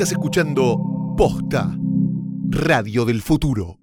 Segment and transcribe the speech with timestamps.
[0.00, 1.76] Estás escuchando Posta,
[2.48, 3.76] Radio del Futuro.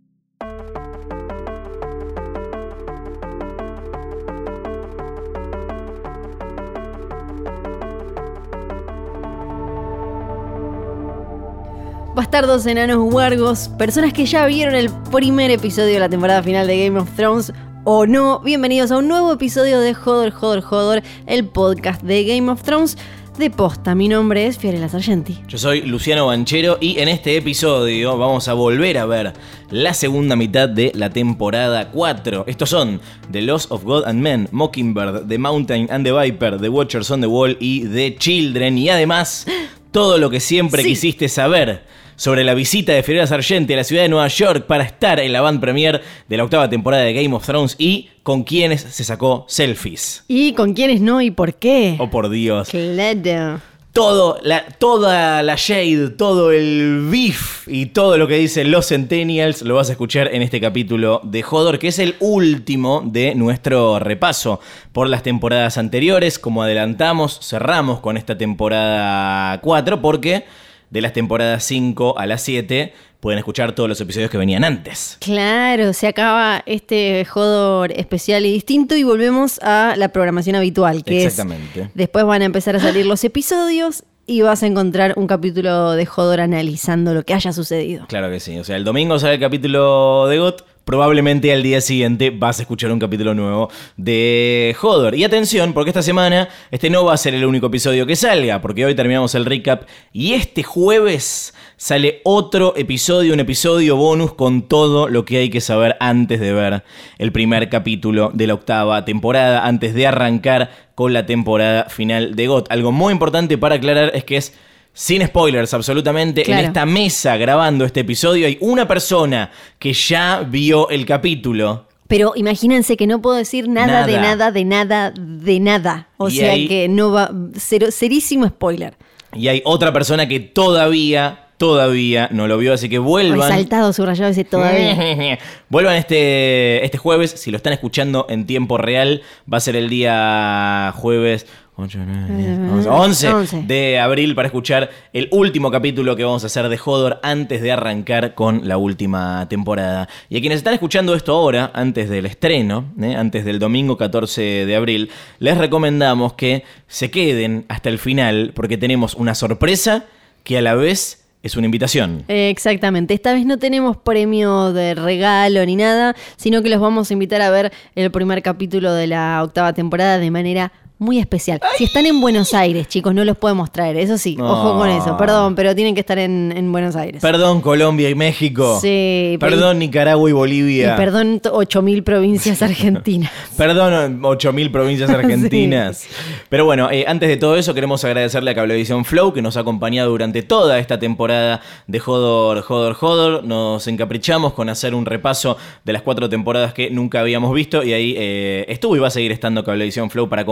[12.15, 16.83] Bastardos, enanos, huargos, personas que ya vieron el primer episodio de la temporada final de
[16.83, 17.53] Game of Thrones
[17.83, 22.51] o no, bienvenidos a un nuevo episodio de Joder, Joder, Joder, el podcast de Game
[22.51, 22.97] of Thrones
[23.37, 23.93] de posta.
[23.93, 25.37] Mi nombre es Fiorella Sargenti.
[25.47, 29.33] Yo soy Luciano Banchero y en este episodio vamos a volver a ver
[29.69, 32.45] la segunda mitad de la temporada 4.
[32.47, 32.99] Estos son
[33.31, 37.21] The Lost of God and Men, Mockingbird, The Mountain and the Viper, The Watchers on
[37.21, 38.77] the Wall y The Children.
[38.79, 39.45] Y además,
[39.91, 40.89] todo lo que siempre Sí.
[40.89, 41.83] quisiste saber
[42.17, 45.31] sobre la visita de Fiorella Sargenti a la ciudad de Nueva York para estar en
[45.31, 49.03] la band premier de la octava temporada de Game of Thrones y con quienes se
[49.03, 50.25] sacó selfies.
[50.27, 51.95] ¿Y con quiénes no y por qué?
[51.99, 52.69] Oh por Dios.
[52.69, 53.61] Claro.
[53.93, 59.61] todo, la, toda la shade, todo el beef y todo lo que dicen los Centennials
[59.61, 63.99] lo vas a escuchar en este capítulo de Hodor, que es el último de nuestro
[63.99, 64.59] repaso
[64.91, 66.39] por las temporadas anteriores.
[66.39, 70.45] Como adelantamos, cerramos con esta temporada 4 porque
[70.89, 75.17] de las temporadas 5 a las 7 pueden escuchar todos los episodios que venían antes.
[75.19, 81.25] Claro, se acaba este Jodor especial y distinto y volvemos a la programación habitual, que
[81.25, 81.81] Exactamente.
[81.81, 85.93] es después van a empezar a salir los episodios y vas a encontrar un capítulo
[85.93, 88.05] de Jodor analizando lo que haya sucedido.
[88.07, 88.59] Claro que sí.
[88.59, 90.65] O sea, el domingo sale el capítulo de GOT.
[90.87, 95.15] Probablemente al día siguiente vas a escuchar un capítulo nuevo de Hodor.
[95.15, 98.61] Y atención, porque esta semana este no va a ser el único episodio que salga,
[98.61, 104.61] porque hoy terminamos el recap y este jueves sale otro episodio, un episodio bonus con
[104.69, 106.85] todo lo que hay que saber antes de ver
[107.17, 112.47] el primer capítulo de la octava temporada, antes de arrancar con la temporada final de
[112.47, 112.71] GOT.
[112.71, 114.53] Algo muy importante para aclarar es que es
[114.97, 116.41] sin spoilers, absolutamente.
[116.41, 116.61] Claro.
[116.61, 121.85] En esta mesa grabando este episodio hay una persona que ya vio el capítulo.
[122.07, 124.51] Pero imagínense que no puedo decir nada, de Nada.
[124.51, 126.07] de nada, de nada.
[126.17, 127.29] O Y sea que no va.
[127.57, 128.95] Cero, cerísimo spoiler.
[129.35, 132.73] Y hay otra persona que todavía, todavía no lo vio.
[132.73, 133.49] Así que vuelvan.
[133.51, 135.37] saltado, subrayado ese todavía.
[135.69, 137.31] Vuelvan este, este jueves.
[137.37, 139.21] Si lo están escuchando en tiempo real,
[139.51, 141.45] va a ser el día jueves
[141.79, 143.63] 8, 9, 10, 11, 11 11.
[143.67, 147.71] de abril para escuchar el último capítulo que vamos a hacer de Hodor antes de
[147.71, 150.09] arrancar con la última temporada.
[150.27, 153.15] Y a quienes están escuchando esto ahora, antes del estreno, ¿eh?
[153.15, 158.77] antes del domingo 14 de abril, les recomendamos que se queden hasta el final porque
[158.77, 160.05] tenemos una sorpresa
[160.43, 162.23] que a la vez es una invitación.
[162.27, 163.13] Exactamente.
[163.13, 167.43] Esta vez no tenemos premio de regalo ni nada, sino que los vamos a invitar
[167.43, 171.59] a ver el primer capítulo de la octava temporada de manera muy especial.
[171.77, 173.97] Si están en Buenos Aires, chicos, no los podemos traer.
[173.97, 174.51] Eso sí, No.
[174.51, 175.15] ojo con eso.
[175.17, 177.21] Perdón, pero tienen que estar en, en Buenos Aires.
[177.21, 178.79] Perdón Colombia y México.
[178.81, 180.95] Sí, Perdón Nicaragua y Y Bolivia.
[180.95, 183.31] perdón, t- 8.000 provincias argentinas.
[183.55, 186.05] Perdón 8.000 provincias argentinas.
[186.49, 189.61] Pero bueno, eh, antes de todo eso queremos agradecerle a Cablevisión Flow que nos ha
[189.61, 193.43] acompañado durante toda esta temporada de Hodor, Hodor, Hodor.
[193.43, 197.93] Nos encaprichamos con hacer un repaso de las cuatro temporadas que nunca habíamos visto y
[197.93, 200.45] ahí eh, estuvo y va a seguir estando Cablevisión Flow para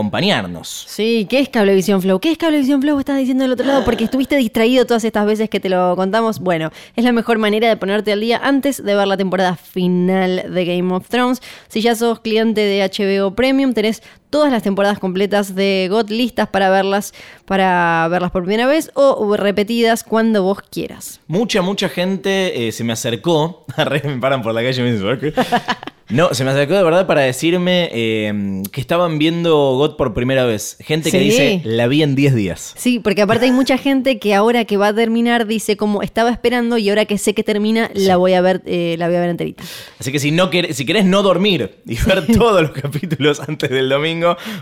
[0.88, 2.20] Sí, ¿qué es Cablevisión Flow?
[2.20, 2.98] ¿Qué es Cablevisión Flow?
[2.98, 6.40] Estás diciendo del otro lado porque estuviste distraído todas estas veces que te lo contamos.
[6.40, 10.52] Bueno, es la mejor manera de ponerte al día antes de ver la temporada final
[10.52, 11.40] de Game of Thrones.
[11.68, 16.48] Si ya sos cliente de HBO Premium, tenés todas las temporadas completas de GOT listas
[16.48, 17.12] para verlas,
[17.44, 21.20] para verlas por primera vez o repetidas cuando vos quieras.
[21.26, 23.64] Mucha, mucha gente eh, se me acercó.
[24.04, 25.32] Me paran por la calle y me dicen.
[26.08, 30.44] No, se me acercó de verdad para decirme eh, que estaban viendo GOT por primera
[30.44, 30.76] vez.
[30.78, 31.24] Gente que Sí.
[31.24, 32.74] dice, la vi en 10 días.
[32.76, 36.30] Sí, porque aparte hay mucha gente que ahora que va a terminar dice como estaba
[36.30, 39.20] esperando y ahora que sé que termina la voy a ver, eh, la voy a
[39.20, 39.64] ver enterita.
[39.98, 43.68] Así que si no querés, si querés no dormir y ver todos los capítulos antes
[43.68, 44.15] del domingo,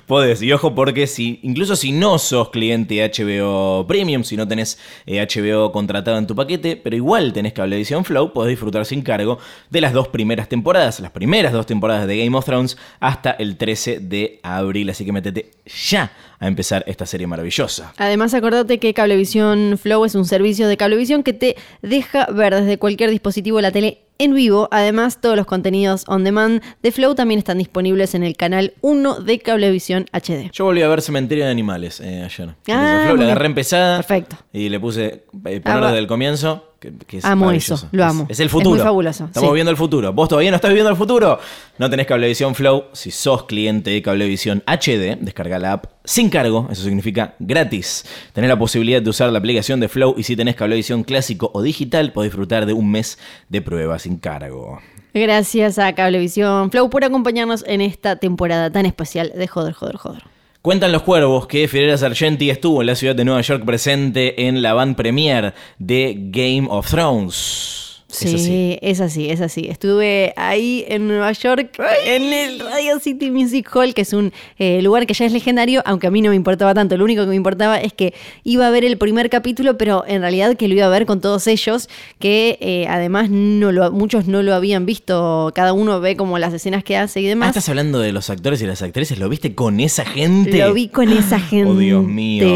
[0.07, 0.43] podés.
[0.43, 4.79] Y ojo porque si, incluso si no sos cliente de HBO Premium, si no tenés
[5.07, 9.39] eh, HBO contratado en tu paquete, pero igual tenés Cablevisión Flow, podés disfrutar sin cargo
[9.71, 13.57] de las dos primeras temporadas, las primeras dos temporadas de Game of Thrones hasta el
[13.57, 14.91] 13 de abril.
[14.91, 17.93] Así que metete ya a empezar esta serie maravillosa.
[17.97, 22.79] Además, acordate que Cablevisión Flow es un servicio de Cablevisión que te deja ver desde
[22.79, 24.69] cualquier dispositivo la tele en vivo.
[24.71, 29.21] Además, todos los contenidos on demand de Flow también están disponibles en el canal 1
[29.21, 30.51] de Cablevisión HD.
[30.53, 32.55] Yo volví a ver Cementerio de Animales eh, ayer.
[32.69, 33.97] Ah, Flow, la agarré empezada.
[33.99, 34.37] Perfecto.
[34.53, 35.87] Y le puse eh, poner Ah, va.
[35.89, 36.74] desde el comienzo.
[36.85, 38.27] Que, que es Amo eso, lo amo.
[38.29, 38.77] Es, el Es futuro.
[38.77, 39.53] muy fabuloso, Estamos sí.
[39.53, 40.13] viviendo el futuro.
[40.13, 41.39] ¿Vos todavía no estás viviendo el futuro?
[41.79, 42.85] No tenés Cablevisión Flow.
[42.93, 46.69] Si sos cliente de Cablevisión HD, descarga la app sin cargo.
[46.71, 48.05] Eso significa gratis.
[48.35, 50.15] Tenés la posibilidad de usar la aplicación de Flow.
[50.19, 54.19] Y si tenés Cablevisión clásico o digital, podés disfrutar de un mes de prueba sin
[54.19, 54.81] cargo.
[55.15, 60.23] Gracias a Cablevisión Flow por acompañarnos en esta temporada tan especial de Joder, Joder, Joder.
[60.65, 64.63] Cuentan los cuervos que Fidel Sargenti estuvo en la ciudad de Nueva York presente en
[64.63, 67.84] la van premier de Game of Thrones.
[68.15, 68.79] Sí, Es así.
[68.83, 69.67] es así, es así.
[69.69, 74.81] Estuve ahí en Nueva York, en el Radio City Music Hall, que es un eh,
[74.83, 76.97] lugar que ya es legendario, aunque a mí no me importaba tanto.
[76.97, 78.15] Lo único que me importaba es que
[78.45, 81.21] iba a ver el primer capítulo, pero en realidad que lo iba a ver con
[81.21, 81.89] todos ellos,
[82.19, 85.53] que eh, además no lo, muchos no lo habían visto.
[85.55, 87.49] Cada uno ve como las escenas que hace y Ah, demás.
[87.49, 89.19] estás hablando de los actores y las actrices.
[89.19, 90.59] ¿Lo viste con esa gente?
[90.59, 91.65] Lo vi con esa gente.
[91.71, 92.47] Oh, Dios mío.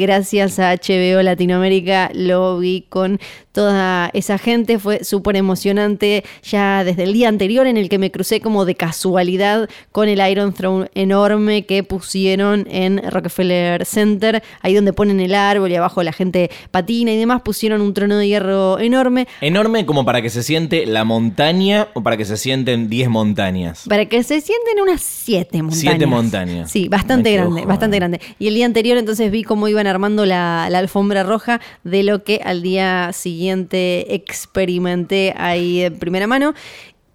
[0.00, 3.20] Gracias a HBO Latinoamérica, lo vi con
[3.54, 4.78] toda esa gente.
[4.78, 8.74] Fue súper emocionante ya desde el día anterior en el que me crucé como de
[8.74, 15.34] casualidad con el Iron Throne enorme que pusieron en Rockefeller Center, ahí donde ponen el
[15.34, 19.28] árbol y abajo la gente patina y demás, pusieron un trono de hierro enorme.
[19.40, 23.84] Enorme como para que se siente la montaña o para que se sienten 10 montañas.
[23.88, 25.80] Para que se sienten unas siete montañas.
[25.80, 26.70] Siete montañas.
[26.72, 28.00] Sí, bastante Ay, grande, ojo, bastante eh.
[28.00, 28.20] grande.
[28.40, 32.24] Y el día anterior entonces vi cómo iban armando la, la alfombra roja de lo
[32.24, 36.54] que al día siguiente experimenté ahí de primera mano.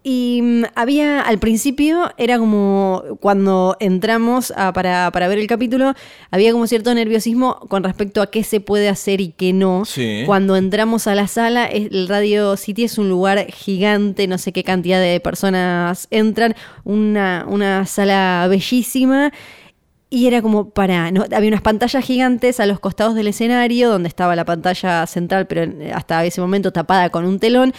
[0.02, 5.94] Y mm, había, al principio, era como cuando entramos a- para, para ver el capítulo,
[6.32, 9.84] había como cierto nerviosismo con respecto a qué se puede hacer y qué no.
[9.84, 10.24] Sí.
[10.26, 14.64] Cuando entramos a la sala, el Radio City es un lugar gigante, no sé qué
[14.64, 16.56] cantidad de personas entran,
[16.86, 19.34] una, una sala bellísima.
[20.10, 21.12] Y era como para.
[21.12, 25.46] no, había unas pantallas gigantes a los costados del escenario, donde estaba la pantalla central,
[25.46, 27.74] pero hasta ese momento tapada con un telón.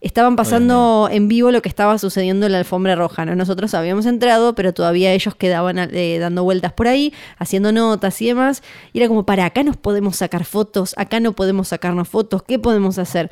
[0.00, 3.24] Estaban pasando en vivo lo que estaba sucediendo en la alfombra roja.
[3.24, 3.34] ¿no?
[3.34, 8.26] Nosotros habíamos entrado, pero todavía ellos quedaban eh, dando vueltas por ahí, haciendo notas y
[8.26, 8.62] demás.
[8.92, 12.58] Y era como, para acá nos podemos sacar fotos, acá no podemos sacarnos fotos, ¿qué
[12.58, 13.30] podemos hacer?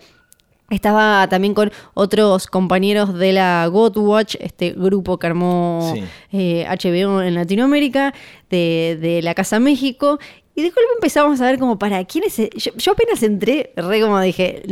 [0.70, 6.02] Estaba también con otros compañeros de la God Watch, este grupo que armó Sí.
[6.32, 8.14] eh, HBO en Latinoamérica,
[8.48, 10.18] de, de la Casa México.
[10.56, 12.36] Y de golpe empezamos a ver como para quién es.
[12.36, 14.62] Yo, yo apenas entré, re como dije,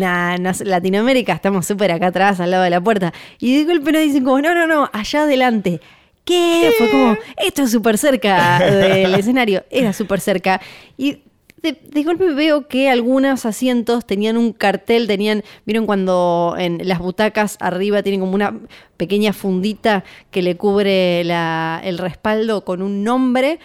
[0.54, 3.12] sé, Latinoamérica, estamos súper acá atrás, al lado de la puerta.
[3.38, 5.80] Y de golpe nos dicen como, no, no, no, allá adelante.
[6.24, 6.70] ¿Qué?
[6.78, 9.64] Fue como, esto es súper cerca del escenario.
[9.70, 10.60] Era súper cerca.
[10.96, 11.18] Y
[11.62, 17.56] de, golpe veo que algunos asientos tenían un cartel, tenían, vieron cuando en las butacas
[17.60, 18.58] arriba tienen como una
[18.96, 23.60] pequeña fundita que le cubre la- el respaldo con un nombre.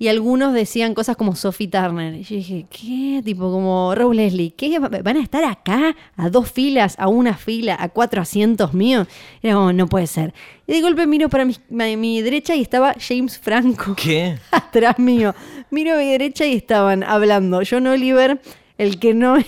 [0.00, 2.14] Y algunos decían cosas como Sophie Turner.
[2.14, 3.20] Y yo dije, ¿qué?
[3.22, 4.54] Tipo como Rose Leslie.
[4.56, 4.78] ¿Qué?
[4.78, 5.94] ¿Van a estar acá?
[6.16, 6.94] ¿A dos filas?
[6.98, 7.76] ¿A una fila?
[7.78, 9.06] ¿A cuatro asientos míos?
[9.42, 10.32] Era como, no puede ser.
[10.66, 14.38] Y de golpe miro para mi, mi- mi derecha y estaba James Franco ¿Qué?
[14.50, 15.34] atrás mío.
[15.70, 18.40] Miro a mi derecha y estaban hablando John Oliver,
[18.78, 19.44] el que no, el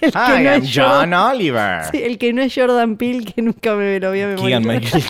[0.00, 1.82] que Hi, no I'm es John Oliver.
[1.92, 5.02] sí, el que no es Jordan Peele, que nunca me lo voy a memorizar.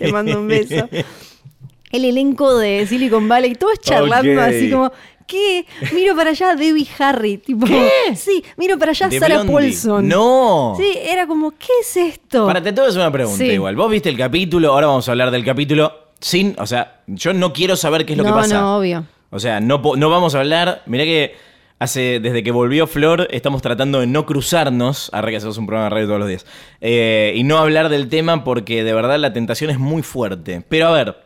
[0.00, 0.88] Le mando un beso.
[1.94, 4.90] El elenco de Silicon Valley, todos charlando así como,
[5.28, 5.64] ¿qué?
[5.94, 7.68] Miro para allá Debbie Harry, tipo,
[8.16, 9.44] sí, miro para allá Sarah.
[9.44, 10.08] Paulson.
[10.08, 10.74] No.
[10.76, 12.46] Sí, era como, ¿qué es esto?
[12.46, 13.50] Para te que hacer una pregunta Sí.
[13.52, 13.76] igual.
[13.76, 17.52] Vos viste el capítulo, ahora vamos a hablar del capítulo sin, o sea, yo no
[17.52, 18.60] quiero saber qué es lo no, que pasa.
[18.60, 19.04] no, obvio.
[19.30, 20.82] O sea, no, no vamos a hablar.
[20.86, 21.36] Mirá que
[21.78, 25.10] hace, desde que volvió Flor, estamos tratando de no cruzarnos.
[25.12, 26.46] Ahora que hacemos un programa de radio todos los días.
[26.80, 30.62] eh, y no hablar del tema porque de verdad la tentación es muy fuerte.
[30.68, 31.16] Pero a ver,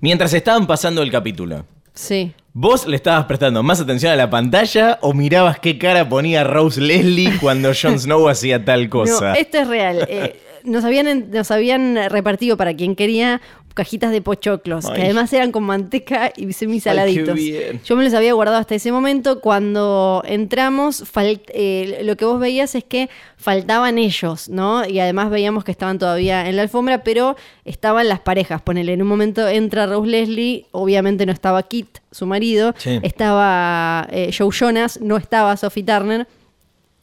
[0.00, 1.64] mientras estaban pasando el capítulo,
[1.94, 2.32] Sí.
[2.52, 6.80] ¿vos le estabas prestando más atención a la pantalla o mirabas qué cara ponía Rose
[6.80, 9.30] Leslie cuando Jon Snow hacía tal cosa?
[9.30, 10.06] No, esto es real.
[10.08, 13.40] Eh, nos, habían, nos habían repartido para quien quería
[13.72, 17.34] cajitas de pochoclos, que además eran con manteca y semi saladitos.
[17.36, 17.80] bien.
[17.84, 19.40] Yo me los había guardado hasta ese momento.
[19.40, 24.86] Cuando entramos, eh, lo que vos veías es que faltaban ellos, ¿no?
[24.86, 28.60] Y además veíamos que estaban todavía en la alfombra, pero estaban las parejas.
[28.60, 32.98] Ponele, en un momento entra Rose Leslie, obviamente no estaba Kit, su marido, Sí.
[33.02, 36.26] estaba eh, Joe Jonas, no estaba Sophie Turner.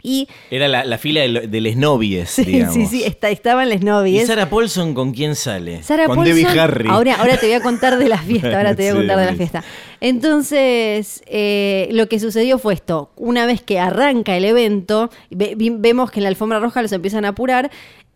[0.09, 2.73] Y Era la, la fila del, del esnovies, Sí, digamos.
[2.73, 4.25] sí, sí, está, estaban las ¿Y novias.
[4.27, 5.83] Sarah Paulson con quién sale?
[5.83, 6.89] Sarah con Paulson, Debbie Harry.
[6.89, 9.19] Ahora, ahora te voy a contar de la fiesta, ahora te voy a Sí, contar
[9.19, 9.63] de la fiesta.
[9.99, 13.11] Entonces, eh, lo que sucedió fue esto.
[13.15, 16.91] Una vez que arranca el evento, ve- vi- vemos que en la alfombra roja los
[16.91, 17.69] empiezan a apurar.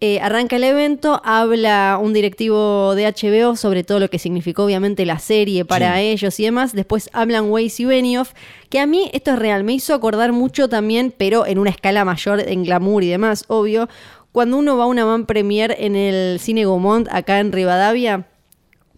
[0.03, 5.05] Eh, arranca el evento, habla un directivo de HBO sobre todo lo que significó obviamente
[5.05, 6.01] la serie para Sí.
[6.07, 6.73] ellos y demás.
[6.73, 8.33] Después hablan Weiss y Benioff,
[8.69, 12.03] que a mí esto es real, me hizo acordar mucho también, pero en una escala
[12.03, 13.89] mayor, en glamour y demás, obvio.
[14.31, 18.25] Cuando uno va a una man premier en el cine Gaumont acá en Rivadavia,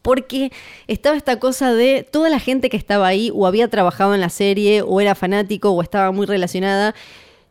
[0.04, 0.54] porque
[0.88, 4.30] estaba esta cosa de toda la gente que estaba ahí o había trabajado en la
[4.30, 6.96] serie o era fanático o estaba muy relacionada.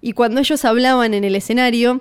[0.00, 2.00] Y cuando ellos hablaban en el escenario,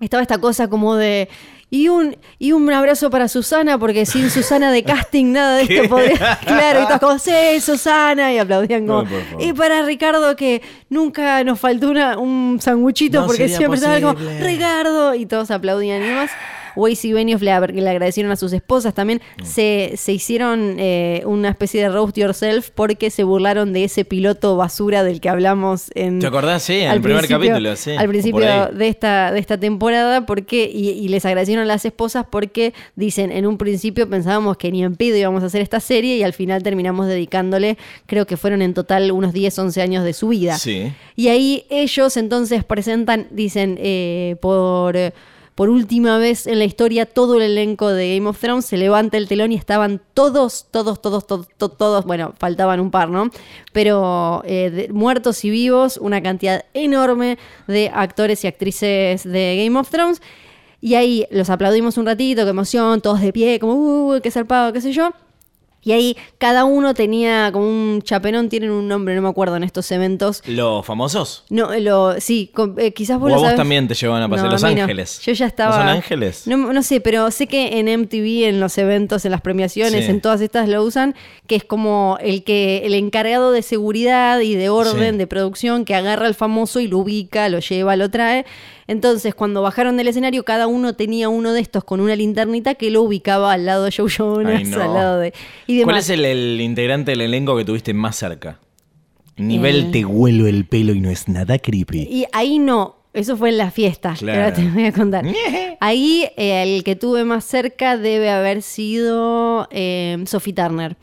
[0.00, 1.28] estaba esta cosa como de...
[1.68, 5.74] Y un, y un abrazo para Susana, porque sin Susana de casting nada de esto
[5.82, 5.88] ¿Qué?
[5.88, 6.38] podría...
[6.46, 9.02] Claro, y todos como, sí, Susana, y aplaudían como...
[9.02, 9.10] No,
[9.40, 14.14] y para Ricardo que nunca nos faltó una- un sanguchito, No porque siempre estaba como,
[14.14, 14.40] posible.
[14.46, 16.30] Ricardo, y todos aplaudían y demás.
[16.76, 19.20] Weiss y Benioff le, agradecieron a sus esposas también.
[19.40, 19.44] Mm.
[19.44, 24.56] Se, se hicieron eh, una especie de roast yourself porque se burlaron de ese piloto
[24.56, 26.20] basura del que hablamos en.
[26.20, 26.62] ¿Te acordás?
[26.62, 30.70] Sí, en al el primer capítulo, sí, Al principio de esta, de esta temporada, porque,
[30.72, 34.84] y, y les agradecieron a las esposas porque dicen, en un principio pensábamos que ni
[34.84, 38.62] en pido íbamos a hacer esta serie y al final terminamos dedicándole, creo que fueron
[38.62, 40.58] en total unos 10, 11 años de su vida.
[40.58, 40.92] Sí.
[41.14, 45.12] Y ahí ellos entonces presentan, dicen, eh, por, eh,
[45.56, 49.16] por última vez en la historia, todo el elenco de Game of Thrones se levanta
[49.16, 53.30] el telón y estaban todos, todos, todos, todos, to- todos, bueno, faltaban un par, ¿no?
[53.72, 59.76] Pero eh, de- muertos y vivos, una cantidad enorme de actores y actrices de Game
[59.78, 60.22] of Thrones.
[60.80, 63.72] Y ahí los aplaudimos un ratito, qué emoción, todos de pie, como,
[64.14, 65.10] uh, qué zarpado, qué sé yo.
[65.86, 69.62] Y ahí cada uno tenía como un chaperón, tienen un nombre, no me acuerdo en
[69.62, 70.42] estos eventos.
[70.44, 71.44] ¿Los famosos?
[71.48, 74.50] No, lo, sí, con- eh, quizás vos O a vos también te llevan a pasar
[74.50, 74.68] Los no.
[74.68, 75.20] Ángeles.
[75.20, 75.76] Yo ya ¿No estaba.
[75.78, 76.42] son ángeles?
[76.48, 80.10] No, no sé, pero sé que en MTV, en los eventos, en las premiaciones, Sí.
[80.10, 81.14] en todas estas lo usan,
[81.46, 85.18] que es como el que el encargado de seguridad y de orden, Sí.
[85.18, 88.44] de producción, que agarra al famoso y lo ubica, lo lleva, lo trae.
[88.88, 92.90] Entonces, cuando bajaron del escenario, cada uno tenía uno de estos con una linternita que
[92.90, 94.82] lo ubicaba al lado de Joe Jonas, Ay, no.
[94.82, 95.32] al lado de.
[95.66, 98.60] Y ¿Cuál es el, el integrante del elenco que tuviste más cerca?
[99.36, 99.88] Nivel Eh.
[99.92, 102.02] te huelo el pelo y no es nada creepy.
[102.10, 104.42] Y ahí no, eso fue en la fiesta, que Claro.
[104.44, 105.24] ahora te voy a contar.
[105.80, 110.96] Ahí eh, el que tuve más cerca debe haber sido eh, Sophie Turner,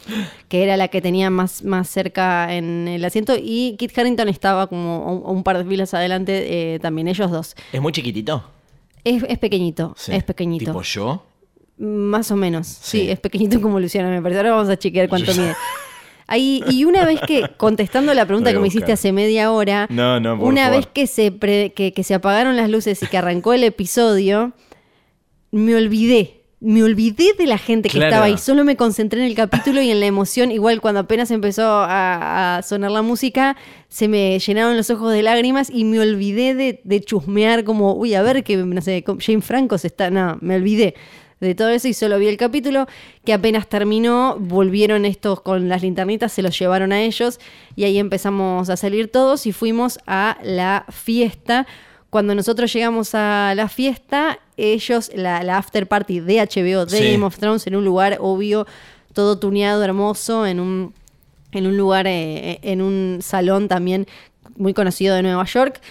[0.47, 4.67] que era la que tenía más, más cerca en el asiento, y Kit Harrington estaba
[4.67, 7.55] como un, un par de filas adelante, eh, también ellos dos.
[7.71, 8.43] ¿Es muy chiquitito?
[9.03, 10.13] Es, es pequeñito, Sí.
[10.15, 10.65] es pequeñito.
[10.71, 11.25] ¿Tipo yo?
[11.77, 12.99] Más o menos, sí.
[13.01, 13.09] Sí.
[13.11, 14.39] es pequeñito como Luciano, me parece.
[14.39, 15.55] Ahora vamos a chequear cuánto mide.
[16.33, 20.19] Ahí, y una vez que, contestando la pregunta que me hiciste hace media hora, No,
[20.19, 20.77] no, por una favor.
[20.79, 24.53] vez que se, pre- que, que se apagaron las luces y que arrancó el episodio,
[25.51, 26.39] me olvidé.
[26.65, 28.09] Me olvidé de la gente que Claro.
[28.11, 28.37] estaba ahí.
[28.37, 30.49] Solo me concentré en el capítulo y en la emoción.
[30.49, 33.57] Igual cuando apenas empezó a, a sonar la música,
[33.89, 38.15] se me llenaron los ojos de lágrimas y me olvidé de, de chusmear como, uy,
[38.15, 40.09] a ver que, no sé, Jane Franco se está...
[40.09, 40.95] No, me olvidé
[41.43, 42.87] de todo eso y solo vi el capítulo
[43.25, 47.39] que apenas terminó, volvieron estos con las linternitas, se los llevaron a ellos
[47.75, 51.67] y ahí empezamos a salir todos y fuimos a la fiesta.
[52.09, 57.11] Cuando nosotros llegamos a la fiesta, ellos, la, la after party de HBO, de Sí.
[57.11, 58.67] Game of Thrones, en un lugar obvio,
[59.13, 60.93] todo tuneado, hermoso, en un,
[61.51, 64.07] en un lugar, eh, en un salón también
[64.55, 65.81] muy conocido de Nueva York.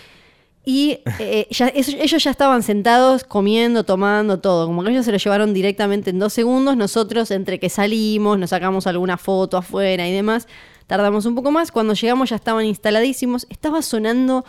[0.65, 4.67] Y eh, ya- ellos ya estaban sentados, comiendo, tomando, todo.
[4.67, 6.77] Como que ellos se lo llevaron directamente en dos segundos.
[6.77, 10.47] Nosotros, entre que salimos, nos sacamos alguna foto afuera y demás,
[10.87, 11.73] tardamos un poco más.
[11.73, 13.47] Cuando llegamos ya estaban instaladísimos.
[13.51, 14.45] Estaba sonando,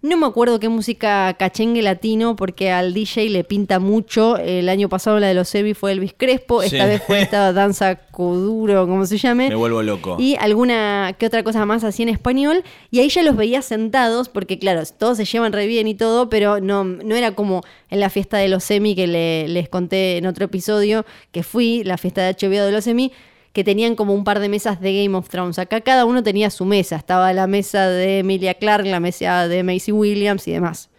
[0.00, 4.36] no me acuerdo qué música cachengue latino, porque al DJ le pinta mucho.
[4.36, 6.62] El año pasado la de los Sebi fue Elvis Crespo.
[6.62, 6.88] Esta Sí.
[6.88, 10.16] vez fue esta danza Kuduro, como se llame Me vuelvo loco.
[10.20, 12.62] y alguna que otra cosa más así en español.
[12.92, 16.28] Y ahí ya los veía sentados, porque claro, todos se llevan re bien y todo,
[16.28, 20.16] pero no, no era como en la fiesta de los semi que le- les conté
[20.18, 23.10] en otro episodio que fui, la fiesta de HBO de los semi,
[23.52, 25.58] que tenían como un par de mesas de Game of Thrones.
[25.58, 26.96] Acá cada uno tenía su mesa.
[26.96, 30.90] Estaba la mesa de Emilia Clarke, la mesa de Macy Williams y demás.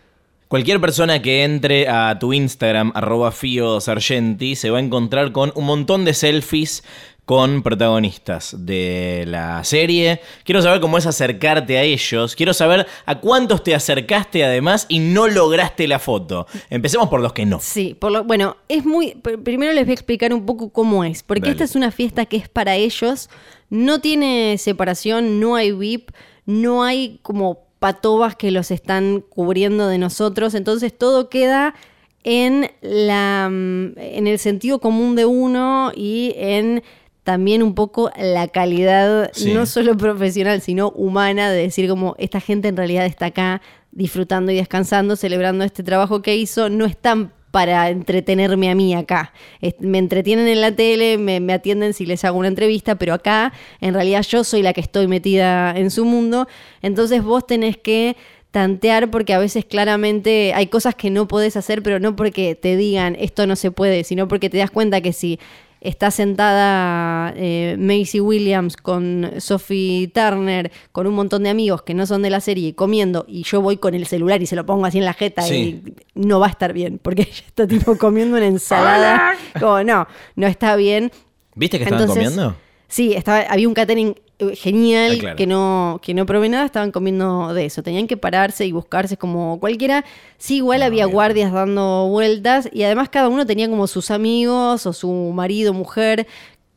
[0.49, 5.51] Cualquier persona que entre a tu Instagram, arroba Fio Sargenti, se va a encontrar con
[5.53, 6.83] un montón de selfies
[7.29, 10.19] con protagonistas de la serie.
[10.43, 12.35] Quiero saber cómo es acercarte a ellos.
[12.35, 16.47] Quiero saber a cuántos te acercaste además y no lograste la foto.
[16.71, 17.59] Empecemos por los que no.
[17.61, 19.11] Sí, por lo, bueno, es muy.
[19.21, 21.21] pr- Primero les voy a explicar un poco cómo es.
[21.21, 21.51] Porque Dale.
[21.51, 23.29] esta es una fiesta que es para ellos.
[23.69, 26.09] No tiene separación, no hay VIP,
[26.47, 30.55] no hay como patobas que los están cubriendo de nosotros.
[30.55, 31.75] Entonces todo queda
[32.23, 36.81] en la mm, en el sentido común de uno y en
[37.23, 39.53] también un poco la calidad, Sí.
[39.53, 43.61] no solo profesional, sino humana, de decir como esta gente en realidad está acá
[43.91, 49.33] disfrutando y descansando, celebrando este trabajo que hizo, no están para entretenerme a mí acá.
[49.79, 53.53] Me entretienen en la tele, me, me atienden si les hago una entrevista, pero acá
[53.81, 56.47] en realidad yo soy la que estoy metida en su mundo.
[56.83, 58.15] Entonces vos tenés que
[58.51, 62.75] tantear porque a veces claramente hay cosas que no podés hacer, pero no porque te
[62.77, 65.39] digan esto no se puede, sino porque te das cuenta que si
[65.81, 72.05] está sentada eh, Macy Williams con Sophie Turner, con un montón de amigos que no
[72.05, 74.85] son de la serie, comiendo, y yo voy con el celular y se lo pongo
[74.85, 75.81] así en la jeta Sí.
[76.15, 79.33] y no va a estar bien, porque ella está tipo comiendo una ensalada.
[79.59, 81.11] Como, no, no está bien.
[81.55, 82.55] ¿Viste que estaban Entonces, comiendo?
[82.87, 84.15] Sí, estaba, había un catering
[84.55, 85.35] genial Ah, claro.
[85.35, 87.83] que no que no probé nada, estaban comiendo de eso.
[87.83, 90.05] Tenían que pararse y buscarse como cualquiera.
[90.37, 91.13] Sí, igual No, había bien.
[91.13, 96.25] guardias dando vueltas y además cada uno tenía como sus amigos o su marido, mujer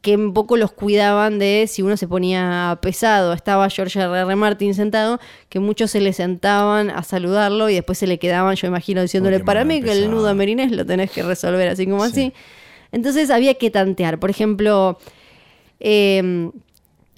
[0.01, 3.33] que un poco los cuidaban de si uno se ponía pesado.
[3.33, 4.13] Estaba George R.
[4.23, 4.35] R.
[4.35, 8.67] Martin sentado, que muchos se le sentaban a saludarlo y después se le quedaban, yo
[8.67, 12.11] imagino, diciéndole, para mí que el nudo merinés lo tenés que resolver así como Sí.
[12.11, 12.33] así.
[12.91, 14.19] Entonces había que tantear.
[14.19, 14.99] Por ejemplo,
[15.79, 16.51] eh,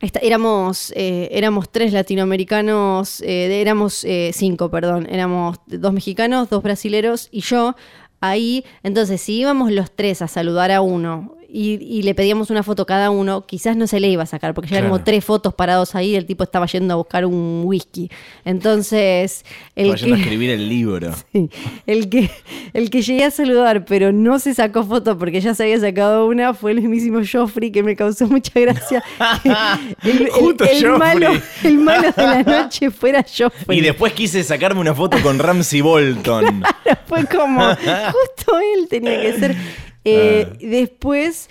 [0.00, 6.62] esta- éramos, eh, éramos tres latinoamericanos, eh, éramos eh, cinco, perdón, éramos dos mexicanos, dos
[6.62, 7.74] brasileros y yo
[8.20, 8.64] ahí.
[8.82, 12.84] Entonces, si íbamos los tres a saludar a uno y, y le pedíamos una foto
[12.84, 14.88] cada uno, quizás no se le iba a sacar, porque ya Claro.
[14.90, 18.10] como tres fotos parados ahí y el tipo estaba yendo a buscar un whisky.
[18.44, 19.44] Entonces,
[19.76, 21.10] el Estaba yendo a que- escribir el libro.
[21.32, 21.50] Sí,
[21.86, 22.30] El que,
[22.72, 26.26] el que llegué a saludar, pero no se sacó foto porque ya se había sacado
[26.26, 29.02] una, fue el mismísimo Joffrey, que me causó mucha gracia.
[29.42, 29.48] que
[30.10, 30.98] el, el- Justo el Joffrey.
[30.98, 31.28] malo,
[31.62, 33.78] el malo de la noche fuera Joffrey.
[33.78, 36.62] Y después quise sacarme una foto con Ramsey Bolton.
[37.06, 39.56] Fue como, justo él tenía que ser.
[40.04, 40.56] Eh, Ah.
[40.60, 41.48] Después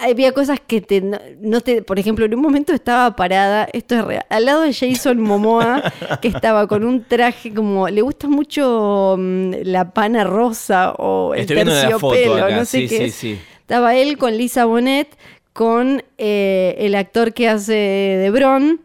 [0.00, 1.00] había cosas que te,
[1.40, 4.72] no, te, por ejemplo, en un momento estaba parada, esto es real, al lado de
[4.74, 10.92] Jason Momoa, que estaba con un traje como, le gusta mucho mm, la pana rosa
[10.98, 13.38] o el Estoy terciopelo, no sé sí, qué sí, sí.
[13.60, 15.08] Estaba él con Lisa Bonet,
[15.52, 18.80] con eh, el actor que hace de Bron,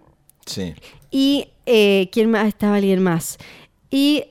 [0.45, 0.73] Sí.
[1.09, 2.47] y eh, ¿quién más?
[2.47, 3.37] Estaba alguien más.
[3.89, 4.25] Y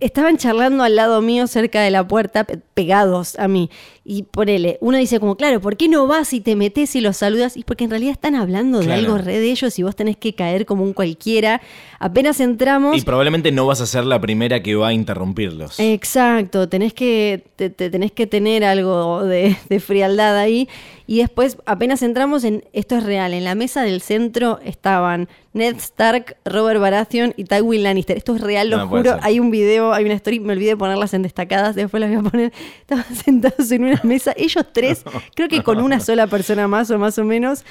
[0.00, 3.70] estaban charlando al lado mío, cerca de la puerta, pe- pegados a mí.
[4.04, 7.18] Y ponele, uno dice como, claro, ¿por qué no vas y te metes y los
[7.18, 7.56] saludas?
[7.56, 10.34] Y porque en realidad están hablando de algo re de ellos y vos tenés que
[10.34, 11.60] caer como un cualquiera.
[12.00, 12.96] Apenas entramos...
[12.96, 15.78] Y probablemente no vas a ser la primera que va a interrumpirlos.
[15.78, 20.68] Exacto, tenés que, te, te tenés que tener algo de, de frialdad ahí.
[21.06, 25.76] Y después, apenas entramos en, esto es real, en la mesa del centro estaban Ned
[25.76, 28.16] Stark, Robert Baratheon y Tywin Lannister.
[28.16, 29.18] Esto es real, lo No, juro.
[29.22, 32.18] Hay un video, hay una story, me olvidé de ponerlas en destacadas, después las voy
[32.24, 32.52] a poner.
[32.80, 36.98] Estaban sentados en una mesa, ellos tres, creo que con una sola persona más o
[36.98, 37.64] más o menos.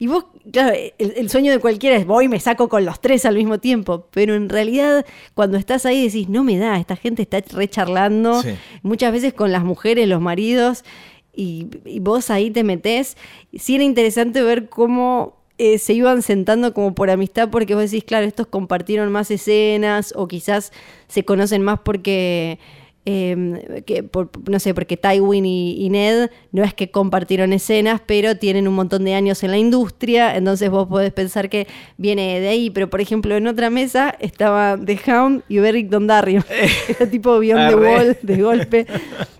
[0.00, 3.00] Y vos, claro, el, el sueño de cualquiera es voy y me saco con los
[3.00, 4.06] tres al mismo tiempo.
[4.12, 8.40] Pero en realidad, cuando estás ahí decís, no me da, esta gente está recharlando.
[8.42, 8.50] Sí.
[8.82, 10.84] Muchas veces con las mujeres, los maridos,
[11.34, 13.16] y, y vos ahí te metés.
[13.54, 18.04] Sí era interesante ver cómo eh, se iban sentando como por amistad, porque vos decís,
[18.04, 20.72] claro, estos compartieron más escenas, o quizás
[21.08, 22.58] se conocen más porque.
[23.10, 28.02] eh, que por- no sé, porque Tywin y, y Ned no es que compartieron escenas,
[28.04, 31.66] pero tienen un montón de años en la industria, entonces vos podés pensar que
[31.96, 36.44] viene de ahí, pero por ejemplo en otra mesa estaba The Hound y Beric Dondarrion,
[36.88, 37.76] era tipo Beyond the.
[37.76, 38.86] Wall de golpe.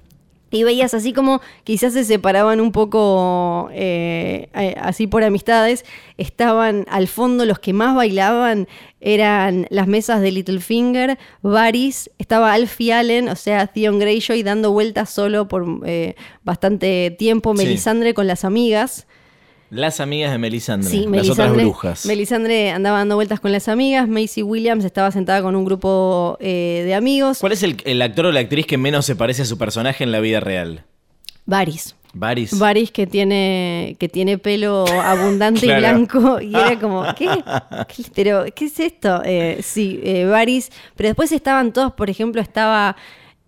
[0.51, 4.49] Y veías así como quizás se separaban un poco eh,
[4.81, 5.85] así por amistades.
[6.17, 8.67] Estaban al fondo los que más bailaban
[9.01, 15.11] eran las mesas de Littlefinger, Varys, estaba Alfie Allen, o sea, Theon Greyjoy dando vueltas
[15.11, 17.65] solo por eh, bastante tiempo, Sí.
[17.65, 19.07] Melisandre con las amigas.
[19.71, 20.89] Las amigas de Melisandre.
[20.91, 22.07] Sí, las Melisandre, otras brujas.
[22.07, 26.83] Melisandre andaba dando vueltas con las amigas, Macy Williams estaba sentada con un grupo eh,
[26.87, 27.39] de amigos.
[27.39, 30.05] ¿Cuál es el, el actor o la actriz que menos se parece a su personaje
[30.05, 30.85] en la vida real?
[31.45, 31.95] Varys.
[32.15, 32.59] Varys.
[32.59, 35.79] Varys que tiene, que tiene pelo abundante Claro.
[35.79, 36.41] y blanco.
[36.41, 37.27] Y era como, ¿qué?
[37.95, 39.21] ¿Qué- Pero, ¿qué es esto?
[39.25, 40.71] Eh, sí, eh, Varys.
[40.97, 42.97] Pero después estaban todos, por ejemplo, estaba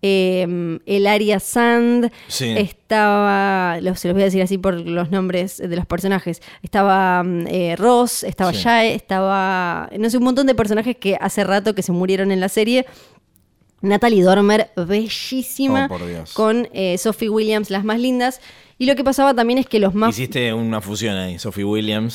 [0.03, 2.11] eh, el Aria Sand.
[2.29, 2.55] Sí.
[2.57, 6.41] Estaba, los, se los voy a decir así por los nombres de los personajes.
[6.63, 8.63] Estaba mm, eh, Ross, estaba Sí.
[8.63, 12.41] Jae, estaba, no sé, un montón de personajes que hace rato que se murieron en
[12.41, 12.87] la serie.
[13.83, 16.33] Natalie Dormer, bellísima, Oh, por Dios.
[16.35, 18.41] con eh, Sophie Williams, las más lindas.
[18.79, 20.09] Y lo que pasaba también es que los más...
[20.19, 22.15] Hiciste una fusión ahí, Sophie Williams.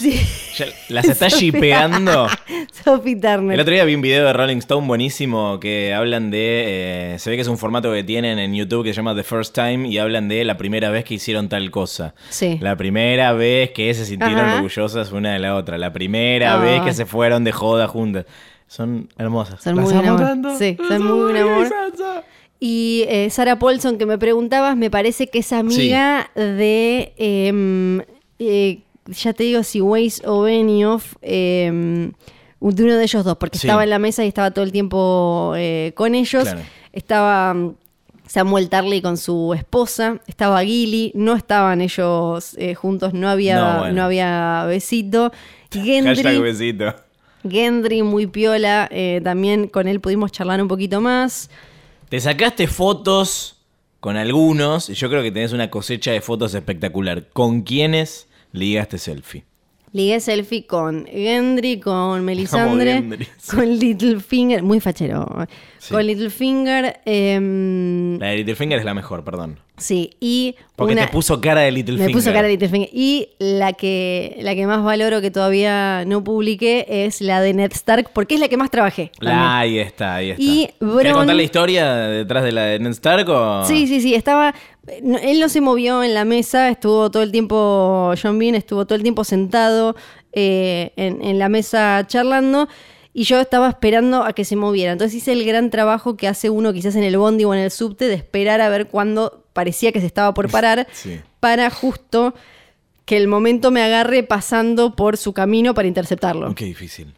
[0.58, 2.28] Ya ¿Las estás shipeando?
[2.84, 3.54] Sophie Turner.
[3.54, 7.14] El otro día vi un video de Rolling Stone buenísimo que hablan de.
[7.14, 9.22] eh, se ve que es un formato que tienen en YouTube que se llama The
[9.24, 12.16] First Time y hablan de la primera vez que hicieron tal cosa.
[12.30, 12.58] Sí.
[12.60, 14.56] La primera vez que se sintieron Ajá.
[14.56, 15.78] orgullosas una de la otra.
[15.78, 16.68] La primera Ay.
[16.68, 18.26] vez que se fueron de joda juntas.
[18.68, 19.62] Son hermosas.
[19.64, 20.58] Son ¿Las muy amor.
[20.58, 21.36] Sí, son amor.
[22.60, 27.14] Y eh, Sarah Paulson, que me preguntabas, me parece que es amiga de.
[27.18, 28.02] em,
[28.40, 31.16] eh, ya te digo si Weiss o Benioff.
[31.22, 32.12] em,
[32.62, 33.68] de uno de ellos dos, porque Sí.
[33.68, 36.44] estaba en la mesa y estaba todo el tiempo eh, con ellos.
[36.46, 36.62] Claro.
[36.94, 37.76] Estaba mm,
[38.28, 44.04] Samuel Tarly con su esposa, estaba Gilly, no estaban ellos eh, juntos, no había, No,
[44.04, 45.32] había besito.
[45.72, 46.96] Hashtag Gendry, besito.
[47.50, 51.50] Gendry muy piola, eh, también con él pudimos charlar un poquito más.
[52.10, 53.58] Te sacaste fotos
[54.00, 57.28] con algunos, y yo creo que tenés una cosecha de fotos espectacular.
[57.34, 59.46] ¿Con quiénes ligaste selfie?
[59.96, 63.56] Ligué selfie con Gendry, con Melisandre, Gendry, sí.
[63.56, 65.26] con Littlefinger, muy fachero.
[65.80, 65.94] Sí.
[65.94, 69.60] Con Littlefinger, em, La de Littlefinger es la mejor, perdón.
[69.78, 72.08] sí, y Porque una- te puso cara de Littlefinger.
[72.10, 72.90] Me puso cara de Littlefinger.
[72.92, 77.72] Y la que, la que más valoro que todavía no publiqué es la de Ned
[77.74, 79.12] Stark, porque es la que más trabajé.
[79.20, 80.42] La, ahí está, ahí está.
[80.44, 83.64] Y ¿Querés Bron- contar la historia detrás de la de Ned Stark o...?
[83.66, 84.54] Sí, sí, sí, estaba...
[85.02, 88.86] no, él no se movió en la mesa, estuvo todo el tiempo, John Bean estuvo
[88.86, 89.96] todo el tiempo sentado
[90.34, 92.68] eh, en, en la mesa charlando
[93.14, 94.92] y yo estaba esperando a que se moviera.
[94.92, 97.72] Entonces hice el gran trabajo que hace uno quizás en el bondi o en el
[97.72, 101.20] subte de esperar a ver cuándo parecía que se estaba por parar Sí.
[101.40, 102.34] para justo
[103.06, 106.54] que el momento me agarre pasando por su camino para interceptarlo.
[106.56, 107.14] Qué difícil.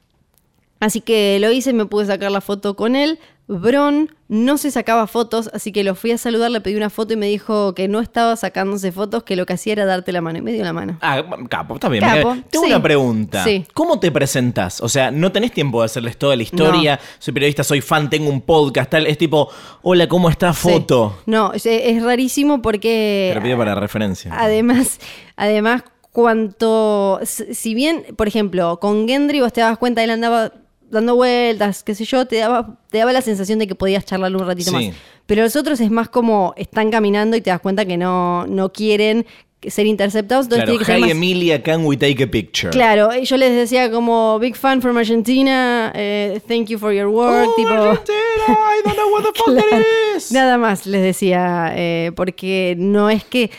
[0.80, 3.20] Así que lo hice, me pude sacar la foto con él.
[3.50, 7.14] Bron no se sacaba fotos, así que lo fui a saludar, le pedí una foto
[7.14, 10.20] y me dijo que no estaba sacándose fotos, que lo que hacía era darte la
[10.20, 10.40] mano.
[10.40, 10.98] Y me dio la mano.
[11.02, 12.04] Ah, capo, está bien.
[12.04, 12.72] Capo, Tengo sí.
[12.72, 13.44] una pregunta.
[13.46, 13.66] Sí.
[13.74, 14.82] ¿Cómo te presentas?
[14.82, 17.00] O sea, no tenés tiempo de hacerles toda la historia.
[17.20, 19.08] Soy periodista, soy fan, tengo un podcast, tal.
[19.08, 19.50] Es tipo,
[19.82, 20.68] hola, ¿cómo está Sí.
[20.70, 21.18] foto?
[21.26, 23.32] No, es, es rarísimo porque...
[23.34, 24.30] Te pido para referencia.
[24.38, 25.00] Además,
[25.38, 27.22] además, cuanto.
[27.24, 30.52] Si bien, por ejemplo, con Gendry vos te dabas cuenta, él andaba
[30.90, 34.38] dando vueltas, qué sé yo, te daba, te daba la sensación de que podías charlarle
[34.38, 34.88] un ratito Sí.
[34.88, 34.96] más.
[35.26, 38.72] Pero los otros es más como están caminando y te das cuenta que no, no
[38.72, 39.26] quieren
[39.68, 40.46] ser interceptados.
[40.46, 42.70] Entonces Claro, tiene que ser hey más- Emilia, can we take a picture?
[42.70, 47.50] Claro, yo les decía como big fan from Argentina, eh, thank you for your work,
[47.50, 47.70] Oh, tipo.
[47.70, 48.16] Argentina,
[48.48, 49.68] I don't know what the fuck Claro.
[49.70, 50.32] that is.
[50.32, 53.50] Nada más les decía, eh, porque no es que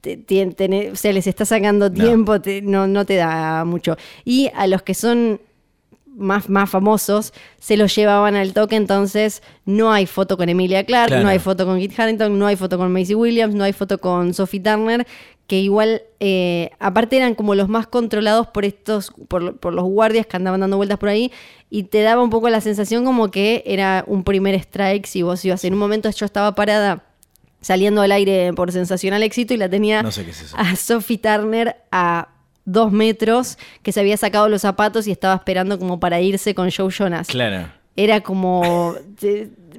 [0.00, 3.96] te- te- tener- o sea, les está sacando tiempo, no, no te da mucho.
[4.24, 5.40] Y a los que son
[6.20, 11.08] más, más famosos se los llevaban al toque, entonces no hay foto con Emilia Clarke,
[11.08, 11.22] Claro.
[11.24, 13.98] no hay foto con Kit Harington, no hay foto con Macy Williams, no hay foto
[13.98, 15.06] con Sophie Turner,
[15.46, 20.26] que igual, eh, aparte eran como los más controlados por estos, por, por los guardias
[20.26, 21.32] que andaban dando vueltas por ahí,
[21.70, 25.44] y te daba un poco la sensación como que era un primer strike si vos
[25.44, 25.64] ibas.
[25.64, 27.02] En un momento yo estaba parada
[27.60, 30.56] saliendo al aire por sensacional éxito y la tenía No sé qué es eso.
[30.56, 32.28] a Sophie Turner a
[32.64, 36.70] dos metros, que se había sacado los zapatos y estaba esperando como para irse con
[36.70, 37.28] Joe Jonas.
[37.28, 37.68] Claro.
[37.96, 38.94] Era como...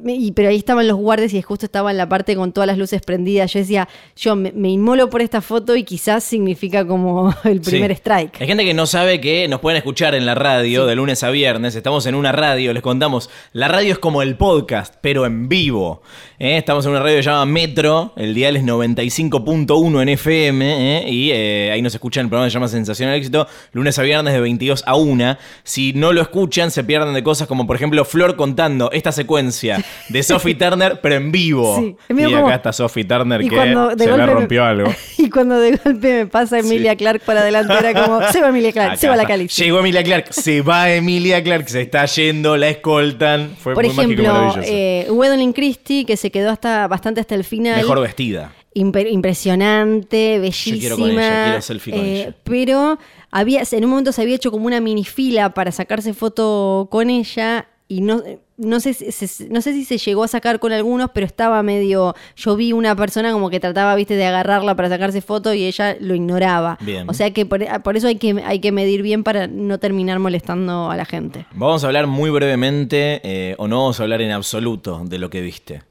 [0.05, 2.77] y- pero ahí estaban los guardias y justo estaba en la parte con todas las
[2.77, 3.51] luces prendidas.
[3.53, 7.91] Yo decía, yo me, me inmolo por esta foto y quizás significa como el primer
[7.91, 7.95] Sí.
[7.97, 8.41] strike.
[8.41, 11.29] Hay gente que no sabe que nos pueden escuchar en la radio de lunes a
[11.29, 11.75] viernes.
[11.75, 13.29] Estamos en una radio, les contamos.
[13.53, 16.01] La radio es como el podcast, pero en vivo.
[16.39, 16.57] ¿eh?
[16.57, 18.13] Estamos en una radio que se llama Metro.
[18.15, 20.97] El dial es 95.1 en FM.
[20.99, 21.09] ¿eh?
[21.09, 23.47] Y eh, ahí nos escuchan el programa que se llama Sensacional Éxito.
[23.73, 25.37] Lunes a viernes de 22 a 1.
[25.63, 29.80] Si no lo escuchan, se pierden de cosas como, por ejemplo, Flor contando esta secuencia
[30.09, 31.77] de Sophie Turner, pero en vivo.
[31.79, 34.93] Sí, y acá como- está Sophie Turner Y que cuando se le me- rompió algo.
[35.17, 38.71] Y cuando de golpe me pasa Emilia Clark para adelante, era como, se va Emilia
[38.71, 39.25] Clark, Acá se va la.
[39.25, 39.47] Cali.
[39.47, 43.55] Llegó Emilia Clark, se va Emilia Clark, se está yendo, la escoltan.
[43.57, 44.69] Fue Por muy mágico y ejemplo, maravilloso.
[44.71, 47.77] eh, Christie, que se quedó hasta bastante hasta el final.
[47.77, 48.51] Mejor vestida.
[48.73, 50.77] Impresionante, bellísima.
[50.79, 52.35] quiero con ella, quiero selfie con ella.
[52.43, 52.99] Pero
[53.31, 57.67] había, en un momento se había hecho como una minifila para sacarse foto con ella
[57.91, 58.23] y no,
[58.57, 61.61] no, sé, si- se- no sé si se llegó a sacar con algunos, pero estaba
[61.61, 62.15] medio...
[62.37, 65.97] Yo vi una persona como que trataba, viste, de agarrarla para sacarse foto y ella
[65.99, 66.77] lo ignoraba.
[66.81, 67.09] Bien.
[67.09, 70.19] O sea que por, por eso hay que, hay que medir bien para no terminar
[70.19, 71.45] molestando a la gente.
[71.51, 75.29] Vamos a hablar muy brevemente, eh, o no vamos a hablar en absoluto de lo
[75.29, 75.81] que viste.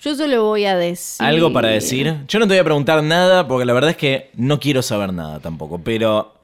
[0.00, 1.26] Yo solo voy a decir...
[1.26, 2.14] ¿Algo para decir?
[2.28, 5.12] Yo no te voy a preguntar nada porque la verdad es que no quiero saber
[5.12, 6.34] nada tampoco, pero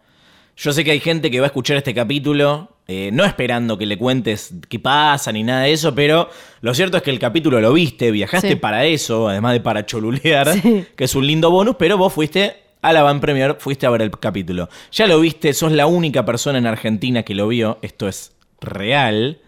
[0.57, 3.87] yo sé que hay gente que va a escuchar este capítulo, eh, no esperando que
[3.87, 6.29] le cuentes qué pasa ni nada de eso, pero
[6.61, 8.55] lo cierto es que el capítulo lo viste, viajaste Sí.
[8.57, 10.85] para eso, además de para cholulear, Sí.
[10.97, 14.03] que es un lindo bonus, pero vos fuiste a la Van Premier, fuiste a ver
[14.03, 14.69] el capítulo.
[14.93, 19.41] Ya lo viste, sos la única persona en Argentina que lo vio, esto es real.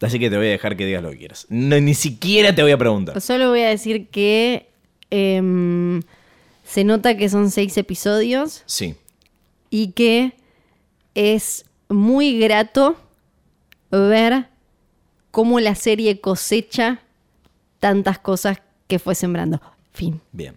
[0.00, 1.46] Así que te voy a dejar que digas lo que quieras.
[1.50, 3.20] No, ni siquiera te voy a preguntar.
[3.20, 4.70] Solo voy a decir que
[5.10, 6.00] em,
[6.64, 8.94] se nota que son seis episodios Sí.
[9.70, 10.32] Y que
[11.14, 12.96] es muy grato
[13.90, 14.46] ver
[15.30, 17.00] cómo la serie cosecha
[17.78, 19.60] tantas cosas que fue sembrando.
[19.92, 20.20] Fin.
[20.32, 20.56] Bien.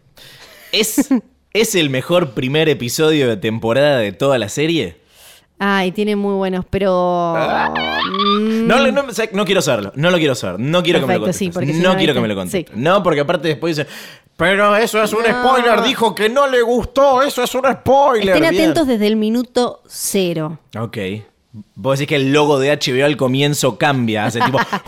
[0.72, 1.10] ¿Es,
[1.54, 4.98] ¿Es el mejor primer episodio de temporada de toda la serie?
[5.60, 7.36] Ay, tiene muy buenos, pero.
[7.36, 11.32] mm, No, no, no quiero saberlo, no lo quiero saber, no quiero que me lo
[11.32, 12.22] sí, si no quiero que ¿viste?
[12.22, 12.74] me lo contestes.
[12.76, 12.82] Sí.
[12.82, 13.90] No, porque aparte después dice,
[14.38, 15.30] pero eso es un No.
[15.48, 18.36] spoiler, dijo que no le gustó, eso es un spoiler.
[18.36, 18.62] Estén Bien.
[18.64, 20.58] atentos desde el minuto cero.
[20.80, 20.98] Ok.
[21.76, 24.58] Vos decís que el logo de HBO al comienzo cambia, hace tipo...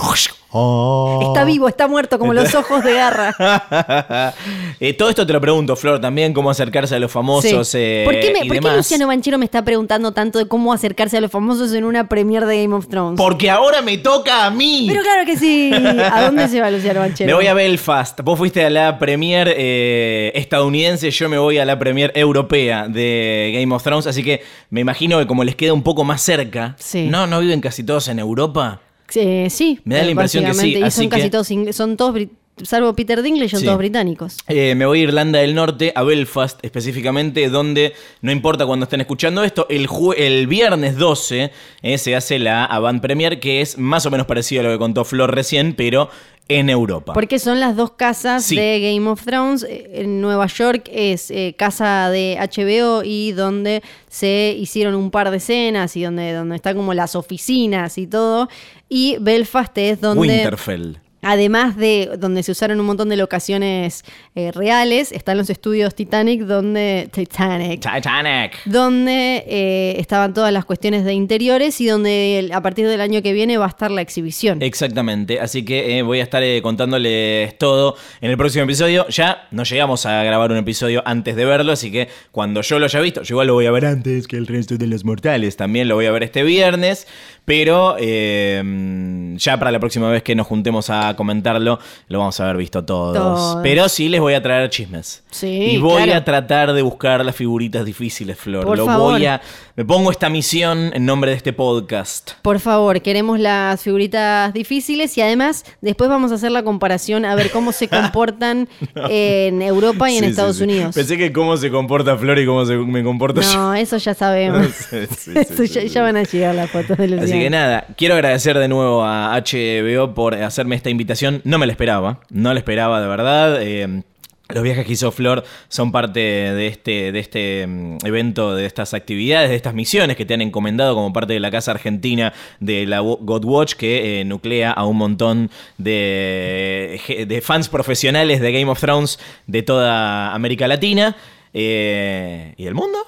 [0.58, 1.20] Oh.
[1.34, 3.36] Está vivo, está muerto, como los ojos de garra.
[4.80, 7.78] Eh, todo esto te lo pregunto, Flor, también cómo acercarse a los famosos Sí.
[7.80, 8.76] eh, ¿Por qué, me- y por qué demás.
[8.78, 12.46] Luciano Banchero me está preguntando tanto de cómo acercarse a los famosos en una premiere
[12.46, 13.18] de Game of Thrones?
[13.18, 14.86] Porque ahora me toca a mí.
[14.90, 15.72] Pero claro que sí.
[15.74, 17.28] ¿A dónde se va Luciano Banchero?
[17.28, 18.20] Me voy a Belfast.
[18.22, 23.52] Vos fuiste a la premier eh, estadounidense, yo me voy a la premier europea de
[23.60, 26.76] Game of Thrones, así que me imagino que como les queda un poco más cerca,
[26.80, 27.08] Sí.
[27.10, 27.28] ¿no?
[27.28, 28.82] ¿No viven casi todos en Europa?
[29.10, 29.80] Sí, sí.
[29.84, 32.16] Me da la eh, impresión que sí, así son casi todos son todos,
[32.64, 33.66] salvo Peter Dinklage, son Sí.
[33.66, 34.38] todos británicos.
[34.48, 39.02] Eh, me voy a Irlanda del Norte, a Belfast específicamente, donde no importa cuando estén
[39.02, 39.88] escuchando esto, el,
[40.18, 44.62] el viernes 12 eh, se hace la Avant Premier, que es más o menos parecido
[44.62, 46.10] a lo que contó Flor recién, pero
[46.48, 47.14] en Europa.
[47.14, 48.56] Porque son las dos casas Sí.
[48.56, 49.64] de Game of Thrones.
[49.68, 55.32] Eh, En Nueva York es eh, casa de HBO y donde se hicieron un par
[55.32, 58.48] de escenas y donde, donde están como las oficinas y todo.
[58.90, 60.20] Y Belfast es donde...
[60.28, 60.98] Winterfell.
[61.28, 64.04] Además de donde se usaron un montón de locaciones
[64.36, 68.64] eh, reales, están los estudios Titanic, donde Titanic, Titanic.
[68.66, 73.24] donde eh, estaban todas las cuestiones de interiores y donde el- a partir del año
[73.24, 74.62] que viene va a estar la exhibición.
[74.62, 79.08] Exactamente, así que eh, voy a estar contándoles todo en el próximo episodio.
[79.10, 82.86] Ya no llegamos a grabar un episodio antes de verlo, así que cuando yo lo
[82.86, 85.58] haya visto, yo igual lo voy a ver antes que el resto de los mortales.
[85.58, 87.08] También lo voy a ver este viernes,
[87.46, 92.46] pero eh, ya para la próxima vez que nos juntemos a comentarlo, lo vamos a
[92.46, 93.16] haber visto todos.
[93.16, 93.60] Todos.
[93.62, 95.24] Pero sí les voy a traer chismes.
[95.30, 96.20] Sí, y voy claro.
[96.20, 98.66] a tratar de buscar las figuritas difíciles, Flor.
[98.66, 99.14] Por lo favor.
[99.14, 99.42] voy a.
[99.78, 102.32] Me pongo esta misión en nombre de este podcast.
[102.44, 107.36] Por favor, queremos las figuritas difíciles y además después vamos a hacer la comparación a
[107.36, 108.70] ver cómo se comportan
[109.10, 110.64] en Europa y en Sí, Estados sí.
[110.64, 110.96] Unidos.
[110.96, 113.54] Pensé que cómo se comporta Flor y cómo se, me comporto yo.
[113.54, 114.66] No, eso ya sabemos.
[114.94, 117.24] Eso ya van a llegar las fotos de Luciano.
[117.26, 121.42] Así que nada, quiero agradecer de nuevo a HBO por hacerme esta invitación.
[121.44, 123.62] No me la esperaba, no la esperaba de verdad.
[123.62, 124.04] Eh,
[124.50, 128.94] los viajes que hizo Flor son parte de este, de este mm, evento, de estas
[128.94, 132.86] actividades, de estas misiones que te han encomendado como parte de la Casa Argentina de
[132.86, 138.70] la God Watch, que eh, nuclea a un montón de, de fans profesionales de Game
[138.70, 141.16] of Thrones de toda América Latina
[141.54, 143.00] eh, y el mundo.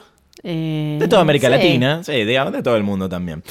[0.43, 1.51] Eh, De toda América sí.
[1.51, 3.43] Latina, sí, de, de todo el mundo también.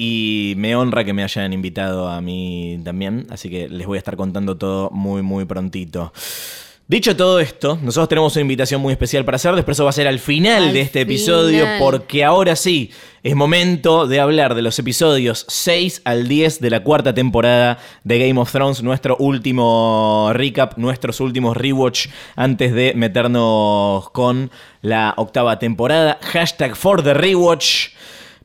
[0.00, 3.98] Y me honra que me hayan invitado a mí también, así que les voy a
[3.98, 6.12] estar contando todo muy, muy prontito.
[6.86, 9.92] Dicho todo esto, nosotros tenemos una invitación muy especial para hacer, después eso va a
[9.92, 12.92] ser al final Al de este episodio, porque ahora sí,
[13.24, 18.20] es momento de hablar de los episodios 6 al 10 de la cuarta temporada de
[18.20, 22.06] Game of Thrones, nuestro último recap, nuestros últimos rewatch
[22.36, 26.20] antes de meternos con la octava temporada.
[26.22, 27.88] Hashtag for the rewatch.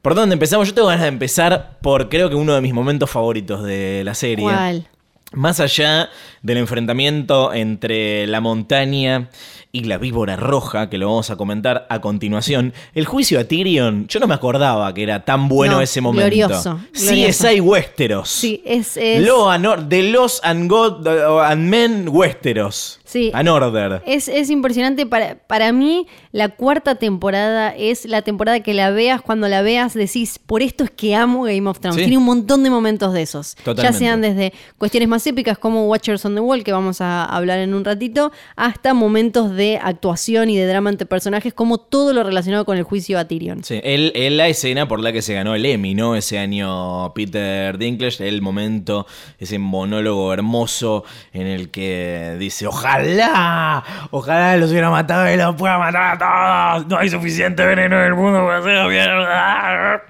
[0.04, 0.68] ¿Por dónde empezamos?
[0.68, 4.14] Yo tengo ganas de empezar por creo que uno de mis momentos favoritos de la
[4.14, 4.44] serie.
[4.44, 4.86] ¿Cuál?
[5.32, 6.10] Más allá
[6.42, 9.30] del enfrentamiento entre la montaña
[9.76, 14.06] y la víbora roja, que lo vamos a comentar a continuación, el juicio a Tyrion,
[14.08, 16.28] yo no me acordaba que era tan bueno No, ese momento.
[16.28, 17.44] glorioso, glorioso.
[17.48, 18.30] CSI Westeros.
[18.30, 18.96] Sí, es.
[18.98, 23.00] es Law and Or- de los and, God, and Men Westeros.
[23.04, 23.30] Sí.
[23.34, 24.02] An Order.
[24.08, 25.06] Es, es impresionante.
[25.06, 29.22] Para, para mí, la cuarta temporada es la temporada que la veas.
[29.22, 31.98] Cuando la veas, decís, por esto es que amo Game of Thrones.
[31.98, 32.02] Sí.
[32.06, 33.54] Tiene un montón de momentos de esos.
[33.58, 33.84] Totalmente.
[33.84, 37.60] Ya sean desde cuestiones más épicas como Watchers on the Wall, que vamos a hablar
[37.60, 42.24] en un ratito, hasta momentos de actuación y de drama entre personajes, como todo lo
[42.24, 43.64] relacionado con el juicio a Tyrion.
[43.64, 46.16] Sí, él, él la escena por la que se ganó el Emmy, ¿no?
[46.16, 49.08] Ese año Peter Dinklage, el momento,
[49.40, 55.78] ese monólogo hermoso en el que dice, ojalá, ojalá los hubiera matado y los pueda
[55.78, 60.04] matar a todos, no hay suficiente veneno en el mundo para hacer mierda.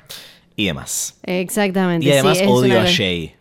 [0.56, 1.20] Y demás.
[1.24, 2.06] Exactamente.
[2.06, 3.36] Y además sí, es una odio a Jay.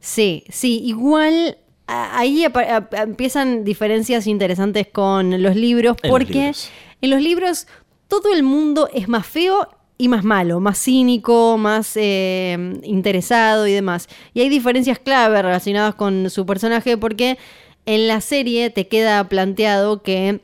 [0.00, 2.46] Sí, sí, igual ahí
[2.92, 6.70] empiezan diferencias interesantes con los libros, En los porque libros.
[7.00, 7.66] en los libros
[8.08, 13.72] todo el mundo es más feo y más malo, más cínico, más eh, interesado y
[13.72, 14.08] demás.
[14.32, 17.36] Y hay diferencias clave relacionadas con su personaje porque
[17.84, 20.40] en la serie te queda planteado que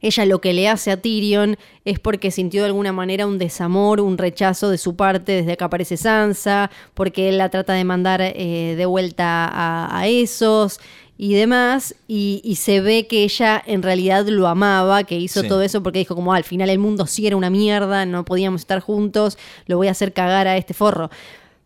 [0.00, 4.00] ella lo que le hace a Tyrion es porque sintió de alguna manera un desamor,
[4.00, 8.20] un rechazo de su parte desde que aparece Sansa, porque él la trata de mandar
[8.22, 10.80] eh, de vuelta a, a esos
[11.18, 15.48] y demás, y, y se ve que ella en realidad lo amaba, que hizo Sí.
[15.48, 18.22] todo eso porque dijo como "Ah, al final el mundo sí era una mierda, no
[18.26, 21.08] podíamos estar juntos, lo voy a hacer cagar a este forro.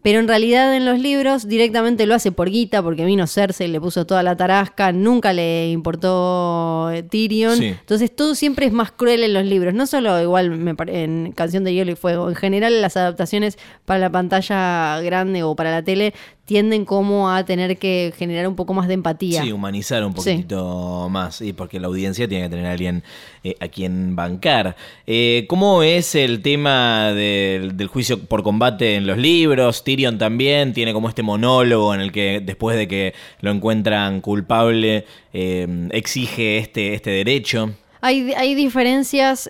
[0.02, 3.80] Pero en realidad en los libros directamente lo hace por guita, porque vino Cersei, le
[3.80, 7.58] puso toda la tarasca, nunca le importó eh, Tyrion.
[7.58, 7.66] Sí.
[7.66, 9.74] Entonces todo siempre es más cruel en los libros.
[9.74, 12.30] No solo igual me en Canción de Hielo y Fuego.
[12.30, 16.14] En general las adaptaciones para la pantalla grande o para la tele
[16.50, 19.40] tienden como a tener que generar un poco más de empatía.
[19.44, 20.16] Sí, humanizar un Sí.
[20.16, 23.04] poquitito más, y porque la audiencia tiene que tener a alguien
[23.44, 24.74] eh, a quien bancar.
[25.06, 29.84] Eh, ¿Cómo es el tema del, del juicio por combate en los libros?
[29.84, 35.04] Tyrion también tiene como este monólogo en el que después de que lo encuentran culpable,
[35.32, 37.70] eh, exige este, este derecho.
[38.00, 39.48] Hay, hay diferencias,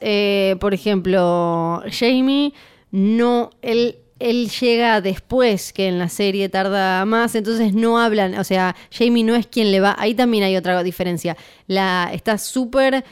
[0.60, 2.52] por ejemplo, Jamie
[2.90, 8.44] no, él, él llega después que en la serie tarda más, entonces no hablan, o
[8.44, 13.02] sea, Jamie no es quien le va, ahí también hay otra diferencia, la, está súper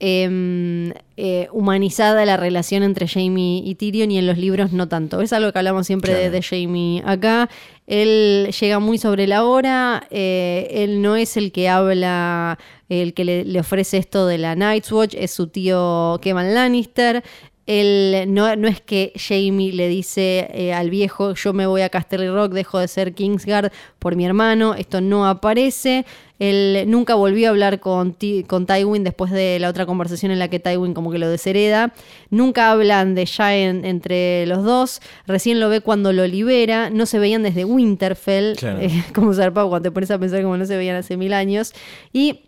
[0.00, 5.20] em, eh, humanizada la relación entre Jamie y Tyrion y en los libros no tanto,
[5.22, 7.48] es algo que hablamos siempre de, Jamie acá,
[7.86, 13.24] él llega muy sobre la hora, eh, él no es el que habla, el que
[13.24, 17.22] le, le ofrece esto de la Night's Watch, es su tío Kevan Lannister.
[17.66, 21.88] Él, no, no es que Jamie le dice eh, al viejo, yo me voy a
[21.88, 26.06] Casterly Rock, dejo de ser Kingsguard por mi hermano, esto no aparece.
[26.38, 30.60] Él nunca volvió a hablar con, Tywin después de la otra conversación en la que
[30.60, 31.94] Tywin como que lo deshereda.
[32.30, 35.00] Nunca hablan de Shaen entre los dos.
[35.26, 36.90] Recién lo ve cuando lo libera.
[36.90, 38.56] No se veían desde Winterfell.
[38.56, 38.80] Claro.
[38.80, 41.72] eh, como zarpado cuando te pones a pensar como no se veían hace mil años.
[42.12, 42.40] Y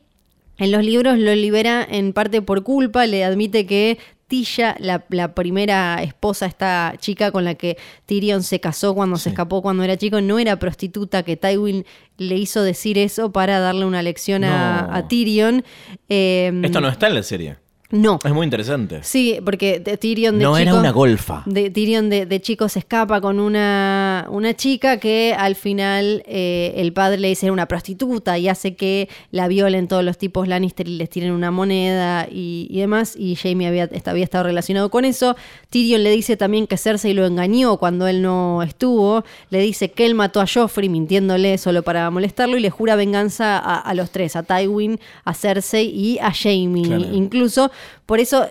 [0.58, 5.34] en los libros lo libera en parte por culpa, le admite que Tisha, la, la
[5.34, 9.96] primera esposa, esta chica con la que Tyrion se casó cuando se escapó cuando era
[9.96, 11.84] chico, no era prostituta, que Tywin
[12.18, 15.64] le hizo decir eso para darle una lección a, a Tyrion.
[16.08, 17.56] Eh, Esto no está en la serie.
[17.90, 18.18] No.
[18.24, 19.00] Es muy interesante.
[19.02, 21.42] Sí, porque Tyrion de No era una golfa.
[21.46, 26.74] de Tyrion de, de chico se escapa con una, una chica que al final eh,
[26.76, 30.48] el padre le dice era una prostituta y hace que la violen todos los tipos
[30.48, 33.14] Lannister y les tiren una moneda y, y demás.
[33.16, 35.34] Y Jamie había, había estado relacionado con eso.
[35.70, 39.24] Tyrion le dice también que Cersei lo engañó cuando él no estuvo.
[39.50, 43.58] Le dice que él mató a Joffrey mintiéndole solo para molestarlo y le jura venganza
[43.58, 47.04] a, a los tres, a Tywin, a Cersei y a Jamie Claro.
[47.14, 47.70] incluso.
[48.06, 48.48] Por eso,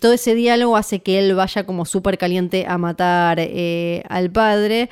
[0.00, 4.90] todo ese diálogo hace que él vaya como súper caliente a matar eh, al padre.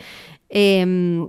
[0.50, 1.28] Eh,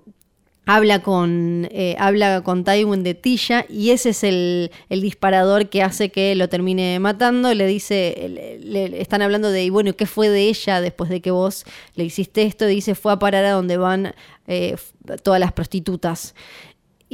[0.65, 5.83] habla con eh, habla con Tywin de Tisha y ese es el, el disparador que
[5.83, 7.53] hace que lo termine matando.
[7.53, 11.31] Le dice, le, están hablando de, y bueno, ¿qué fue de ella después de que
[11.31, 12.65] vos le hiciste esto?
[12.65, 14.13] Dice, fue a parar a donde van
[14.47, 14.75] eh,
[15.21, 16.33] todas las prostitutas.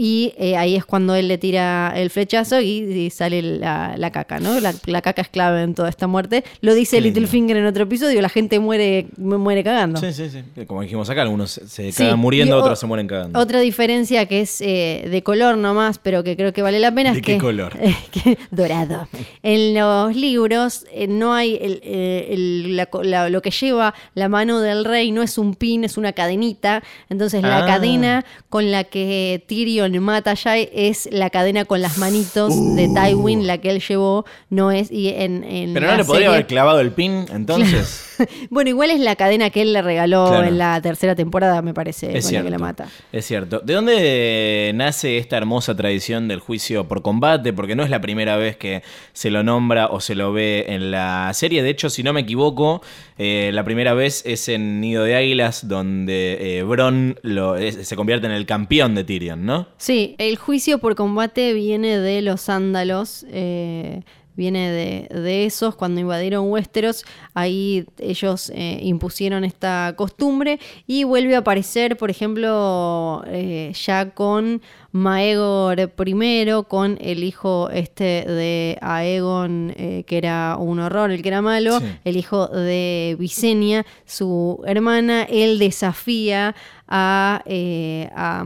[0.02, 4.12] Y eh, ahí es cuando él le tira el flechazo y, y sale la, la
[4.12, 4.58] caca, ¿no?
[4.62, 6.46] La, la caca es clave en toda esta muerte.
[6.62, 7.02] Lo dice.
[7.02, 10.00] Littlefinger en otro episodio, la gente muere, mu- muere cagando.
[10.00, 10.66] Sí, sí, sí.
[10.68, 13.38] Como dijimos acá, algunos se, se Sí, cagan muriendo, o- otros se mueren cagando.
[13.38, 17.12] Otra diferencia que es eh, de color nomás, pero que creo que vale la pena
[17.12, 17.74] ¿De es qué que, color?
[18.12, 19.08] que- dorado.
[19.44, 24.62] En los libros eh, no hay el- eh, el- la- lo que lleva la mano
[24.62, 26.84] del rey no es un pin, es una cadenita.
[27.10, 27.66] Entonces la Ah.
[27.66, 32.88] cadena con la que Tyrion mata a Jai es la cadena con las manitos de
[32.94, 36.28] Tywin, la que él llevó, no es y en, en Pero no le podría serie-
[36.28, 38.06] haber clavado el pin, entonces.
[38.52, 40.44] bueno, igual es la cadena que él le regaló Claro.
[40.48, 42.46] en la tercera temporada, me parece, Es con la cierto.
[42.46, 42.88] que la mata.
[43.12, 43.60] Es cierto.
[43.60, 47.54] ¿De dónde nace esta hermosa tradición del juicio por combate?
[47.54, 50.92] Porque no es la primera vez que se lo nombra o se lo ve en
[50.92, 51.64] la serie.
[51.64, 52.82] De hecho, si no me equivoco,
[53.18, 57.96] eh, la primera vez es en Nido de Águilas, donde eh, Bron lo, es- se
[57.96, 59.68] convierte en el campeón de Tyrion, ¿no?
[59.80, 64.02] Sí, el juicio por combate viene de los ándalos, eh,
[64.36, 71.36] viene de, de esos cuando invadieron Westeros, ahí ellos eh, impusieron esta costumbre y vuelve
[71.36, 74.62] a aparecer, por ejemplo, eh, ya con
[74.92, 81.30] Maegor I, con el hijo este de Aegon, eh, que era un horror, el que
[81.30, 81.86] era malo, Sí.
[82.06, 86.56] el hijo de Visenya, su hermana, él desafía
[86.90, 88.44] a, eh, a,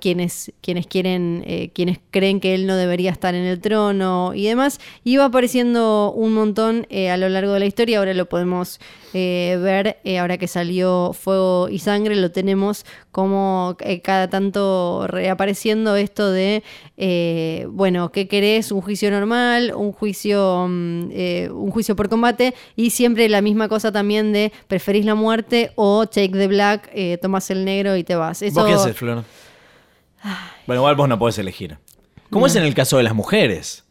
[0.00, 4.46] quienes, quienes quieren, eh, quienes creen que él no debería estar en el trono y
[4.46, 4.80] demás.
[5.06, 7.98] Va apareciendo un montón eh, a lo largo de la historia.
[7.98, 8.80] Ahora lo podemos
[9.12, 16.30] ver, ahora que salió Fuego y Sangre, lo tenemos como eh, cada tanto reapareciendo esto
[16.30, 16.62] de,
[16.96, 18.70] eh, bueno, ¿qué querés?
[18.70, 19.72] ¿Un juicio normal?
[19.74, 22.54] ¿Un juicio, mm, eh, un juicio por combate?
[22.76, 26.90] Y siempre la misma cosa también de, ¿preferís la muerte o take the black,
[27.20, 28.42] tomas el negro y te vas?
[28.42, 29.24] Eso, ¿Vos qué haces, Flor?
[30.66, 31.78] Bueno, igual vos no podés elegir.
[32.30, 33.84] ¿Cómo es en el caso de las mujeres?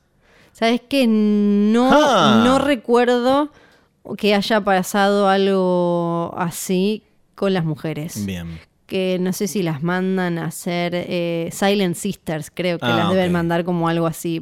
[0.53, 1.05] ¿Sabes qué?
[1.07, 2.41] No, Ah.
[2.45, 3.51] no recuerdo
[4.17, 7.03] que haya pasado algo así
[7.35, 8.25] con las mujeres.
[8.25, 8.59] Bien.
[8.89, 13.09] Que no sé si las mandan a hacer eh, Silent Sisters, creo que Ah, las
[13.11, 14.41] deben mandar como algo así.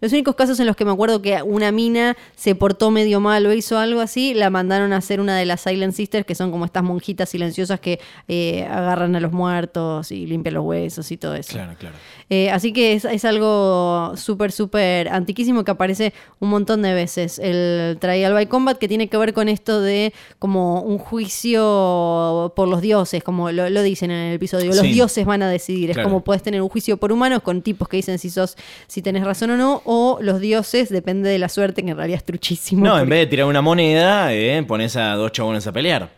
[0.00, 3.44] Los únicos casos en los que me acuerdo que una mina se portó medio mal
[3.46, 6.50] o hizo algo así, la mandaron a hacer una de las Silent Sisters, que son
[6.50, 11.16] como estas monjitas silenciosas que eh, agarran a los muertos y limpian los huesos y
[11.16, 11.52] todo eso.
[11.52, 11.96] Claro, claro.
[12.30, 17.38] Eh, así que es, es algo súper, súper antiquísimo que aparece un montón de veces.
[17.38, 22.68] El Trial by Combat que tiene que ver con esto de como un juicio por
[22.68, 24.66] los dioses, como lo, lo dicen en el episodio.
[24.66, 24.92] Los Sí.
[24.92, 25.90] dioses van a decidir.
[25.92, 26.00] Claro.
[26.00, 28.56] Es como puedes tener un juicio por humanos con tipos que dicen si sos,
[28.86, 32.18] si tenés razón o no, o los dioses, depende de la suerte, que en realidad
[32.18, 32.84] es truchísimo.
[32.84, 36.08] No, en vez de tirar una moneda, eh, pones a dos chabones a pelear.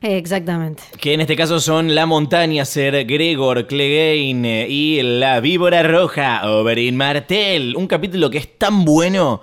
[0.00, 0.82] Exactamente.
[1.00, 6.96] Que en este caso son la montaña ser Gregor Clegane y la víbora roja Oberyn
[6.96, 7.76] Martell.
[7.76, 9.42] Un capítulo que es tan bueno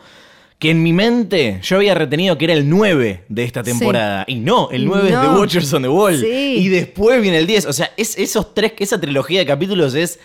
[0.59, 3.71] que en mi mente yo había retenido que era el 9 de esta Sí.
[3.71, 4.25] temporada.
[4.27, 5.21] Y no, el 9 es No.
[5.33, 6.19] The Watchers on the Wall.
[6.19, 6.55] Sí.
[6.57, 7.65] Y después viene el 10.
[7.65, 10.19] O sea, es, esos tres, esa trilogía de capítulos es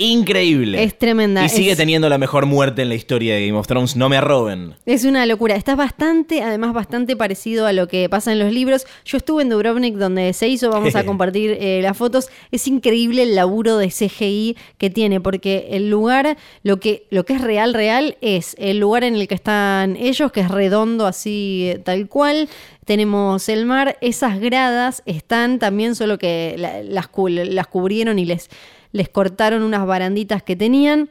[0.00, 0.82] increíble.
[0.82, 3.66] Es tremenda, Y sigue es- teniendo la mejor muerte en la historia de Game of
[3.66, 3.94] Thrones.
[3.96, 4.74] No me arroben.
[4.86, 5.54] Es una locura.
[5.54, 8.86] Está bastante, además, bastante parecido a lo que pasa en los libros.
[9.04, 12.28] Yo estuve en Dubrovnik donde se hizo, vamos a compartir eh, las fotos.
[12.50, 17.34] Es increíble el laburo de CGI que tiene, porque el lugar, lo que, lo que
[17.34, 21.68] es real, real, es el lugar en el que están ellos, que es redondo así,
[21.70, 22.48] eh, tal cual.
[22.86, 28.48] Tenemos el mar, esas gradas están también, solo que la- las, las cubrieron y les,
[28.92, 31.10] les cortaron unas baranditas que tenían.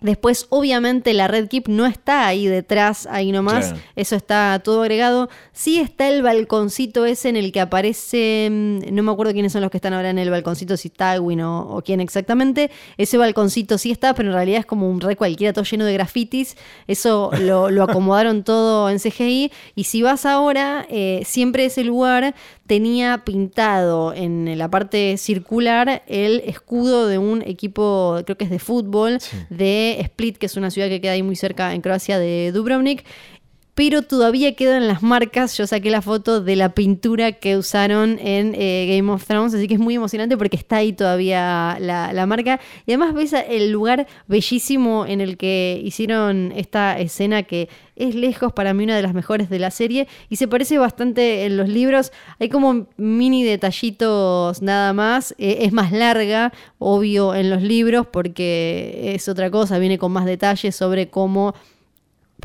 [0.00, 3.74] Después, obviamente, la Red Keep no está ahí detrás, ahí nomás.
[3.96, 5.30] Eso está todo agregado.
[5.52, 8.48] Sí está el balconcito ese en el que aparece.
[8.50, 11.40] mm, No me acuerdo quiénes son los que están ahora en el balconcito, si Tywin
[11.40, 12.70] o, o quién exactamente.
[12.98, 15.94] Ese balconcito sí está, pero en realidad es como un re cualquiera, todo lleno de
[15.94, 16.56] grafitis.
[16.86, 19.50] Eso lo, lo acomodaron todo en CGI.
[19.74, 22.34] Y si vas ahora, eh, siempre ese lugar
[22.66, 28.58] tenía pintado en la parte circular el escudo de un equipo, creo que es de
[28.58, 29.18] fútbol,
[29.50, 33.04] de Split, que es una ciudad que queda ahí muy cerca en Croacia de Dubrovnik.
[33.76, 35.54] Pero todavía quedan las marcas.
[35.58, 39.52] Yo saqué la foto de la pintura que usaron en eh, Game of Thrones.
[39.52, 42.58] Así que es muy emocionante porque está ahí todavía la, marca.
[42.86, 48.50] Y además ves el lugar bellísimo en el que hicieron esta escena que es lejos
[48.54, 50.08] para mí una de las mejores de la serie.
[50.30, 52.12] Y se parece bastante en los libros.
[52.40, 55.34] Hay como mini detallitos nada más.
[55.36, 59.78] Eh, es más larga, obvio, en los libros porque es otra cosa.
[59.78, 61.54] Viene con más detalles sobre cómo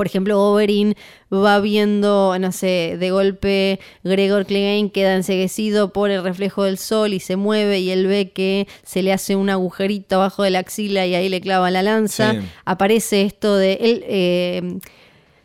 [0.02, 0.96] por ejemplo, Oberyn
[1.32, 7.14] va viendo, no sé, de golpe Gregor Clegane queda enseguecido por el reflejo del sol
[7.14, 10.58] y se mueve y él ve que se le hace un agujerito abajo de la
[10.58, 12.32] axila y ahí le clava la lanza.
[12.32, 12.40] Sí.
[12.66, 14.04] Aparece esto de él.
[14.08, 14.80] eh,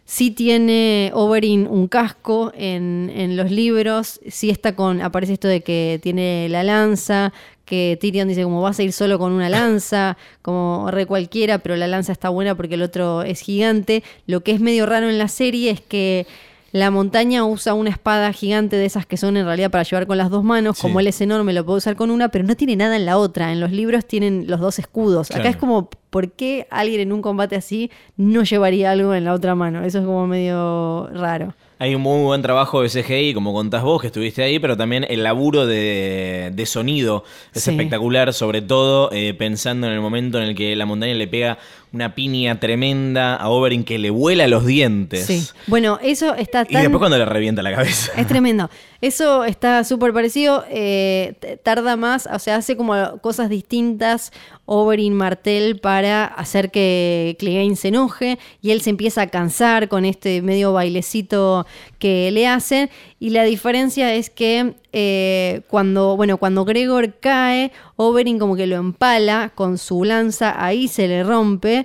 [0.08, 5.62] Sí tiene Oberyn un casco en, en los libros, sí está con, aparece esto de
[5.62, 7.32] que tiene la lanza,
[7.66, 11.76] que Tyrion dice como vas a ir solo con una lanza, como re cualquiera, pero
[11.76, 14.02] la lanza está buena porque el otro es gigante.
[14.26, 16.26] Lo que es medio raro en la serie es que
[16.72, 20.18] la montaña usa una espada gigante de esas que son en realidad para llevar con
[20.18, 20.82] las dos manos, Sí.
[20.82, 23.16] como él es enorme, lo puede usar con una, pero no tiene nada en la
[23.18, 23.50] otra.
[23.52, 25.30] En los libros tienen los dos escudos.
[25.30, 29.32] Acá es como, ¿por qué alguien en un combate así no llevaría algo en la
[29.32, 29.84] otra mano?
[29.84, 31.54] Eso es como medio raro.
[31.78, 35.04] Hay un muy buen trabajo de CGI, como contás vos, que estuviste ahí, pero también
[35.10, 37.22] el laburo de, de sonido
[37.54, 37.70] es Sí.
[37.70, 41.58] espectacular, sobre todo eh, pensando en el momento en el que la montaña le pega
[41.96, 45.24] una piña tremenda a Oberyn que le vuela los dientes.
[45.26, 45.46] Sí.
[45.66, 46.82] Bueno, eso está Y tan...
[46.82, 48.12] después cuando le revienta la cabeza.
[48.16, 48.70] Es tremendo.
[49.00, 50.64] Eso está súper parecido.
[50.70, 54.30] eh, tarda más, o sea, hace como cosas distintas
[54.66, 60.04] Oberyn Martel para hacer que Clegane se enoje y él se empieza a cansar con
[60.04, 61.66] este medio bailecito
[61.98, 62.90] que le hacen.
[63.18, 68.76] Y la diferencia es que eh, cuando, bueno, cuando Gregor cae, Oberyn como que lo
[68.76, 71.84] empala con su lanza, ahí se le rompe.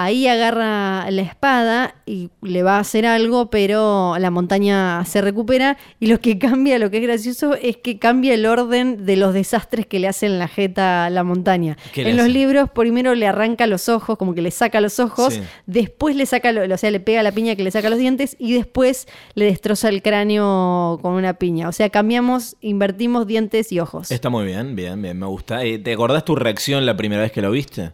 [0.00, 5.76] Ahí agarra la espada y le va a hacer algo, pero la montaña se recupera.
[5.98, 9.34] Y lo que cambia, lo que es gracioso, es que cambia el orden de los
[9.34, 11.76] desastres que le hacen la jeta a la montaña.
[11.92, 12.32] ¿Qué le En los hace?
[12.32, 15.40] libros, primero le arranca los ojos, como que le saca los ojos, Sí.
[15.66, 18.36] después le saca, lo- o sea, le pega la piña que le saca los dientes
[18.38, 21.68] y después le destroza el cráneo con una piña.
[21.68, 24.12] O sea, cambiamos, invertimos dientes y ojos.
[24.12, 25.64] Está muy bien, bien, bien, me gusta.
[25.64, 27.90] Eh, ¿Te acordás tu reacción la primera vez que lo viste?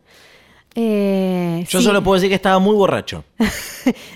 [0.76, 1.84] Eh, Yo sí.
[1.84, 3.24] solo puedo decir que estaba muy borracho.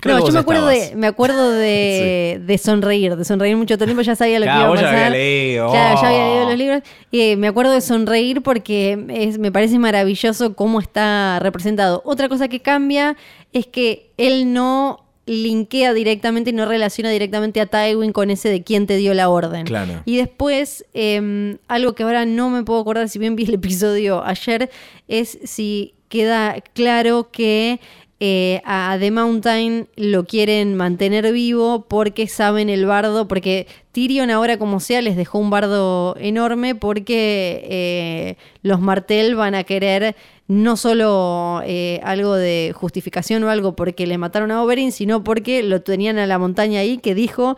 [0.07, 0.91] No, yo me acuerdo, estabas.
[0.93, 4.61] de, me acuerdo de, de sonreír, de sonreír mucho tiempo, ya sabía lo Claro, que
[4.63, 4.99] iba a vos ya pasar.
[4.99, 5.71] había leído.
[5.71, 6.49] Claro, ya había leído Oh.
[6.49, 6.83] los libros.
[7.13, 12.01] Eh, me acuerdo de sonreír porque es- me parece maravilloso cómo está representado.
[12.07, 13.15] Otra cosa que cambia
[13.53, 18.63] es que él no linkea directamente y no relaciona directamente a Tywin con ese de
[18.63, 19.67] quién te dio la orden.
[19.67, 20.03] Claro.
[20.05, 24.25] Y después, eh, algo que ahora no me puedo acordar, si bien vi el episodio
[24.25, 24.71] ayer,
[25.07, 27.81] es si queda claro que
[28.21, 34.59] eh, a The Mountain lo quieren mantener vivo porque saben el bardo, porque Tyrion ahora
[34.59, 40.17] como sea les dejó un bardo enorme porque eh, los Martell van a querer
[40.49, 45.63] no solo eh, algo de justificación o algo porque le mataron a Oberyn, sino porque
[45.63, 47.57] lo tenían a la montaña ahí que dijo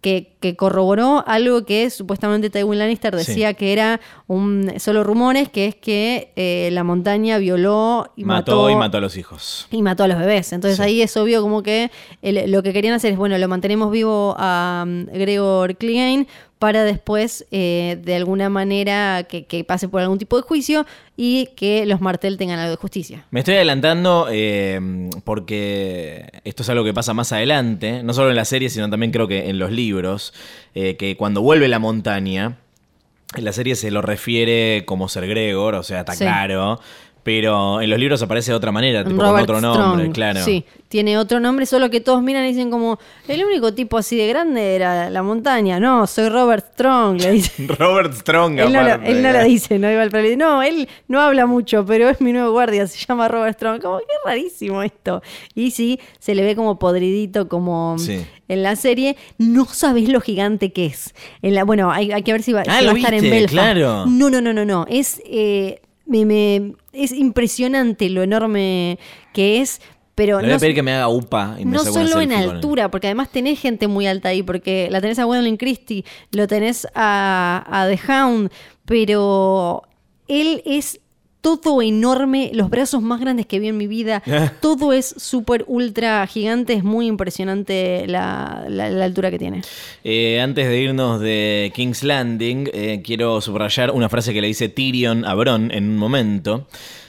[0.00, 3.26] que, que corroboró algo que supuestamente Tywin Lannister Sí.
[3.26, 8.52] decía que era un solo rumores, que es que eh, la montaña violó y mató,
[8.62, 9.66] mató, y mató a los hijos.
[9.70, 10.54] y mató a los bebés.
[10.54, 10.82] Entonces Sí.
[10.84, 11.90] ahí es obvio como que
[12.22, 16.26] el- lo que querían hacer es, bueno, lo mantenemos vivo a um, Gregor Clegane
[16.60, 20.86] para después, eh, de alguna manera, que, que pase por algún tipo de juicio
[21.16, 23.24] y que los Martel tengan algo de justicia.
[23.30, 24.78] Me estoy adelantando eh,
[25.24, 29.10] porque esto es algo que pasa más adelante, no solo en la serie, sino también
[29.10, 30.34] creo que en los libros,
[30.74, 32.58] eh, que cuando vuelve la montaña,
[33.36, 36.24] en la serie se lo refiere como ser Gregor, o sea, está Sí.
[36.24, 36.78] claro,
[37.22, 40.42] pero en los libros aparece de otra manera, tipo con otro nombre, claro.
[40.44, 42.98] Sí, tiene otro nombre, solo que todos miran y dicen como,
[43.28, 45.78] el único tipo así de grande era la montaña.
[45.78, 47.68] No, soy Robert Strong, le dicen.
[47.78, 50.88] Robert Strong, él, no lo, él no lo dice, no pero le dice, no, él
[51.08, 53.80] no habla mucho, pero es mi nuevo guardia, se llama Robert Strong.
[53.82, 55.22] Como, qué rarísimo esto.
[55.54, 58.24] Y sí, se le ve como podridito, como Sí.
[58.48, 59.16] en la serie.
[59.38, 61.14] No sabes lo gigante que es.
[61.42, 63.14] En la, bueno, hay, hay que ver si va, Ah, si lo va a estar
[63.14, 63.52] en Belfast.
[63.52, 64.06] claro.
[64.06, 64.86] No, no, no, no, no.
[64.88, 65.80] Es, eh,
[66.10, 68.98] me, me- es impresionante lo enorme
[69.32, 69.80] que es,
[70.14, 72.32] pero Le voy a no, pedir que me haga upa y me no solo en
[72.32, 76.46] altura, porque además tenés gente muy alta ahí, porque la tenés a Gwendolyn Christie, lo
[76.46, 78.50] tenés a, a The Hound,
[78.84, 79.82] pero
[80.28, 81.00] él es
[81.40, 84.22] todo enorme, los brazos más grandes que vi en mi vida,
[84.60, 89.62] todo es súper ultra gigante, es muy impresionante la, la- la altura que tiene.
[90.04, 94.68] Eh, antes de irnos de King's Landing, eh, quiero subrayar una frase que le dice
[94.68, 96.66] Tyrion a Bron en un momento.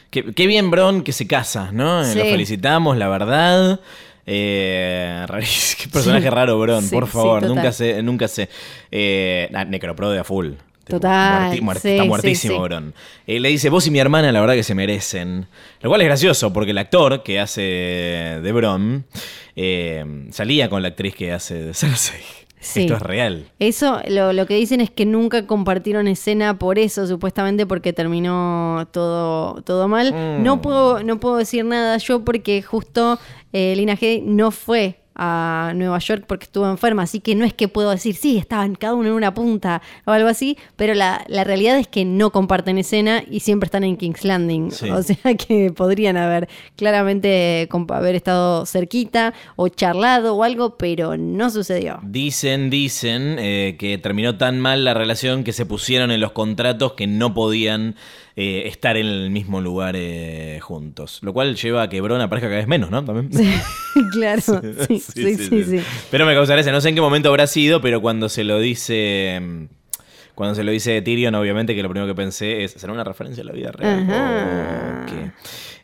[0.10, 2.02] Qué bien Bron que se casa, ¿no?
[2.02, 2.18] Eh, Sí.
[2.20, 3.80] Lo felicitamos, la verdad.
[4.26, 5.26] Eh.
[5.82, 6.30] Qué personaje Sí.
[6.30, 7.44] raro, Bron, Sí, por favor.
[7.48, 8.50] nunca sé, nunca sé.
[8.92, 10.52] Eh, nah, Necroprode a full.
[10.86, 12.60] Total, muerti- muerti- sí, está muertísimo, sí.
[12.62, 12.94] Bron.
[13.28, 15.48] Eh, le dice, vos y mi hermana, la verdad que se merecen.
[15.82, 19.06] Lo cual es gracioso, porque el actor que hace de Bron
[19.56, 22.22] eh, salía con la actriz que hace de Cersei.
[22.60, 23.46] Esto es real.
[23.58, 28.88] Eso, lo, lo que dicen es que nunca compartieron escena por eso, supuestamente porque terminó
[28.92, 30.14] todo, todo mal.
[30.14, 30.44] Mm.
[30.44, 33.18] No, puedo, no puedo decir nada yo porque justo
[33.52, 37.54] eh, Lina Headey no fue a Nueva York porque estuvo enferma, así que no es
[37.54, 41.24] que puedo decir, sí, estaban cada uno en una punta o algo así, pero la,
[41.28, 44.90] la realidad es que no comparten escena y siempre están en King's Landing, Sí.
[44.90, 51.50] o sea que podrían haber claramente haber estado cerquita o charlado o algo, pero no
[51.50, 52.00] sucedió.
[52.04, 56.94] Dicen, dicen eh, que terminó tan mal la relación que se pusieron en los contratos
[56.94, 57.96] que no podían
[58.36, 61.20] eh, estar en el mismo lugar eh, juntos.
[61.22, 63.04] Lo cual lleva a que Bron aparezca cada vez menos, ¿no?
[63.04, 63.30] También.
[64.12, 65.80] claro, sí, sí, sí, sí.
[66.10, 68.60] Pero me causa gracia, no sé en qué momento habrá sido, pero cuando se lo
[68.60, 69.40] dice.
[69.42, 69.66] mm,
[70.36, 72.72] Cuando se lo dice Tyrion, obviamente que lo primero que pensé es.
[72.72, 74.04] ¿Será una referencia a la vida real?
[74.10, 75.06] Ajá.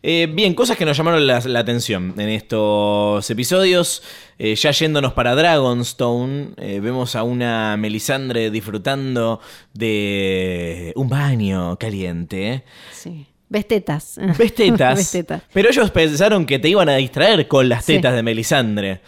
[0.04, 4.04] Eh, bien, cosas que nos llamaron la, la atención en estos episodios.
[4.40, 9.40] Eh, ya yéndonos para Dragonstone, eh, vemos a una Melisandre disfrutando
[9.74, 12.64] de un baño caliente.
[12.92, 13.26] Sí.
[13.50, 14.20] Ves tetas.
[14.38, 14.96] Ves tetas.
[14.98, 15.42] Ves tetas.
[15.54, 17.94] Pero ellos pensaron que te iban a distraer con las Sí.
[17.96, 19.02] tetas de Melisandre.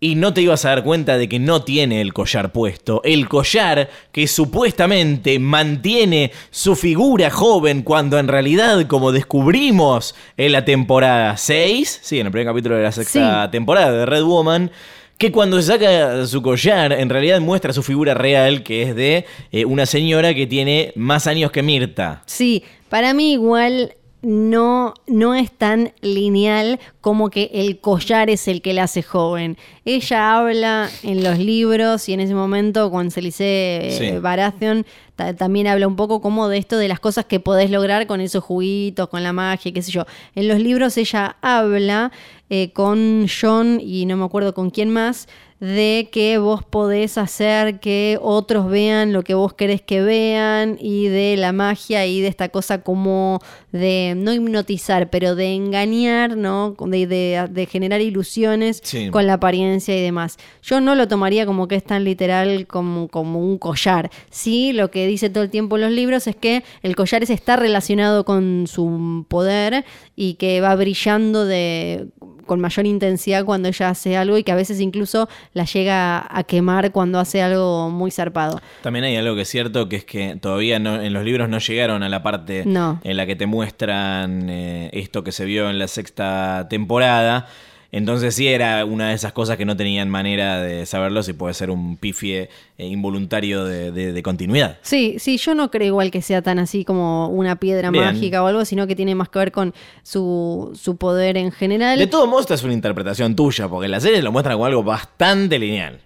[0.00, 3.00] Y no te ibas a dar cuenta de que no tiene el collar puesto.
[3.02, 10.64] El collar que supuestamente mantiene su figura joven cuando en realidad, como descubrimos en la
[10.64, 13.50] temporada 6, sí, en el primer capítulo de la sexta Sí.
[13.50, 14.70] temporada de Red Woman,
[15.16, 19.24] que cuando se saca su collar en realidad muestra su figura real, que es de
[19.50, 22.22] eh, una señora que tiene más años que Mirta.
[22.26, 28.62] Sí, para mí igual no, no es tan lineal como que el collar es el
[28.62, 29.56] que la hace joven.
[29.84, 34.04] Ella habla en los libros y en ese momento con Celice Sí.
[34.06, 37.70] eh, Baratheon ta- también habla un poco como de esto de las cosas que podés
[37.70, 40.04] lograr con esos juguitos, con la magia, qué sé yo.
[40.34, 42.10] En los libros ella habla
[42.50, 45.28] eh, con John y no me acuerdo con quién más
[45.60, 51.08] de que vos podés hacer que otros vean lo que vos querés que vean y
[51.08, 53.40] de la magia y de esta cosa como
[53.72, 56.76] de no hipnotizar, pero de engañar, ¿no?
[56.78, 59.10] De, de- de generar ilusiones Sí.
[59.10, 60.36] con la apariencia y demás.
[60.62, 64.10] Yo no lo tomaría como que es tan literal como, como un collar.
[64.30, 67.30] Sí, lo que dice todo el tiempo en los libros es que el collar es-
[67.30, 69.84] está relacionado con su poder
[70.14, 72.06] y que va brillando de
[72.48, 76.42] con mayor intensidad cuando ella hace algo y que a veces incluso la llega a
[76.42, 78.60] quemar cuando hace algo muy zarpado.
[78.82, 81.58] También hay algo que es cierto, que es que todavía no, en los libros no
[81.60, 83.00] llegaron a la parte No.
[83.04, 87.46] en la que te muestran eh, esto que se vio en la sexta temporada.
[87.90, 91.54] Entonces sí era una de esas cosas que no tenían manera de saberlo si puede
[91.54, 94.76] ser un pifie eh, involuntario de, de- de continuidad.
[94.82, 98.04] Sí, sí, yo no creo igual que sea tan así como una piedra Bien.
[98.04, 99.72] mágica o algo, sino que tiene más que ver con
[100.02, 101.98] su, su poder en general.
[101.98, 104.82] De todos modos, esta es una interpretación tuya, porque la serie lo muestra como algo
[104.82, 105.98] bastante lineal.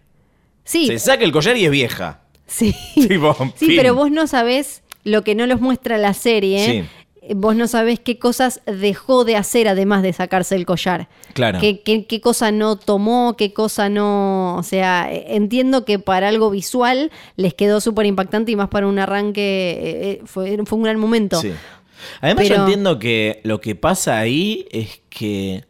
[0.63, 2.21] sí, Se saca el collar y es vieja.
[2.47, 2.73] sí.
[2.95, 3.77] Tipo, Sí, fin.
[3.77, 6.65] pero vos no sabés lo que no los muestra la serie.
[6.65, 6.85] Sí.
[7.37, 11.09] Vos no sabés qué cosas dejó de hacer además de sacarse el collar.
[11.35, 11.61] Claro.
[11.61, 14.57] ¿Qué, qué, qué cosa no tomó, qué cosa no...
[14.57, 18.89] O sea, eh, entiendo que para algo visual les quedó súper impactante y más para
[18.89, 21.41] un arranque eh, eh, fue, fue un gran momento.
[21.41, 21.53] Sí.
[22.21, 25.65] Además, yo entiendo que lo que pasa ahí es que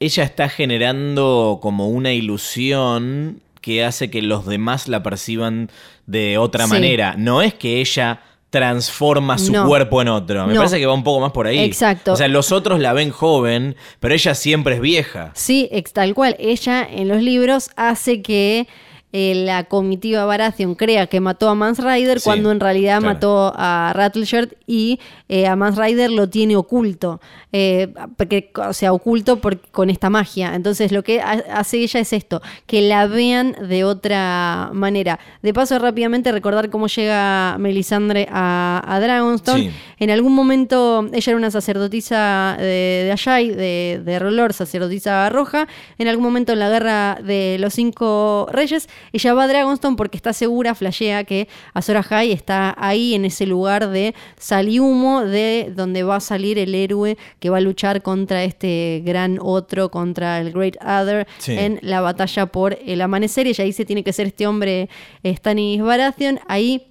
[0.00, 5.70] ella está generando como una ilusión que hace que los demás la perciban
[6.06, 6.70] de otra Sí.
[6.72, 7.14] manera.
[7.18, 8.20] No es que ella
[8.52, 9.66] transforma su No.
[9.66, 10.46] cuerpo en otro.
[10.46, 10.60] Me No.
[10.60, 11.58] parece que va un poco más por ahí.
[11.60, 12.12] Exacto.
[12.12, 15.32] O sea, los otros la ven joven, pero ella siempre es vieja.
[15.34, 16.36] Sí, tal cual.
[16.38, 18.68] Ella en los libros hace que
[19.12, 23.14] eh, la comitiva Baratheon crea que mató a Mans Rider Sí, cuando en realidad claro.
[23.14, 24.98] mató a Rattleshirt y
[25.28, 27.20] eh, a Mans Rider lo tiene oculto.
[27.52, 30.54] Eh, porque, o sea, oculto por- con esta magia.
[30.54, 35.18] Entonces lo que ha- hace ella es esto, que la vean de otra manera.
[35.42, 39.64] De paso, rápidamente recordar cómo llega Melisandre a, a Dragonstone.
[39.64, 39.70] Sí.
[40.02, 42.64] En algún momento ella era una sacerdotisa de,
[43.04, 45.68] de Ayai, de, de Rolor, sacerdotisa roja.
[45.96, 50.16] En algún momento en la guerra de los cinco reyes, ella va a Dragonstone porque
[50.16, 56.02] está segura, flashea, que Azor Ahai está ahí en ese lugar de salihumo, de donde
[56.02, 60.50] va a salir el héroe que va a luchar contra este gran otro, contra el
[60.50, 61.56] Great Other, Sí.
[61.56, 63.46] en la batalla por el amanecer.
[63.46, 64.88] Y ella dice, tiene que ser este hombre
[65.22, 66.40] eh, Stannis Baratheon.
[66.48, 66.88] Ahí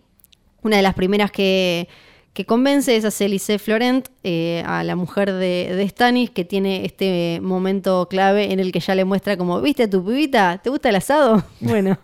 [0.63, 1.89] una de las primeras que,
[2.33, 6.85] que convence es a Celice Florent, eh, a la mujer de, de Stannis, que tiene
[6.85, 10.59] este momento clave en el que ya le muestra como, ¿viste tu pibita?
[10.63, 11.43] ¿Te gusta el asado?
[11.59, 11.97] Bueno,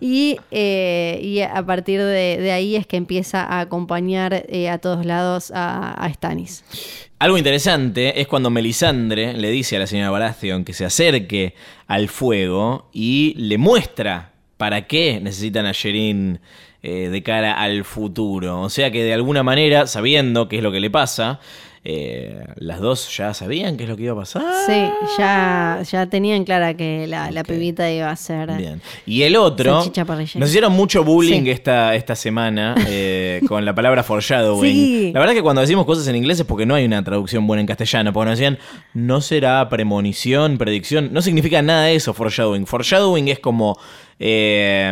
[0.00, 5.04] y, eh, y a partir de, ahí es que empieza a acompañar eh, a todos
[5.06, 6.64] lados a, a Stannis.
[7.18, 11.54] Algo interesante es cuando Melisandre le dice a la señora Baratheon que se acerque
[11.86, 16.40] al fuego y le muestra para qué necesitan a Sherin
[16.82, 18.60] eh, de cara al futuro.
[18.62, 21.40] O sea que de alguna manera, sabiendo qué es lo que le pasa,
[21.84, 24.42] eh, las dos ya sabían qué es lo que iba a pasar.
[24.66, 24.84] Sí,
[25.16, 28.52] ya, ya tenían clara que la, la pibita iba a ser...
[28.56, 28.82] Bien.
[29.06, 29.84] Y el otro.
[30.34, 31.50] Nos hicieron mucho bullying Sí.
[31.50, 34.70] esta, esta semana eh, con la palabra foreshadowing.
[34.72, 35.10] Sí.
[35.14, 37.60] La verdad que cuando decimos cosas en inglés es porque no hay una traducción buena
[37.62, 38.12] en castellano.
[38.12, 38.58] Porque nos decían,
[38.92, 41.10] no será premonición, predicción.
[41.12, 42.66] No significa nada eso, foreshadowing.
[42.66, 43.78] Foreshadowing es como
[44.20, 44.90] eh,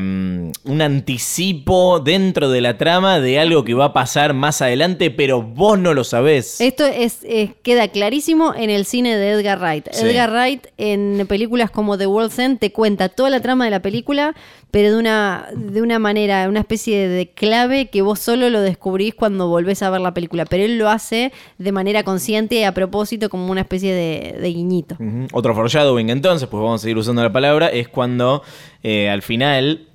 [0.64, 5.42] un anticipo dentro de la trama de algo que va a pasar más adelante, pero
[5.42, 6.60] vos no lo sabés.
[6.60, 9.88] Esto es, es- queda clarísimo en el cine de Edgar Wright.
[9.92, 10.06] Sí.
[10.06, 13.80] Edgar Wright en películas como The World's End te cuenta toda la trama de la
[13.82, 14.34] película,
[14.70, 19.14] pero de una, de una manera, una especie de clave que vos solo lo descubrís
[19.14, 20.44] cuando volvés a ver la película.
[20.44, 24.48] Pero él lo hace de manera consciente y a propósito como una especie de, de
[24.52, 24.96] guiñito.
[25.32, 28.42] Otro foreshadowing entonces, pues vamos a seguir usando la palabra, es cuando
[28.88, 29.88] eh, al final,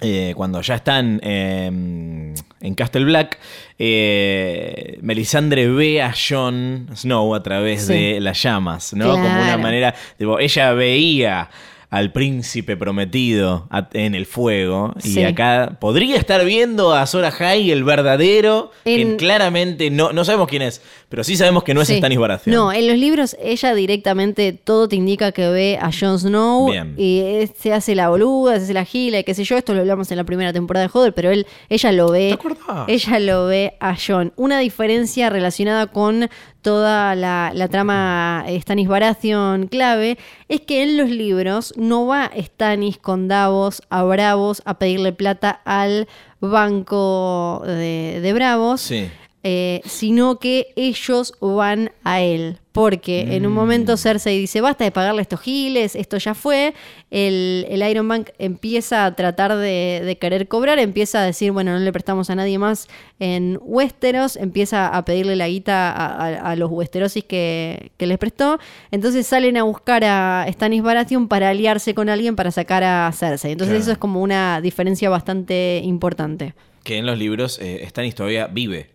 [0.00, 3.38] eh, cuando ya están eh, en Castle Black,
[3.78, 7.92] eh, Melisandre ve a Jon Snow a través Sí.
[7.92, 9.10] de las llamas, ¿no?
[9.12, 11.48] Como una manera, tipo, ella veía
[11.96, 14.92] al príncipe prometido a- en el fuego.
[14.98, 15.20] Sí.
[15.20, 20.24] Y acá podría estar viendo a Sora High, el verdadero, En- que claramente no, no
[20.24, 21.98] sabemos quién es, pero sí sabemos que no es Sí.
[21.98, 22.54] Stannis Baratheon.
[22.54, 26.94] No, en los libros ella directamente todo te indica que ve a Jon Snow Bien.
[26.98, 29.56] y es- se hace la boluda, se hace la gila, y qué sé yo.
[29.56, 32.28] Esto lo hablamos en la primera temporada de Joder, pero él, ella lo ve.
[32.28, 32.88] ¿Te acordás?
[32.88, 34.32] Ella lo ve a Jon.
[34.36, 36.28] Una diferencia relacionada con
[36.64, 43.28] toda la, trama Stannis Baratheon clave es que en los libros no va Stannis con
[43.28, 46.08] Davos a Bravos a pedirle plata al
[46.40, 49.08] banco de, de Bravos Sí.
[49.44, 52.58] Eh, sino que ellos van a él.
[52.72, 53.54] Porque en un Mm.
[53.54, 56.74] momento Cersei dice, basta de pagarle estos giles, esto ya fue.
[57.12, 61.70] El, el Iron Bank empieza a tratar de, de querer cobrar, empieza a decir, bueno,
[61.72, 62.88] no le prestamos a nadie más
[63.20, 68.18] en Westeros, empieza a pedirle la guita a, a- a los Westerosis que, que les
[68.18, 68.58] prestó.
[68.90, 73.52] Entonces salen a buscar a Stannis Baratheon para aliarse con alguien para sacar a Cersei.
[73.52, 73.82] Entonces Claro.
[73.82, 76.54] eso es como una diferencia bastante importante.
[76.82, 78.90] Que en los libros eh, Stannis todavía vive.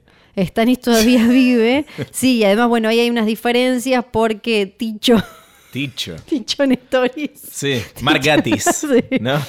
[0.45, 1.85] Stannis todavía vive.
[2.11, 5.21] Sí, y además, bueno, ahí hay unas diferencias porque Ticho,
[5.71, 6.15] Ticho.
[6.25, 8.63] Ticho Nestoris, Sí, Mark Gatiss.
[8.89, 9.03] Sí.
[9.19, 9.39] ¿No?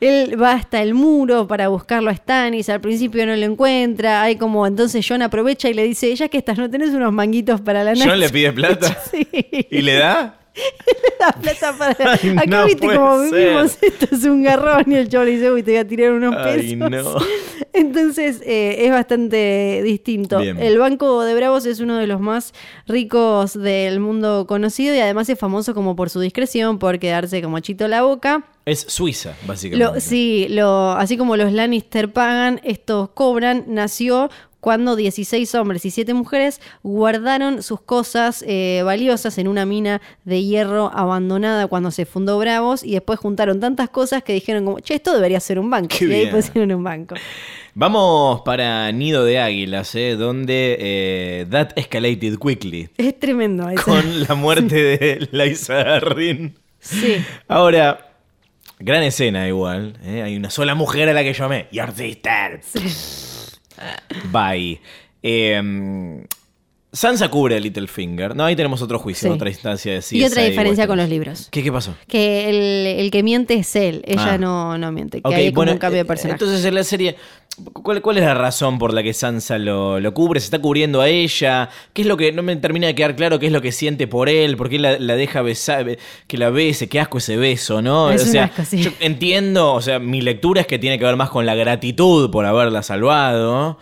[0.00, 4.34] él va hasta el muro para buscarlo a Stannis, al principio no lo encuentra, hay
[4.34, 7.84] como, entonces John aprovecha y le dice, ya que estás, ¿no tenés unos manguitos para
[7.84, 8.08] la noche?
[8.08, 8.98] John le pide plata.
[9.08, 9.28] Sí.
[9.70, 10.40] ¿Y le da?
[11.20, 11.96] La plata para...
[12.12, 13.32] Ay, Acá no viste como ser.
[13.32, 16.12] vivimos, esto es un garrón y el chavo le dice, uy, te voy a tirar
[16.12, 16.90] unos Ay, pesos.
[16.90, 17.16] no.
[17.72, 20.38] Entonces eh, es bastante distinto.
[20.40, 20.58] Bien.
[20.58, 22.52] El Banco de Bravos es uno de los más
[22.86, 27.60] ricos del mundo conocido y además es famoso como por su discreción, por quedarse como
[27.60, 28.44] chito la boca.
[28.66, 29.94] Es Suiza, básicamente.
[29.94, 34.28] Lo, sí, lo, así como los Lannister pagan, estos cobran, nació
[34.62, 40.44] cuando 16 hombres y 7 mujeres guardaron sus cosas eh, valiosas en una mina de
[40.44, 44.94] hierro abandonada cuando se fundó Bravos y después juntaron tantas cosas que dijeron como, che,
[44.94, 45.96] esto debería ser un banco.
[45.98, 47.16] Qué y ahí pusieron un banco.
[47.74, 50.14] Vamos para Nido de Águilas, ¿eh?
[50.14, 52.88] donde eh, that escalated quickly.
[52.96, 53.82] Es tremendo eso.
[53.82, 56.54] Con la muerte de Liza Arrin.
[56.78, 57.16] Sí.
[57.48, 58.12] Ahora,
[58.78, 59.98] gran escena igual.
[60.04, 60.22] ¿eh?
[60.22, 61.66] Hay una sola mujer a la que llamé.
[61.72, 62.60] Your sister.
[64.24, 64.80] Bai.
[65.22, 66.24] Em
[66.94, 68.36] Sansa cubre a Littlefinger.
[68.36, 69.34] No, ahí tenemos otro juicio, Sí.
[69.34, 71.48] otra instancia de y CSI otra diferencia con los libros.
[71.50, 71.94] ¿Qué, qué pasó?
[72.06, 74.38] Que el, el que miente es él, ella Ah.
[74.38, 75.22] no, no miente.
[75.22, 76.34] Que hay como bueno, un cambio de eh, personaje.
[76.34, 77.16] Entonces en la serie,
[77.72, 80.38] ¿cuál, cuál es la razón por la que Sansa lo, lo cubre?
[80.38, 81.70] ¿Se está cubriendo a ella?
[81.94, 83.38] ¿Qué es lo que no me termina de quedar claro?
[83.38, 84.58] ¿Qué es lo que siente por él?
[84.58, 85.96] ¿Por qué la, la deja besar?
[86.26, 88.10] Que la bese, qué asco ese beso, ¿no?
[88.10, 88.82] Es o un sea, asco, sí.
[88.82, 92.30] yo entiendo, o sea, mi lectura es que tiene que ver más con la gratitud
[92.30, 93.78] por haberla salvado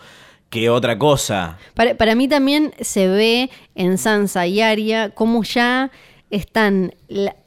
[0.51, 1.57] que otra cosa.
[1.73, 5.91] Para, para mí también se ve en Sansa y Arya cómo ya
[6.29, 6.93] están,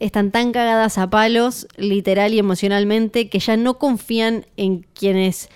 [0.01, 5.51] están tan cagadas a palos, literal y emocionalmente, que ya no confían en quienes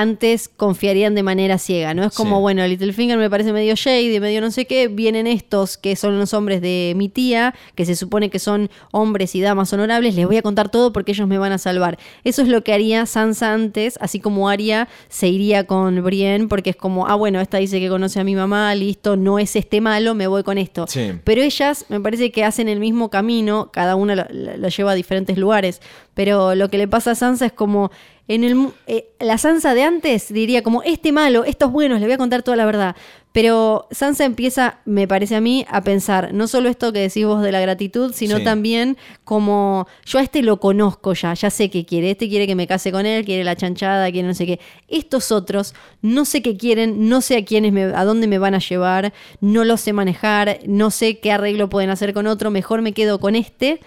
[0.00, 2.04] antes confiarían de manera ciega, ¿no?
[2.04, 2.40] Es como, Sí.
[2.42, 6.34] bueno, Littlefinger me parece medio shady, medio no sé qué, vienen estos que son los
[6.34, 10.36] hombres de mi tía, que se supone que son hombres y damas honorables, les voy
[10.36, 11.98] a contar todo porque ellos me van a salvar.
[12.24, 16.70] Eso es lo que haría Sansa antes, así como Arya se iría con Brienne, porque
[16.70, 19.80] es como, ah, bueno, esta dice que conoce a mi mamá, listo, no es este
[19.80, 20.86] malo, me voy con esto.
[20.88, 21.12] Sí.
[21.24, 24.92] Pero ellas me parece que hacen el mismo camino, cada una lo, lo- lo lleva
[24.92, 25.80] a diferentes lugares,
[26.14, 27.90] pero lo que le pasa a Sansa es como,
[28.30, 32.14] en el, eh, la Sansa de antes diría como, este malo, estos buenos, le voy
[32.14, 32.94] a contar toda la verdad.
[33.32, 37.42] Pero Sansa empieza, me parece a mí, a pensar no solo esto que decís vos
[37.42, 38.44] de la gratitud, sino Sí.
[38.44, 42.12] también como yo a este lo conozco ya, ya sé qué quiere.
[42.12, 44.60] Este quiere que me case con él, quiere la chanchada, quiere no sé qué.
[44.88, 48.54] Estos otros no sé qué quieren, no sé a quiénes me, a dónde me van
[48.54, 52.80] a llevar, no lo sé manejar, no sé qué arreglo pueden hacer con otro, mejor
[52.82, 53.80] me quedo con este.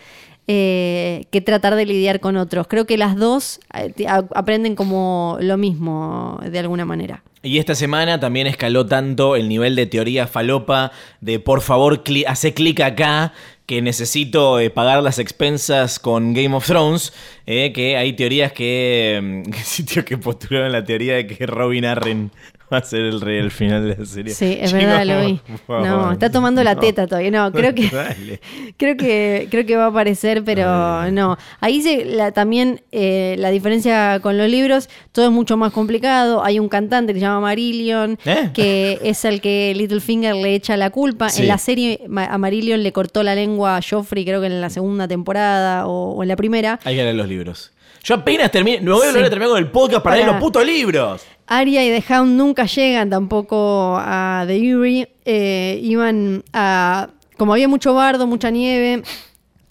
[0.47, 2.67] Eh, que tratar de lidiar con otros.
[2.67, 7.23] Creo que las dos eh, aprenden como lo mismo de alguna manera.
[7.41, 10.91] Y esta semana también escaló tanto el nivel de teoría falopa
[11.21, 13.33] de por favor hace clic acá
[13.65, 17.13] que necesito eh, pagar las expensas con Game of Thrones,
[17.45, 19.43] que hay teorías que...
[19.45, 19.51] mm,
[19.93, 22.31] que que postularon la teoría de que Robin Arryn
[22.73, 24.33] va a ser el rey al final de la serie.
[24.33, 25.39] Sí, es verdad, lo vi.
[25.67, 26.81] No, está tomando la No.
[26.81, 27.29] teta todavía.
[27.31, 27.89] No, creo que
[28.77, 31.37] creo que creo que va a aparecer, pero no.
[31.59, 36.43] Ahí se, la, también eh, la diferencia con los libros, todo es mucho más complicado.
[36.43, 38.49] Hay un cantante que se llama Marillion, ¿Eh?
[38.53, 41.29] que es el que Littlefinger le echa la culpa.
[41.29, 41.41] Sí.
[41.43, 44.69] En la serie a Marillion le cortó la lengua a Joffrey, creo que en la
[44.69, 46.79] segunda temporada o, o en la primera.
[46.85, 47.72] Hay que leer los libros.
[48.03, 50.39] Yo apenas terminé, me voy a volver a terminar con el podcast para leer Para-
[50.39, 51.25] los putos libros.
[51.47, 55.09] Arya y The Hound nunca llegan tampoco a The Eyrie.
[55.25, 57.09] Eh, iban a.
[57.37, 59.03] Como había mucho bardo, mucha nieve.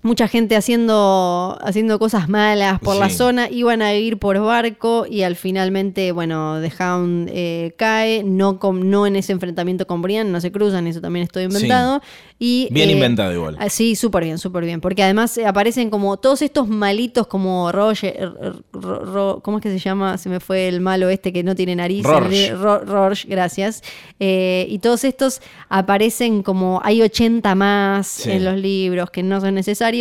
[0.02, 5.22] Mucha gente haciendo, haciendo cosas malas por la zona, iban a ir por barco y
[5.22, 10.32] al finalmente, bueno, The Hound eh, cae, no, con, no en ese enfrentamiento con Brian,
[10.32, 12.02] no se cruzan, eso también estoy inventado.
[12.38, 13.56] Y, Bien eh, inventado igual.
[13.60, 14.80] ah, Sí, súper bien, súper bien.
[14.80, 19.62] Porque además eh, aparecen como todos estos malitos como Roger, r- r- Ro- ¿cómo es
[19.62, 20.18] que se llama?
[20.18, 22.02] Se me fue el malo este que no tiene nariz.
[22.04, 22.50] Rorsch.
[22.60, 23.84] Ro- Rorsch, gracias.
[24.18, 28.32] Eh, y todos estos aparecen como, hay 80 más Sí.
[28.32, 29.91] en los libros que no son necesarios.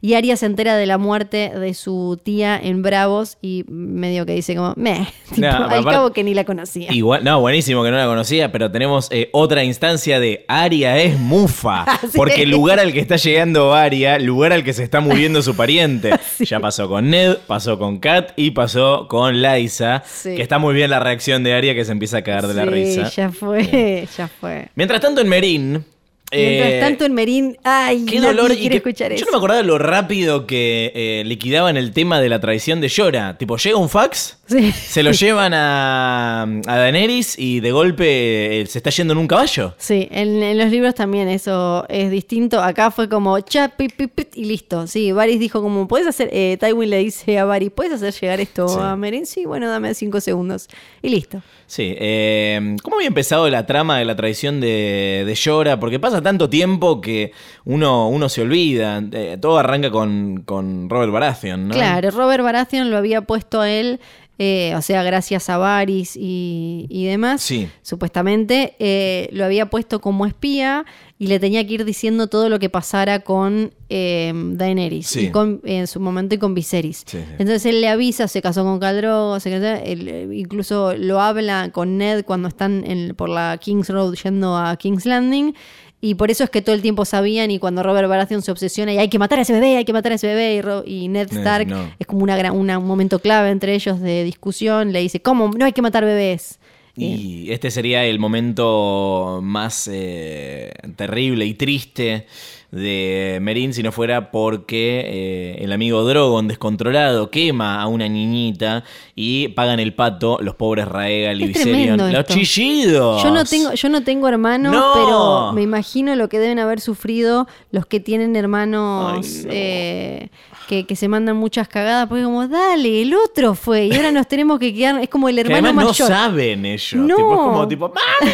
[0.00, 4.34] Y Arya se entera de la muerte de su tía en Bravos y medio que
[4.34, 6.92] dice como, meh, tipo, No, al aparte- cabo que ni la conocía.
[6.92, 11.18] Igual, no, buenísimo que no la conocía, pero tenemos eh, otra instancia de Aria es
[11.18, 11.84] mufa.
[12.00, 12.16] Sí.
[12.16, 15.54] Porque el lugar al que está llegando Aria, lugar al que se está muriendo su
[15.54, 16.10] pariente.
[16.40, 20.02] Ya pasó con Ned, pasó con Kat y pasó con Liza.
[20.06, 20.34] Sí.
[20.34, 22.64] Que está muy bien la reacción de Aria que se empieza a caer de la
[22.64, 23.08] risa.
[23.10, 24.68] ya fue, ya fue.
[24.74, 25.84] Mientras tanto en Merín.
[26.32, 28.52] Mientras eh, tanto en Merín, ay, Qué dolor.
[28.52, 29.24] y que- escuchar yo eso.
[29.26, 33.36] no me acordaba lo rápido que eh, liquidaban el tema de la traición de Llora.
[33.38, 34.72] Tipo, llega un fax, Sí.
[34.72, 39.28] se lo llevan a, a Daenerys y de golpe eh, se está yendo en un
[39.28, 39.74] caballo.
[39.78, 42.60] Sí, en, en los libros también eso es distinto.
[42.62, 44.86] Acá fue como cha, pi, pi, pi, y listo.
[44.86, 46.28] Sí, Varys dijo como, ¿puedes hacer?
[46.32, 48.78] Eh, Tywin le dice a Varys, ¿puedes hacer llegar esto Sí.
[48.80, 49.24] a Merín?
[49.26, 50.68] Sí, bueno, dame cinco segundos.
[51.02, 51.42] Y listo.
[51.66, 55.78] Sí, eh, ¿cómo había empezado la trama de la traición de, de Llora?
[55.78, 57.30] Porque pasa tanto tiempo que
[57.64, 59.00] uno, uno se olvida.
[59.12, 61.74] Eh, todo arranca con, con Robert Baratheon, ¿no?
[61.74, 64.00] Claro, Robert Baratheon lo había puesto a él,
[64.42, 67.68] eh, o sea, gracias a Varys y, y demás, Sí.
[67.82, 70.86] supuestamente, eh, lo había puesto como espía
[71.18, 75.26] y le tenía que ir diciendo todo lo que pasara con eh, Daenerys, Sí.
[75.26, 77.02] y con, en su momento y con Viserys.
[77.04, 77.18] Sí.
[77.32, 82.48] Entonces él le avisa, se casó con Caldrogo, eh, incluso lo habla con Ned cuando
[82.48, 85.54] están en- por la King's Road yendo a King's Landing.
[86.02, 88.94] Y por eso es que todo el tiempo sabían y cuando Robert Baratheon se obsesiona
[88.94, 90.82] y hay que matar a ese bebé, hay que matar a ese bebé y, Ro-
[90.86, 91.90] y Ned Ned, Stark no.
[91.98, 95.48] es como una, gran- una- un momento clave entre ellos de discusión, le dice, ¿cómo?
[95.50, 96.58] No hay que matar bebés.
[96.96, 102.26] Y este sería el momento más eh, terrible y triste
[102.70, 108.84] de Merín si no fuera porque eh, el amigo Drogon descontrolado quema a una niñita
[109.16, 112.12] y pagan el pato los pobres Raegal y Viserion.
[112.12, 113.22] Los chillidos.
[113.24, 114.92] Yo no tengo, yo no tengo hermanos, No.
[114.94, 119.50] pero me imagino lo que deben haber sufrido los que tienen hermanos Ay, no.
[119.52, 120.28] eh,
[120.68, 124.28] que, que se mandan muchas cagadas, porque como, dale, el otro fue, y ahora nos
[124.28, 125.94] tenemos que quedar, es como el Que hermano no mayor.
[126.06, 126.94] saben ellos.
[126.94, 127.16] No.
[127.16, 128.32] Tipo, es como tipo, ¡mami!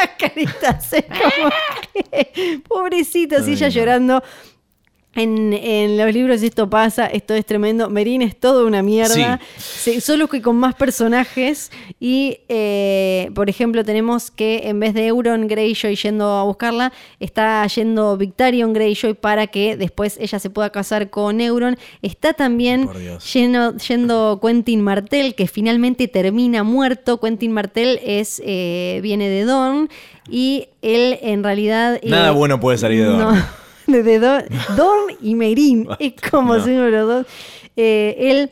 [0.00, 1.50] Las caritas, es como
[1.92, 3.72] que, pobrecita, así ella no.
[3.72, 4.22] llorando.
[5.14, 7.90] En, en los libros esto pasa, esto es tremendo.
[7.90, 9.40] Merín es todo una mierda.
[9.56, 11.72] Sí, solo que con más personajes.
[11.98, 17.66] Y, eh, por ejemplo, tenemos que en vez de Euron Greyjoy yendo a buscarla, está
[17.66, 21.76] yendo Victarion Greyjoy para que después ella se pueda casar con Euron.
[22.02, 22.88] Está también
[23.32, 27.18] yendo, Quentin Martel, que finalmente termina muerto.
[27.18, 29.88] Quentin Martel es, eh, viene de Dorn.
[30.30, 31.96] Y él en realidad...
[31.96, 33.32] eh, Nada bueno puede salir de no,
[33.92, 34.44] de, de Dorn,
[34.76, 35.88] Dorn y Merín.
[35.98, 36.64] Es como No.
[36.64, 37.26] uno de los dos.
[37.76, 38.50] Eh, él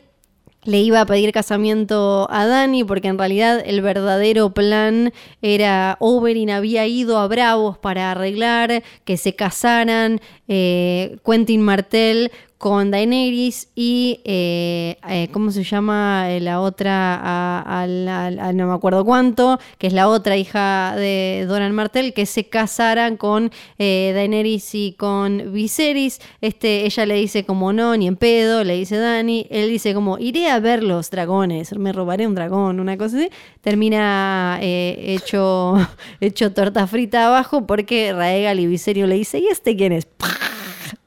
[0.63, 6.49] le iba a pedir casamiento a Dani porque en realidad el verdadero plan era Oberyn
[6.49, 10.19] había ido a Bravos para arreglar que se casaran
[10.49, 17.85] eh, Quentin Martel con Daenerys y eh, eh, ¿cómo se llama eh, la otra?
[17.87, 23.17] No me acuerdo cuánto, que es la otra hija de Doran Martel, que se casaran
[23.17, 26.19] con eh, Daenerys y con Viserys.
[26.41, 29.45] Este, ella le dice como no, ni en pedo, le dice Dani.
[29.51, 33.29] Él dice como iré a ver los dragones, me robaré un dragón, una cosa así.
[33.61, 35.75] Termina hecho,
[36.21, 40.07] hecho torta frita abajo porque Raegal y Viserion le dice, ¿y este quién es?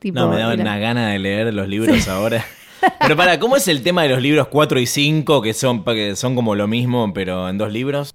[0.00, 2.44] Tipo, No, me da era- una gana de leer los libros ahora.
[3.00, 6.16] Pero para, ¿cómo es el tema de los libros 4 y 5, que son, que
[6.16, 8.14] son como lo mismo, pero en dos libros?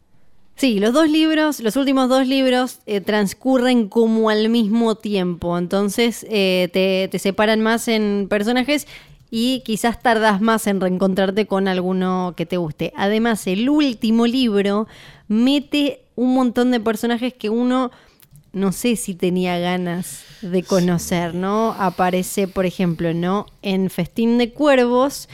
[0.55, 6.25] Sí, los dos libros, los últimos dos libros eh, transcurren como al mismo tiempo, entonces
[6.29, 8.87] eh, te, te separan más en personajes
[9.29, 12.91] y quizás tardas más en reencontrarte con alguno que te guste.
[12.95, 14.87] Además, el último libro
[15.27, 17.91] mete un montón de personajes que uno
[18.55, 21.75] no sé si tenía ganas de conocer, ¿no?
[21.77, 23.47] Aparece, por ejemplo, ¿no?
[23.61, 25.27] En Festín de Cuervos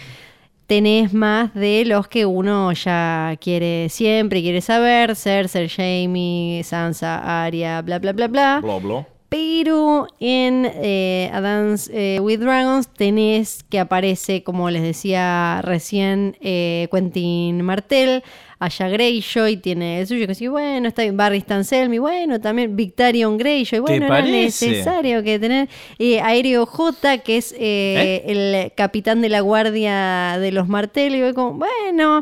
[0.65, 7.84] tenés más de los que uno ya quiere siempre, quiere saber, Cersei, Jamie, Sansa, Arya,
[7.84, 8.59] bla, bla, bla, bla.
[8.59, 9.07] Bla, bla.
[9.32, 16.36] Pero en eh, A Dance eh, with Dragons tenés que aparece, como les decía recién,
[16.42, 18.24] eh, Quentin Martel,
[18.60, 23.80] Aya Greyjoy tiene el suyo, que sí, bueno, está Barry Stanselmi, bueno, también Victorion Greyjoy,
[23.80, 29.30] bueno, no es necesario que tener eh, Aéreo J, que es eh, el capitán de
[29.30, 32.22] la guardia de los Martel, y como, bueno,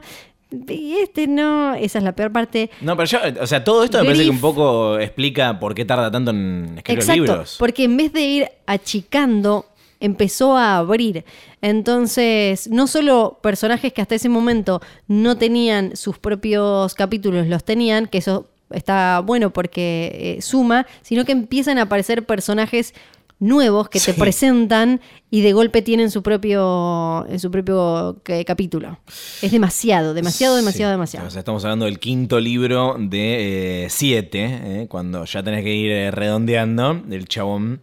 [0.51, 2.71] y este no, esa es la peor parte.
[2.81, 5.85] No, pero yo, o sea, todo esto me parece que un poco explica por qué
[5.85, 7.55] tarda tanto en escribir Exacto, los libros.
[7.59, 9.65] porque en vez de ir achicando,
[9.99, 11.25] empezó a abrir.
[11.61, 18.07] Entonces, no solo personajes que hasta ese momento no tenían sus propios capítulos, los tenían,
[18.07, 22.93] que eso está bueno porque eh, suma, sino que empiezan a aparecer personajes
[23.39, 24.19] nuevos que te Sí.
[24.19, 24.99] presentan
[25.31, 28.99] y de golpe tienen su propio en su propio eh, capítulo.
[29.41, 30.95] Es demasiado, demasiado, demasiado, Sí.
[30.95, 31.27] demasiado.
[31.27, 34.43] O sea, estamos hablando del quinto libro de eh, siete,
[34.83, 37.81] eh, cuando ya tenés que ir eh, redondeando, el chabón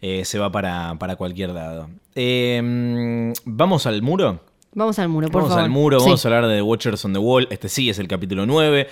[0.00, 1.88] eh, se va para, para cualquier lado.
[2.14, 4.40] Eh, mm, ¿Vamos al muro?
[4.74, 5.64] Vamos al muro, por vamos favor.
[5.64, 6.06] al muro, Sí.
[6.06, 7.46] vamos a hablar de The Watchers on the Wall.
[7.50, 8.88] Este sí es el capítulo 9.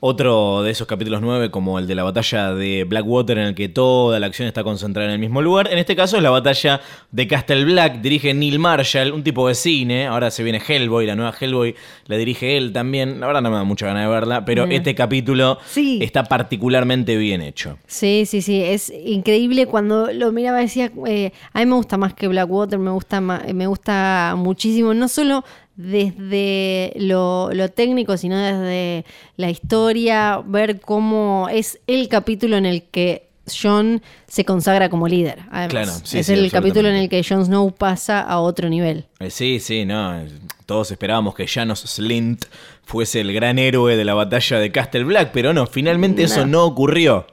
[0.00, 3.68] Otro de esos capítulos 9, como el de la batalla de Blackwater, en el que
[3.68, 5.68] toda la acción está concentrada en el mismo lugar.
[5.72, 6.80] En este caso es la batalla
[7.12, 8.00] de Castle Black.
[8.02, 10.06] Dirige Neil Marshall, un tipo de cine.
[10.06, 11.74] Ahora se viene Hellboy, la nueva Hellboy
[12.06, 13.20] la dirige él también.
[13.20, 14.72] La verdad no me da mucha gana de verla, pero Mm.
[14.72, 15.98] este capítulo Sí.
[16.02, 17.78] está particularmente bien hecho.
[17.86, 22.14] Sí, sí, sí, es increíble cuando lo miraba decía, eh, a mí me gusta más
[22.14, 25.44] que Blackwater, me gusta ma- me gusta muchísimo, no solo
[25.76, 29.04] desde lo, lo técnico, sino desde
[29.36, 35.40] la historia, ver cómo es el capítulo en el que John se consagra como líder.
[35.50, 35.68] Además.
[35.68, 39.06] Claro, sí, es sí, el capítulo en el que Jon Snow pasa a otro nivel.
[39.20, 40.24] Eh, Sí, sí, no.
[40.66, 42.46] Todos esperábamos que Janos Slint
[42.82, 46.64] fuese el gran héroe de la batalla de Castle Black, pero no, finalmente eso no
[46.64, 47.26] ocurrió.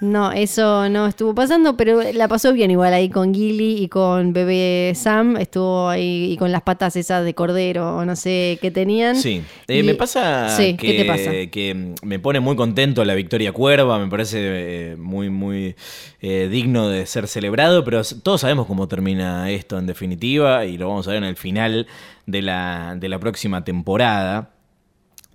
[0.00, 4.32] No, eso no estuvo pasando, pero la pasó bien igual ahí con Gilly y con
[4.32, 5.36] bebé Sam.
[5.36, 9.16] Estuvo ahí y con las patas esas de cordero o no sé qué tenían.
[9.16, 11.30] Sí, Eh, Y- me pasa, Sí, que, ¿qué te pasa?
[11.50, 14.38] que me pone muy contento la victoria cuerva, me parece
[14.92, 15.74] eh, muy, muy
[16.20, 20.88] eh, digno de ser celebrado, pero todos sabemos cómo termina esto en definitiva y lo
[20.88, 21.86] vamos a ver en el final
[22.26, 24.50] de la, de la próxima temporada.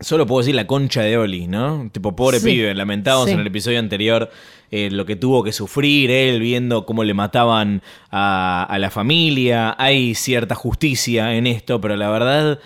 [0.01, 1.89] Solo puedo decir la concha de Oli, ¿no?
[1.91, 3.33] Tipo, pobre Sí, pibe, lamentábamos sí.
[3.33, 4.29] en el episodio anterior
[4.71, 9.75] eh, lo que tuvo que sufrir él viendo cómo le mataban a, a la familia.
[9.77, 12.59] Hay cierta justicia en esto, pero la verdad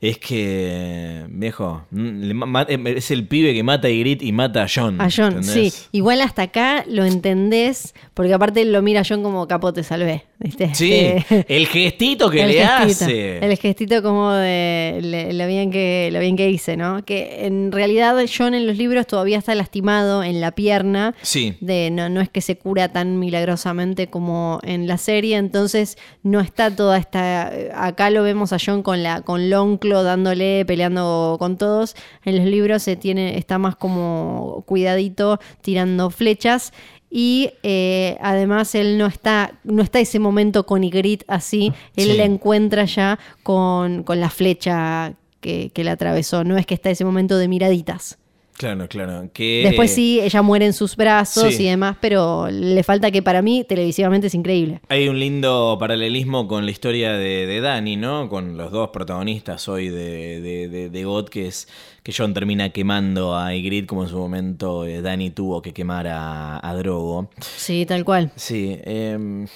[0.00, 4.66] es que, viejo, mm, ma- es el pibe que mata a Ygritte y mata a
[4.74, 5.00] John.
[5.00, 5.74] A John, ¿entendés?
[5.74, 5.86] sí.
[5.92, 10.24] Igual hasta acá lo entendés, porque aparte lo mira a John como capo te salvé.
[10.72, 13.38] Sí, Este, el gestito que el le gestito, hace.
[13.44, 17.04] El gestito como de le- lo bien, que, lo bien que hice, ¿no?
[17.04, 21.14] Que en realidad John en los libros todavía está lastimado en la pierna.
[21.20, 21.56] Sí.
[21.60, 26.40] De, no, no es que se cura tan milagrosamente como en la serie, entonces no
[26.40, 27.52] está toda esta.
[27.74, 31.94] Acá lo vemos a John con la con Lonclo dándole, peleando con todos.
[32.24, 36.72] En los libros se tiene, está más como cuidadito, tirando flechas.
[37.10, 42.16] Y eh, además él no está, no está ese momento con Ygritte así, él Sí.
[42.16, 46.88] la encuentra ya con, con la flecha que, que le atravesó, no es que está
[46.90, 48.19] ese momento de miraditas.
[48.60, 49.30] Claro, claro.
[49.32, 51.62] Que, Después sí, ella muere en sus brazos Sí.
[51.62, 54.82] y demás, pero le falta que para mí televisivamente es increíble.
[54.90, 58.28] Hay un lindo paralelismo con la historia de, de Dani, ¿no?
[58.28, 61.68] Con los dos protagonistas hoy de, de, de, de God, que es
[62.02, 66.06] que John termina quemando a Ygritte como en su momento eh, Dani tuvo que quemar
[66.08, 67.30] a, a Drogo.
[67.40, 68.30] Sí, tal cual.
[68.36, 69.46] Sí, eh,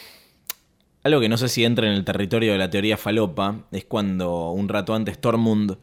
[1.02, 4.50] algo que no sé si entra en el territorio de la teoría falopa es cuando
[4.52, 5.76] un rato antes Tormund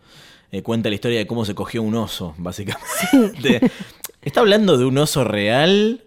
[0.52, 3.72] eh, cuenta la historia de cómo se cogió un oso, básicamente.
[4.22, 6.04] ¿Está hablando de un oso real?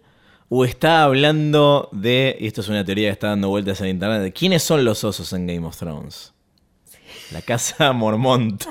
[0.48, 4.22] ¿O está hablando de, y esto es una teoría que está dando vueltas en internet,
[4.22, 6.32] de quiénes son los osos en Game of Thrones?
[7.32, 8.64] La casa Mormont.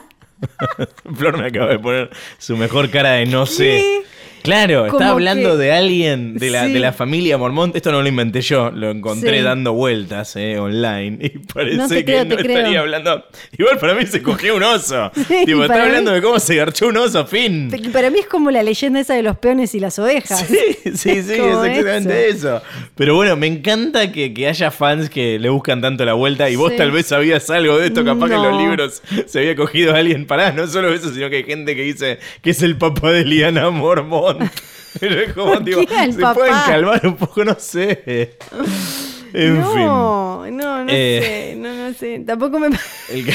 [1.15, 4.03] Flor me acaba de poner su mejor cara de no sé.
[4.43, 6.73] Claro, está hablando que- de alguien de la, Sí.
[6.73, 7.75] de la familia Mormont.
[7.75, 9.43] Esto no lo inventé yo, lo encontré Sí.
[9.43, 11.17] dando vueltas eh, online.
[11.21, 12.57] Y parece No que creo, no creo.
[12.57, 13.25] estaría hablando.
[13.57, 15.11] Igual para mí se cogió un oso.
[15.27, 17.71] Sí, tipo, está hablando de cómo se garchó un oso, fin.
[17.91, 20.45] Para mí es como la leyenda esa de los peones y las ovejas.
[20.47, 22.61] Sí, sí, sí, es exactamente eso.
[22.95, 26.55] Pero bueno, me encanta que, que haya fans que le buscan tanto la vuelta y
[26.55, 29.93] vos tal vez sabías algo de esto, capaz que en los libros se había cogido
[29.93, 32.77] a alguien pará, no solo eso, sino que hay gente que dice que es el
[32.77, 33.69] papá de Liana
[34.99, 36.33] Pero es como, ¿Por tipo, qué al se papá?
[36.35, 38.37] pueden calmar un poco, no sé.
[39.35, 41.19] En no, no, no Eh.
[41.23, 42.19] sé, no, no sé.
[42.19, 42.69] Tampoco me...
[42.77, 42.79] fin.
[43.09, 43.33] El que-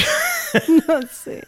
[0.87, 1.43] no sé.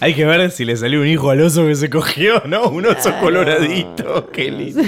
[0.00, 2.64] hay que ver si le salió un hijo al oso que se cogió, ¿no?
[2.68, 3.20] Un oso Claro.
[3.22, 4.30] coloradito.
[4.30, 4.82] Qué lindo.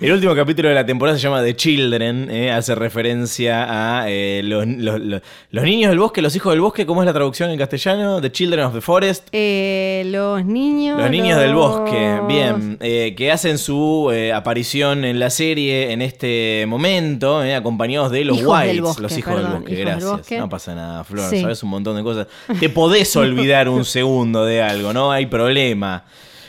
[0.00, 3.66] El último capítulo de la temporada se llama The Children, eh, hace referencia
[4.02, 7.06] a eh, los, los- los- los niños del bosque, los hijos del bosque, ¿cómo es
[7.06, 8.20] la traducción en castellano?
[8.20, 9.26] The Children of the Forest.
[9.32, 11.00] Eh, los niños.
[11.00, 16.00] Los niños del bosque, bien, eh, que hacen su eh, aparición en la serie en
[16.00, 19.78] este momento, eh, acompañados de los Hijos Whites, bosque, los hijos perdón, del bosque, hijos
[19.84, 20.10] del gracias.
[20.12, 20.38] bosque.
[20.38, 21.40] No pasa nada, Flor, Sí.
[21.40, 22.28] sabes un montón de cosas.
[22.60, 26.04] Te podés olvidar un segundo de algo, no hay problema.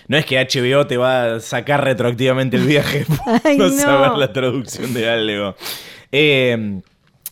[0.10, 3.78] No es que HBO te va a sacar retroactivamente el viaje por Ay, no, no.
[3.78, 5.56] saber la traducción de algo.
[6.12, 6.82] Eh,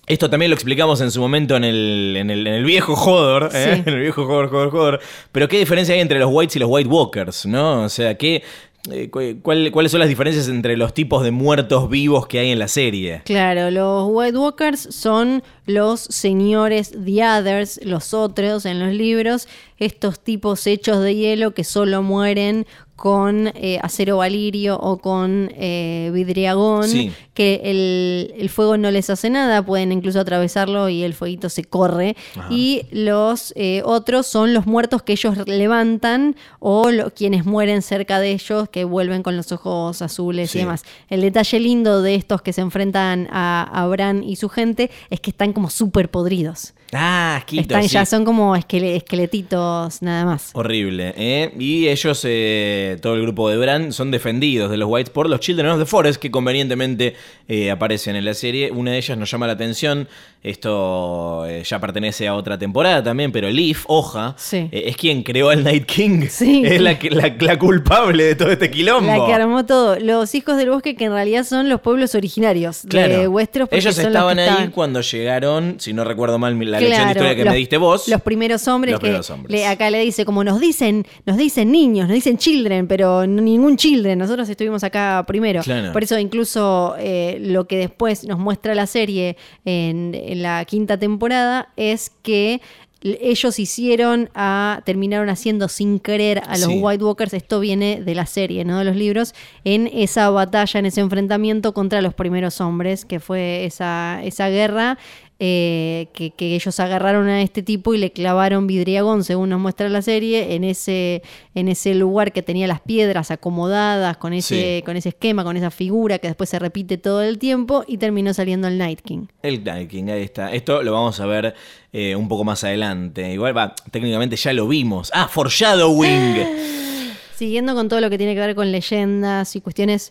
[0.06, 3.50] esto también lo explicamos en su momento en el, en el, en el viejo Hodor,
[3.54, 3.74] ¿eh?
[3.76, 3.82] Sí.
[3.90, 5.00] en el viejo Hodor, Hodor, Hodor.
[5.34, 7.46] Pero ¿qué diferencia hay entre los Whites y los White Walkers?
[7.46, 7.84] ¿no?
[7.84, 8.42] O sea, ¿qué,
[8.90, 12.52] eh, cu- cuál- ¿cuáles son las diferencias entre los tipos de muertos vivos que hay
[12.52, 13.22] en la serie?
[13.26, 19.48] Claro, los White Walkers son los señores The Others, los otros en los libros,
[19.78, 22.66] estos tipos hechos de hielo que solo mueren
[22.96, 27.12] con eh, acero valirio o con eh, vidriagón, Sí.
[27.36, 31.64] que el, el fuego no les hace nada, pueden incluso atravesarlo y el fueguito se
[31.64, 32.16] corre.
[32.36, 32.48] Ajá.
[32.50, 38.20] Y los eh, otros son los muertos que ellos levantan o lo- quienes mueren cerca
[38.20, 40.58] de ellos que vuelven con los ojos azules Sí.
[40.58, 40.84] y demás.
[41.08, 45.20] El detalle lindo de estos que se enfrentan a, a Bran y su gente es
[45.20, 46.76] que están como súper podridos.
[46.94, 47.90] Ah, asquito, Están sí.
[47.90, 50.52] ya, son como esquele- esqueletitos nada más.
[50.54, 51.52] Horrible, ¿eh?
[51.60, 55.40] Y ellos, eh, todo el grupo de Bran, son defendidos de los Whites por los
[55.42, 57.16] Children of the Forest, que convenientemente
[57.50, 58.72] eh, aparecen en la serie.
[58.72, 60.08] Una de ellas nos llama la atención.
[60.44, 64.70] Esto eh, ya pertenece a otra temporada también, pero Leaf, Hoja, Sí.
[64.72, 66.28] eh, es quien creó al Night King.
[66.30, 66.64] Sí.
[66.66, 69.08] Es la, la- la culpable de todo este quilombo.
[69.08, 70.00] La que armó todo.
[70.00, 73.28] Los hijos del bosque que en realidad son los pueblos originarios de.
[73.28, 73.70] Westeros.
[73.72, 77.36] Ellos estaban ahí estaban- cuando llegaron, si no recuerdo mal la lección de Claro, historia
[77.36, 78.08] que los- me diste vos.
[78.08, 79.52] Los primeros hombres Los que primeros hombres.
[79.52, 83.78] le- acá le dice, como nos dicen, nos dicen niños, nos dicen children, pero ningún
[83.78, 84.18] children.
[84.20, 85.62] Nosotros estuvimos acá primero.
[85.62, 85.94] Claro.
[85.94, 90.98] Por eso incluso eh, lo que después nos muestra la serie en, en la quinta
[90.98, 92.62] temporada es que
[93.04, 96.80] ellos hicieron a terminaron haciendo sin querer a los Sí.
[96.82, 100.88] White Walkers esto viene de la serie no de los libros en esa batalla en
[100.88, 104.98] ese enfrentamiento contra los primeros hombres que fue esa esa guerra
[105.40, 109.88] eh, que, que ellos agarraron a este tipo y le clavaron vidriagón, según nos muestra
[109.88, 111.22] la serie, en ese,
[111.54, 114.84] en ese lugar que tenía las piedras acomodadas, con ese, Sí.
[114.84, 118.34] con ese esquema, con esa figura que después se repite todo el tiempo, y terminó
[118.34, 119.28] saliendo el Night King.
[119.44, 120.52] El Night King, ahí está.
[120.54, 121.54] Esto lo vamos a ver
[121.94, 123.32] eh, un poco más adelante.
[123.32, 125.12] Igual, va, técnicamente ya lo vimos.
[125.14, 126.48] Ah, Foreshadowing.
[127.36, 130.10] Siguiendo con todo lo que tiene que ver con leyendas y cuestiones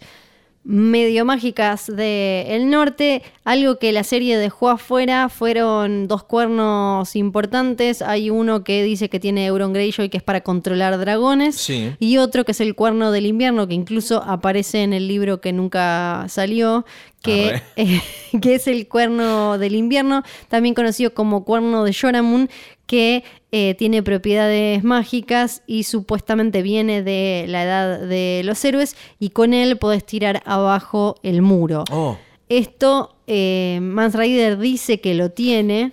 [0.68, 8.02] medio mágicas del norte, algo que la serie dejó afuera fueron dos cuernos importantes.
[8.02, 11.92] Hay uno que dice que tiene Euron Greyjoy que es para controlar dragones Sí.
[12.00, 15.52] y otro que es el cuerno del invierno que incluso aparece en el libro que
[15.52, 16.84] nunca salió.
[17.22, 18.00] Que, eh,
[18.40, 22.48] que es el cuerno del invierno, también conocido como cuerno de Yoramun,
[22.86, 29.30] que eh, tiene propiedades mágicas y supuestamente viene de la edad de los héroes y
[29.30, 31.84] con él podés tirar abajo el muro.
[31.90, 32.16] Oh,
[32.48, 35.92] Esto, eh, Mans Rider dice que lo tiene,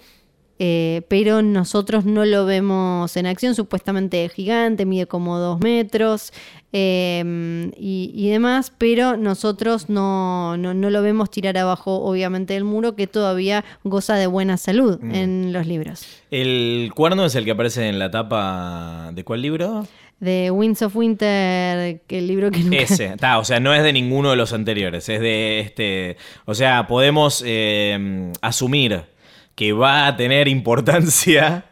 [0.59, 3.55] eh, pero nosotros no lo vemos en acción.
[3.55, 6.31] Supuestamente es gigante, mide como dos metros
[6.71, 12.63] eh, y, y demás, pero nosotros no, no, no lo vemos tirar abajo, obviamente, del
[12.63, 15.15] muro, que todavía goza de buena salud Mm.
[15.15, 16.05] en los libros.
[16.31, 19.11] el cuerno es el que aparece en la tapa.
[19.13, 19.87] ¿De cuál libro?
[20.19, 22.77] De Winds of Winter, que el libro que nunca...
[22.77, 26.17] Ese, está, o sea, no es de ninguno de los anteriores, es de este.
[26.45, 29.03] O sea, podemos eh, asumir
[29.55, 31.65] que va a tener importancia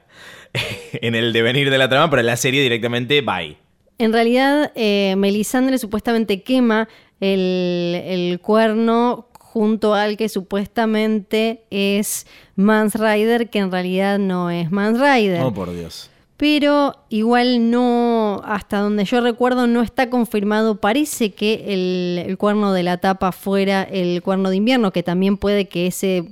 [0.94, 3.58] en el devenir de la trama, pero en la serie directamente bye.
[3.98, 6.88] En realidad, eh, Melisandre supuestamente quema
[7.20, 12.26] el, el cuerno junto al que supuestamente es
[12.56, 15.42] Mans Rider, que en realidad no es Mans Rider.
[15.44, 16.10] Oh, por Dios.
[16.38, 20.82] Pero igual no, hasta donde yo recuerdo, no está confirmado.
[20.82, 25.38] Parece que el, el cuerno de la tapa fuera el cuerno de invierno, que también
[25.38, 26.26] puede que ese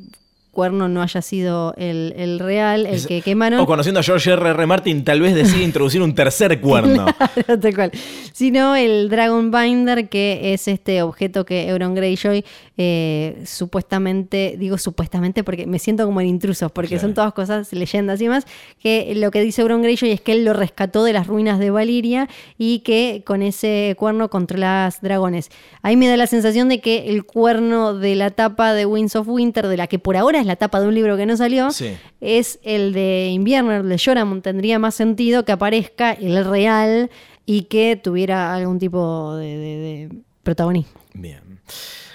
[0.59, 3.59] cuerno no haya sido el, el real, el Es- que quemaron.
[3.61, 4.49] O conociendo a George R.
[4.49, 4.65] R.
[4.65, 7.05] Martin, tal vez decide introducir un tercer cuerno.
[7.39, 7.91] Claro, tal cual.
[8.33, 12.43] Sino el Dragon Binder, que es este objeto que Euron Greyjoy
[12.77, 17.01] eh, supuestamente, digo supuestamente porque me siento como en intrusos, porque Claro.
[17.03, 18.45] son todas cosas, leyendas y demás,
[18.81, 21.69] que lo que dice Euron Greyjoy es que él lo rescató de las ruinas de
[21.71, 25.49] Valiria y que con ese cuerno controlas dragones.
[25.81, 29.27] Ahí me da la sensación de que el cuerno de la tapa de Winds of
[29.29, 31.71] Winter, de la que por ahora es la tapa de un libro que no salió,
[31.71, 31.95] Sí.
[32.21, 34.41] es el de invierno, el de Joramund.
[34.43, 37.09] Tendría más sentido que aparezca el real
[37.45, 40.09] y que tuviera algún tipo de, de- de
[40.43, 40.99] protagonismo.
[41.13, 41.59] Bien.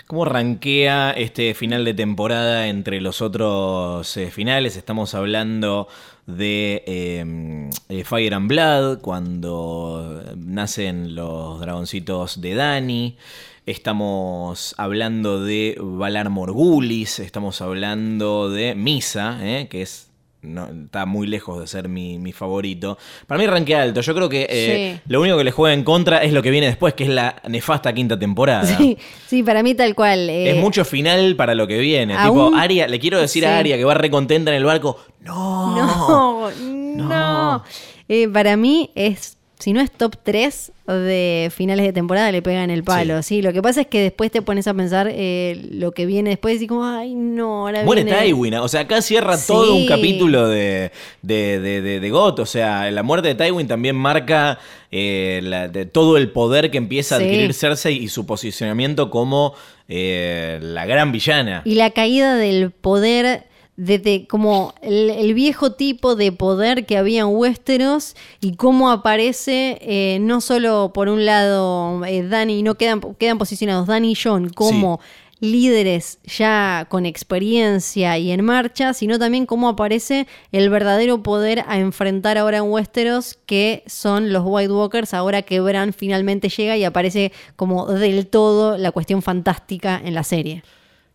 [0.07, 4.77] ¿Cómo rankea este final de temporada entre los otros eh, finales?
[4.77, 5.89] Estamos hablando
[6.27, 13.17] de eh, eh, Fire and Blood, cuando nacen los dragoncitos de Dani.
[13.67, 20.11] Estamos hablando de Valar Morgulis, estamos hablando de Misa, eh, que es
[20.43, 22.99] no, está muy lejos de ser mi, mi favorito.
[23.27, 24.03] Para mí ranquea alto.
[24.03, 25.01] Yo creo que eh, Sí.
[25.09, 27.37] lo único que le juega en contra es lo que viene después, que es la
[27.49, 28.67] nefasta quinta temporada.
[28.67, 30.29] Sí, sí, para mí tal cual.
[30.29, 32.15] eh, Es mucho final para lo que viene.
[32.15, 33.49] aún- tipo, Aria, le quiero decir Sí.
[33.49, 34.99] a Aria que va recontenta en el barco.
[35.21, 35.75] No.
[35.75, 36.51] No,
[36.97, 37.65] no.
[38.09, 42.71] Eh, para mí es, si no es top 3 de finales de temporada, le pegan
[42.71, 43.23] el palo.
[43.23, 43.41] Sí.
[43.41, 46.61] lo que pasa es que después te pones a pensar eh, lo que viene después
[46.61, 48.19] y como, ay, no, ahora Muere viene...
[48.21, 48.55] Tywin.
[48.57, 49.47] O sea, acá cierra Sí.
[49.47, 50.91] todo un capítulo de,
[51.23, 52.41] de, de, de- de GOT.
[52.41, 54.59] O sea, la muerte de Tywin también marca
[54.91, 57.25] eh, la- de todo el poder que empieza a Sí.
[57.25, 59.55] adquirir Cersei y su posicionamiento como
[59.89, 61.63] eh, la gran villana.
[61.65, 63.45] Y la caída del poder,
[63.77, 69.79] desde como el, el viejo tipo de poder que había en Westeros y cómo aparece
[69.81, 74.49] eh, no solo por un lado eh, Dani, no quedan, quedan posicionados Dani y John
[74.51, 75.01] como
[75.41, 81.79] líderes ya con experiencia y en marcha, sino también cómo aparece el verdadero poder a
[81.79, 86.85] enfrentar ahora en Westeros, que son los White Walkers, ahora que Bran finalmente llega y
[86.85, 90.63] aparece como del todo la cuestión fantástica en la serie.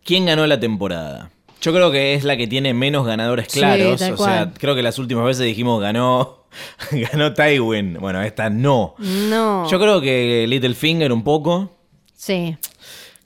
[0.04, 1.32] ¿Quién ganó la temporada?
[1.62, 4.02] Yo creo que es la que tiene menos ganadores claros.
[4.02, 6.46] o sea, creo que las últimas veces dijimos ganó,
[6.92, 7.98] ganó Tywin.
[8.00, 8.96] Bueno, esta no.
[8.98, 9.70] No.
[9.70, 11.72] Yo creo que Littlefinger un poco.
[12.16, 12.58] Sí.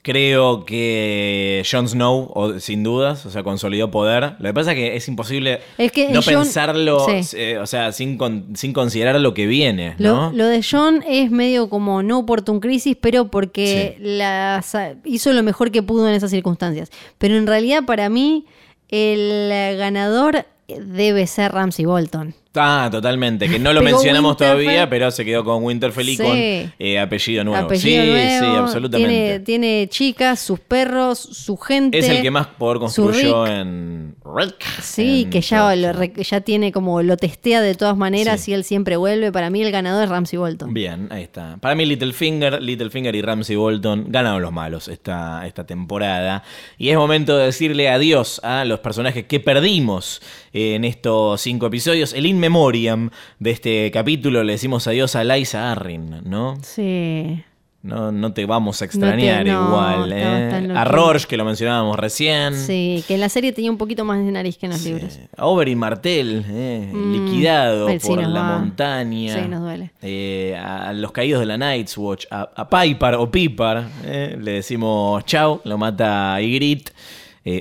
[0.06, 4.34] Creo que Jon Snow, o- sin dudas, o sea, consolidó poder.
[4.38, 7.34] Lo que pasa es que es imposible Es que no Jon- pensarlo, sí.
[7.38, 10.32] eh, o sea, sin, con- sin considerar lo que viene, Lo, ¿no?
[10.34, 14.76] lo de John es medio como no por un crisis, pero porque las-
[15.06, 16.90] hizo lo mejor que pudo en esas circunstancias.
[17.16, 18.44] Pero en realidad, para mí,
[18.90, 19.48] el
[19.78, 22.34] ganador debe ser Ramsey Bolton.
[22.56, 23.48] Ah, totalmente.
[23.48, 24.64] Que no lo mencionamos Winterfell.
[24.64, 26.22] todavía, pero se quedó con Winterfell y Sí.
[26.22, 27.64] con eh, apellido nuevo.
[27.66, 29.14] Apellido sí, nuevo, sí, absolutamente.
[29.14, 31.98] Tiene, tiene chicas, sus perros, su gente.
[31.98, 34.62] Es el que más poder construyó en Rick.
[34.80, 38.50] Sí, en que ya, lo ya tiene como lo testea de todas maneras Sí.
[38.52, 39.32] y él siempre vuelve.
[39.32, 40.72] Para mí el ganador es Ramsey Bolton.
[40.72, 41.56] Bien, ahí está.
[41.60, 46.42] Para mí Littlefinger, Littlefinger y Ramsey Bolton ganaron los malos esta, esta temporada.
[46.78, 50.22] Y es momento de decirle adiós a los personajes que perdimos
[50.52, 52.12] en estos cinco episodios.
[52.12, 53.08] El Memoriam
[53.38, 56.58] de este capítulo le decimos adiós a Liza Arryn, ¿no?
[56.62, 57.42] Sí.
[57.82, 60.12] No, no te vamos a extrañar no, igual.
[60.14, 60.72] ¿eh?
[60.74, 60.84] A.
[60.84, 62.54] Rorsch, que lo mencionábamos recién.
[62.56, 64.88] Sí, que en la serie tenía un poquito más de nariz que en los Sí.
[64.94, 65.18] libros.
[65.36, 68.58] A Oberyn Martell, eh, Mm, liquidado sí por la va.
[68.58, 69.34] montaña.
[69.42, 69.90] Sí, nos duele.
[70.02, 75.24] Eh, a los caídos de la Night's Watch, a, a Piper o Pipar, le decimos
[75.26, 76.90] chau, lo mata a Ygritte.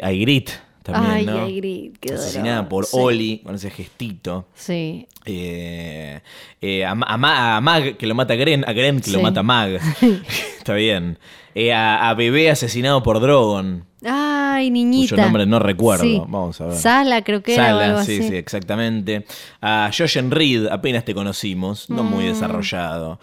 [0.01, 0.53] A Ygritte
[0.83, 1.47] también, Ay, ¿no?
[1.49, 2.23] Ygritte, qué dolor.
[2.23, 2.97] Asesinada por Sí.
[2.99, 4.45] Oli, con ese gestito.
[4.53, 5.07] Sí.
[5.25, 6.19] Eh,
[6.61, 9.39] eh, a, a a Mag, que lo mata a Gren, a Gren, que lo mata
[9.39, 9.79] a Mag.
[10.57, 11.17] Está bien.
[11.55, 13.85] Eh, a, a Bebé asesinado por Drogon.
[14.05, 15.15] Ay, niñita.
[15.15, 16.03] Cuyo nombre no recuerdo.
[16.03, 16.17] Sí.
[16.19, 16.75] Vamos a ver.
[16.77, 18.27] Sala, creo que era Sala, algo sí, así.
[18.29, 19.25] sí, exactamente.
[19.61, 22.07] A Jojen Reed, apenas te conocimos, no Mm.
[22.09, 23.19] muy desarrollado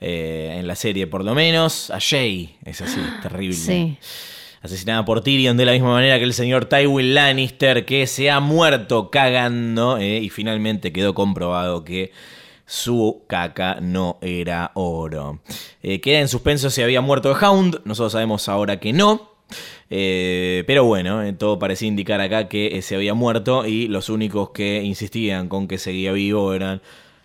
[0.00, 1.90] eh, en la serie por lo menos.
[1.90, 3.54] A Jay, es así, terrible.
[3.54, 3.98] Sí.
[4.62, 8.38] Asesinada por Tyrion de la misma manera que el señor Tywin Lannister, que se ha
[8.38, 12.12] muerto cagando eh, y finalmente quedó comprobado que
[12.64, 15.40] su caca no era oro.
[15.82, 19.32] Eh, queda en suspenso si había muerto The Hound, nosotros sabemos ahora que no.
[19.90, 24.80] Eh, pero bueno, todo parecía indicar acá que se había muerto y los únicos que
[24.84, 26.82] insistían con que seguía vivo eran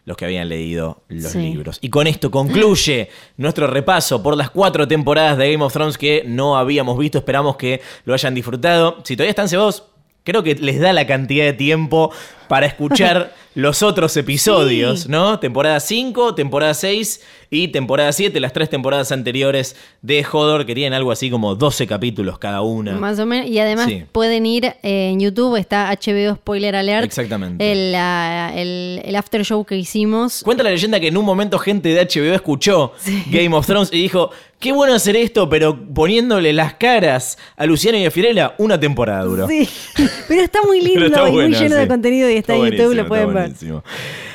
[0.08, 1.40] los que habían leído los Sí.
[1.40, 1.80] libros.
[1.82, 6.24] Y con esto concluye nuestro repaso por las cuatro temporadas de Game of Thrones que
[6.26, 7.18] no habíamos visto.
[7.18, 9.02] Esperamos que lo hayan disfrutado.
[9.04, 9.84] Si todavía están cebados,
[10.24, 12.10] creo que les da la cantidad de tiempo
[12.48, 15.10] para escuchar los otros episodios, Sí.
[15.10, 15.40] ¿no?
[15.40, 20.94] Temporada 5, temporada 6 y temporada 7, las tres temporadas anteriores de Hodor, que tienen
[20.94, 22.94] algo así como 12 capítulos cada una.
[22.98, 23.50] Más o menos.
[23.50, 24.04] Y además Sí.
[24.12, 27.06] pueden ir eh, en YouTube, está HBO Spoiler Alert.
[27.06, 27.72] Exactamente.
[27.72, 30.44] El, ah, el, el after show que hicimos.
[30.44, 32.94] Cuenta la leyenda que en un momento gente de HBO escuchó
[33.32, 34.30] Game of Thrones y dijo,
[34.60, 39.24] qué bueno hacer esto, pero poniéndole las caras a Luciano y a Firela, una temporada
[39.24, 39.48] duró.
[39.48, 39.68] Sí,
[40.28, 41.82] pero está muy lindo está y muy lleno sí.
[41.82, 43.47] de contenido y está, en YouTube, lo pueden está ver.
[43.48, 43.84] Buenísimo.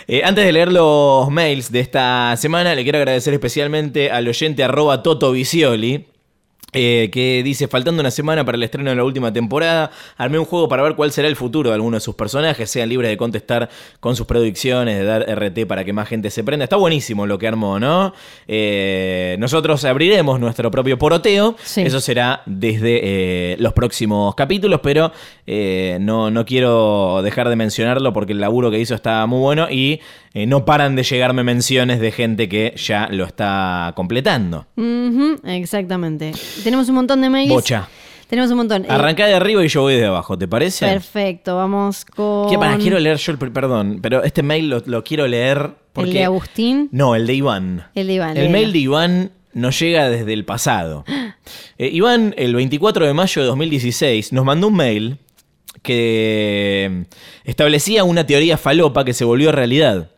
[0.06, 4.64] Eh, antes de leer los mails de esta semana, le quiero agradecer especialmente al oyente
[4.64, 6.11] arroba Toto Vicioli.
[6.73, 10.44] Eh, que dice, faltando una semana para el estreno de la última temporada, armé un
[10.47, 13.16] juego para ver cuál será el futuro de alguno de sus personajes, sean libres de
[13.16, 13.69] contestar
[14.01, 16.65] con sus predicciones, de dar RT para que más gente se prenda.
[16.65, 18.15] Está buenísimo lo que armó, ¿no?
[18.49, 21.82] Eh, nosotros abriremos nuestro propio poroteo, Sí.
[21.82, 23.01] eso será desde
[23.53, 25.12] eh, los próximos capítulos, pero
[26.01, 30.01] no, no quiero dejar de mencionarlo porque el laburo que hizo está muy bueno y
[30.34, 34.66] eh, no paran de llegarme menciones de gente que ya lo está completando.
[35.44, 36.32] Exactamente.
[36.64, 37.52] Tenemos un montón de mails.
[37.52, 37.88] Bocha.
[38.32, 38.84] Tenemos un montón.
[38.84, 40.86] Eh, Arrancá de arriba y yo voy de abajo, ¿te parece?
[40.86, 42.48] perfecto, vamos con.
[42.48, 42.78] ¿Qué para?
[42.78, 43.38] Quiero leer yo el.
[43.38, 45.72] Perdón, pero este mail lo, lo quiero leer.
[45.92, 46.12] Porque...
[46.12, 46.88] ¿El de Agustín?
[46.92, 47.88] No, el de Iván.
[47.94, 51.04] El de Iván, El mail de Iván nos llega desde el pasado.
[51.78, 55.18] Eh, Iván, el 24 de mayo de 2016, nos mandó un mail
[55.82, 57.06] que
[57.44, 60.10] establecía una teoría falopa que se volvió realidad.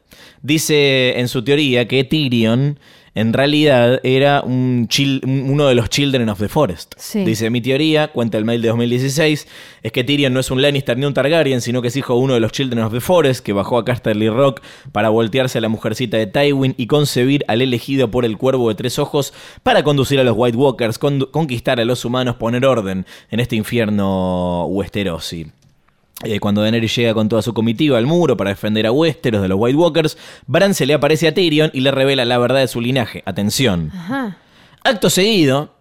[0.45, 2.79] Dice en su teoría que Tyrion
[3.15, 6.95] en realidad era un chil- uno de los Children of the Forest.
[6.99, 7.25] Sí.
[7.25, 9.47] Dice, mi teoría, cuenta el mail de 2016,
[9.83, 12.21] es que Tyrion no es un Lannister ni un Targaryen, sino que es hijo de
[12.21, 14.61] uno de los Children of the Forest, que bajó a Casterly Rock
[14.93, 18.75] para voltearse a la mujercita de Tywin y concebir al elegido por el cuervo de
[18.75, 23.07] tres ojos para conducir a los White Walkers, con- conquistar a los humanos, poner orden
[23.31, 25.47] en este infierno westerosi.
[26.23, 29.49] Eh, cuando Daenerys llega con toda su comitiva al muro para defender a Westeros de
[29.49, 30.17] los White Walkers,
[30.47, 33.23] Bran se le aparece a Tyrion y le revela la verdad de su linaje.
[33.27, 33.91] Atención.
[33.93, 34.39] Ajá.
[34.85, 35.74] Acto seguido,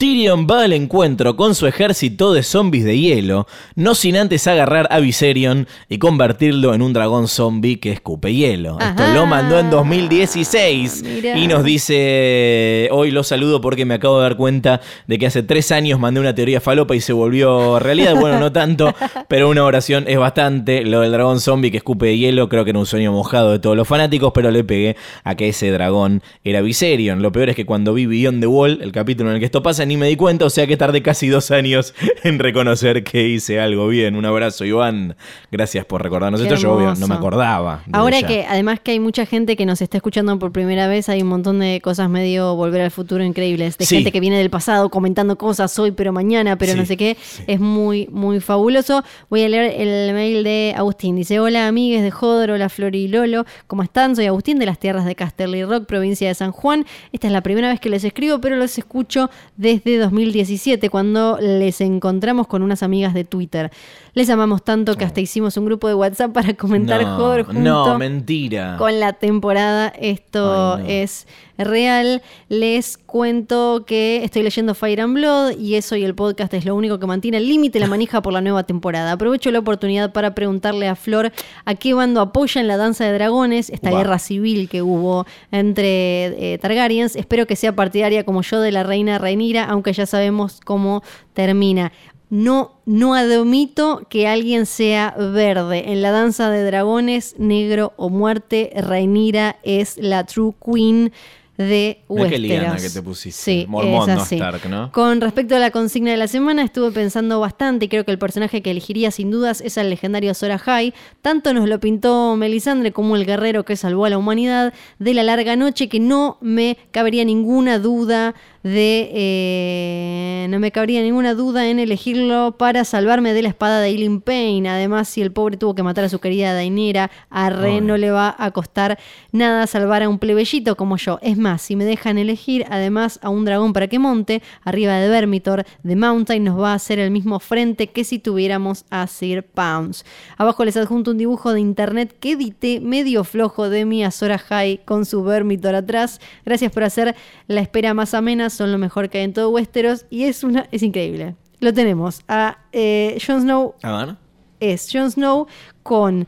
[0.00, 4.88] Tyrion va al encuentro con su ejército de zombies de hielo, no sin antes agarrar
[4.90, 8.78] a Viserion y convertirlo en un dragón zombie que escupe hielo.
[8.80, 11.36] Esto lo mandó en 2016 Mirá.
[11.36, 15.42] y nos dice, hoy lo saludo porque me acabo de dar cuenta de que hace
[15.42, 18.14] tres años mandé una teoría falopa y se volvió realidad.
[18.18, 18.94] Bueno, no tanto,
[19.28, 20.82] pero una oración es bastante.
[20.82, 23.76] Lo del dragón zombie que escupe hielo creo que era un sueño mojado de todos
[23.76, 27.20] los fanáticos, pero le pegué a que ese dragón era Viserion.
[27.20, 29.62] Lo peor es que cuando vi Beyond the Wall, el capítulo en el que esto
[29.62, 33.26] pasa, ni me di cuenta, o sea que tardé casi dos años en reconocer que
[33.26, 34.14] hice algo bien.
[34.14, 35.16] Un abrazo, Iván.
[35.50, 36.60] Gracias por recordarnos Qué esto.
[36.60, 37.82] Yo obvio, no me acordaba.
[37.92, 41.22] Ahora que además que hay mucha gente que nos está escuchando por primera vez, hay
[41.22, 43.96] un montón de cosas medio volver al futuro increíbles, de Sí.
[43.96, 47.16] gente que viene del pasado comentando cosas hoy, pero mañana, pero Sí, no sé qué,
[47.48, 49.02] es muy, muy fabuloso.
[49.28, 51.16] Voy a leer el mail de Agustín.
[51.16, 54.14] Dice, hola amigues de Jodor, hola Flori y Lolo, ¿cómo están?
[54.14, 56.86] Soy Agustín de las tierras de Casterly Rock, provincia de San Juan.
[57.12, 61.80] Esta es la primera vez que les escribo, pero los escucho desde 2017, cuando les
[61.80, 63.70] encontramos con unas amigas de Twitter.
[64.14, 67.60] Les amamos tanto que hasta hicimos un grupo de WhatsApp para comentar no, Jodor junto
[67.60, 68.76] No, mentira.
[68.78, 69.88] con la temporada.
[69.88, 70.88] Esto Ay, no.
[70.88, 71.26] es
[71.58, 72.22] real.
[72.48, 76.74] Les cuento que estoy leyendo Fire and Blood y eso y el podcast es lo
[76.74, 79.12] único que mantiene el límite la manija por la nueva temporada.
[79.12, 81.32] Aprovecho la oportunidad para preguntarle a Flor
[81.64, 86.54] a qué bando apoya en la danza de dragones, esta guerra civil que hubo entre
[86.54, 87.14] eh, Targaryens.
[87.16, 91.02] Espero que sea partidaria como yo de la reina Rhaenyra, aunque ya sabemos cómo
[91.34, 91.92] termina.
[92.30, 95.92] No, no admito que alguien sea verde.
[95.92, 101.12] En la danza de dragones, negro o muerte, Rhaenyra es la true queen
[101.58, 102.40] de Mirá qué Westeros.
[102.40, 103.42] liana que te pusiste.
[103.42, 104.22] Sí, Mormont, es no.
[104.22, 104.92] Stark, ¿no?
[104.92, 108.18] Con respecto a la consigna de la semana, estuve pensando bastante y creo que el
[108.18, 110.94] personaje que elegiría sin dudas es el legendario Sora High.
[111.20, 115.22] Tanto nos lo pintó Melisandre como el guerrero que salvó a la humanidad de la
[115.22, 121.68] larga noche que no me cabería ninguna duda de eh, no me cabría ninguna duda
[121.68, 124.68] en elegirlo para salvarme de la espada de Eileen Payne.
[124.68, 127.80] Además, si el pobre tuvo que matar a su querida Dainera, a Ren Ay.
[127.80, 128.98] no le va a costar
[129.32, 131.18] nada salvar a un plebeyito como yo.
[131.22, 135.08] Es más, si me dejan elegir además a un dragón para que monte, arriba de
[135.08, 139.42] Vermitor, de Mountain nos va a hacer el mismo frente que si tuviéramos a Sir
[139.42, 140.04] Pounds.
[140.36, 144.84] Abajo les adjunto un dibujo de internet que edité medio flojo de mi Azora High
[144.84, 146.20] con su Vermitor atrás.
[146.44, 147.14] Gracias por hacer
[147.46, 150.66] la espera más amena, son lo mejor que hay en todo Westeros y es una
[150.70, 151.34] es increíble.
[151.60, 154.16] Lo tenemos a eh, Jon Snow A ver.
[154.60, 155.46] es Jon Snow
[155.82, 156.26] con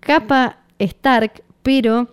[0.00, 2.08] capa Stark, pero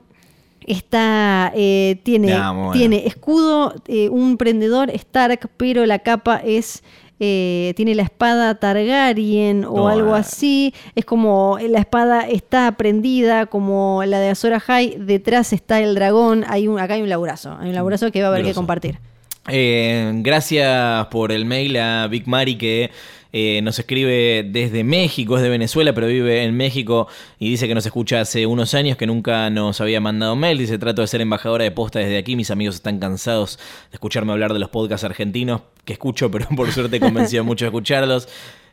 [0.65, 2.71] está eh, tiene, muy bueno.
[2.73, 6.83] tiene escudo, eh, un prendedor Stark, pero la capa es
[7.19, 10.73] eh, tiene la espada Targaryen o algo así.
[10.95, 14.97] Es como la espada está prendida, como la de Azor Ahai.
[14.99, 16.45] Detrás está el dragón.
[16.47, 17.57] Hay un, acá hay un laburazo.
[17.59, 18.99] Hay un laburazo que va a haber que compartir.
[19.49, 22.91] Eh, gracias por el mail a Big Mari que
[23.33, 27.07] eh, nos escribe desde México, es de Venezuela, pero vive en México
[27.39, 30.57] y dice que nos escucha hace unos años, que nunca nos había mandado mail.
[30.57, 32.35] Dice, trato de ser embajadora de posta desde aquí.
[32.35, 33.57] Mis amigos están cansados
[33.91, 37.65] de escucharme hablar de los podcasts argentinos que escucho, pero por suerte convencido a muchos
[37.65, 38.27] de escucharlos.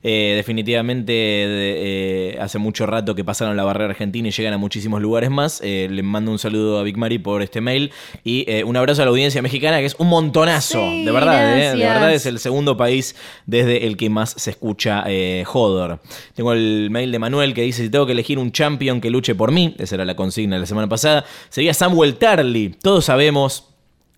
[0.07, 4.59] Eh, definitivamente de- eh, hace mucho rato que pasaron la barrera argentina y llegan a
[4.59, 5.63] muchísimos lugares más.
[5.65, 7.91] Eh, le mando un saludo a Big Mari por este mail
[8.23, 11.57] y eh, un abrazo a la audiencia mexicana que es un montonazo, Sí, de verdad,
[11.75, 13.17] de verdad es el segundo país
[13.47, 15.05] desde el que más se escucha
[15.53, 16.01] Hodor.
[16.35, 19.35] Tengo el mail de Manuel que dice si tengo que elegir un champion que luche
[19.35, 22.75] por mí, esa era la consigna de la semana pasada, sería Samuel Tarly.
[22.83, 23.71] Todos sabemos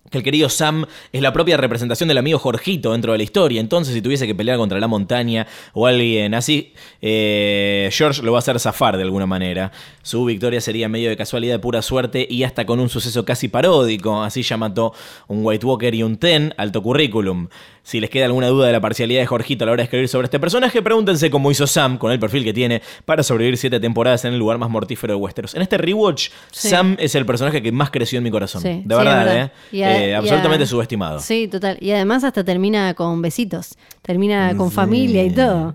[0.09, 3.59] que el querido Sam es la propia representación del amigo Jorgito dentro de la historia.
[3.59, 8.37] Entonces, si tuviese que pelear contra la montaña o alguien así, eh, George lo va
[8.37, 9.71] a hacer zafar de alguna manera.
[10.01, 13.47] Su victoria sería medio de casualidad, de pura suerte y hasta con un suceso casi
[13.47, 14.23] paródico.
[14.23, 14.93] Así ya mató
[15.27, 17.47] un White Walker y un Ten, alto currículum.
[17.87, 20.09] Si les queda alguna duda de la parcialidad de Jorgito a la hora de escribir
[20.09, 23.79] sobre este personaje, pregúntense cómo hizo Sam, con el perfil que tiene, para sobrevivir siete
[23.79, 25.55] temporadas en el lugar más mortífero de Westeros.
[25.55, 26.67] En este rewatch, Sí.
[26.67, 28.61] Sam es el personaje que más creció en mi corazón.
[28.61, 29.51] Sí, de verdad.
[29.71, 29.83] ¿eh?
[29.85, 31.21] A- Eh, a- absolutamente subestimado.
[31.21, 31.77] Sí, total.
[31.79, 33.75] Y además hasta termina con besitos.
[34.01, 35.73] Termina con familia y todo.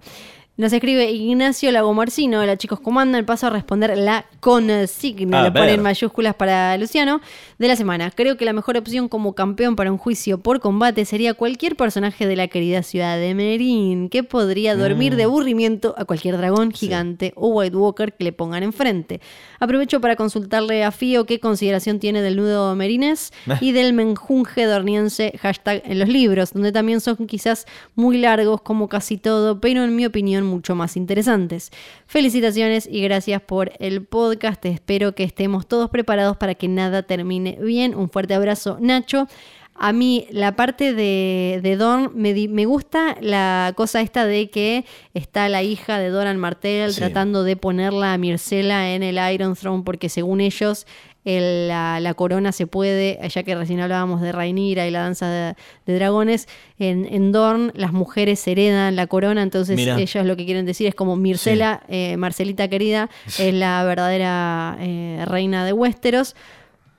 [0.63, 2.39] Nos escribe Ignacio Lagomarcino.
[2.39, 3.27] Hola chicos, ¿cómo andan?
[3.27, 5.41] Paso a responder la consigna.
[5.41, 5.75] A Lo pone ver.
[5.75, 7.21] en mayúsculas para Luciano.
[7.59, 8.13] De la semana.
[8.13, 12.29] Creo que la mejor opción como campeón para un juicio por combate sería cualquier personaje
[12.29, 15.17] de la querida ciudad de Merín que podría dormir Mm.
[15.17, 19.21] de aburrimiento a cualquier dragón gigante o White Walker que le pongan enfrente.
[19.59, 25.33] Aprovecho para consultarle a Fío qué consideración tiene del nudo merines y del menjunje dorniense
[25.41, 27.67] hashtag en los libros, donde también son quizás
[27.97, 31.71] muy largos como casi todo, pero en mi opinión mucho más interesantes.
[32.07, 34.65] Felicitaciones y gracias por el podcast.
[34.67, 37.95] Espero que estemos todos preparados para que nada termine bien.
[37.95, 39.27] Un fuerte abrazo, Nacho.
[39.75, 44.51] A mí la parte de, de Dorn me, di- me gusta la cosa esta de
[44.51, 44.85] que
[45.15, 46.99] está la hija de Doran Martell Sí.
[47.01, 50.87] tratando de ponerla a Mircela en el Iron Throne porque según ellos
[51.25, 55.29] el- la, la corona se puede, ya que recién hablábamos de Rhaenyra y la danza
[55.29, 55.55] de,
[55.87, 60.67] de dragones, en, en Dorn las mujeres heredan la corona, entonces ellos lo que quieren
[60.67, 63.09] decir es como Mircela, eh, Marcelita querida,
[63.39, 66.35] es la verdadera eh, reina de Westeros.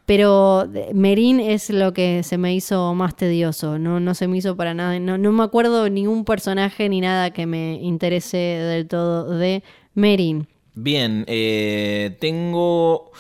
[0.06, 4.58] Pero Merín es lo que se me hizo más tedioso, no, no se me hizo
[4.58, 9.38] para nada, no, no me acuerdo ningún personaje ni nada que me interese del todo
[9.38, 9.64] de
[9.94, 10.48] Merín.
[10.76, 13.12] Bien, eh, tengo...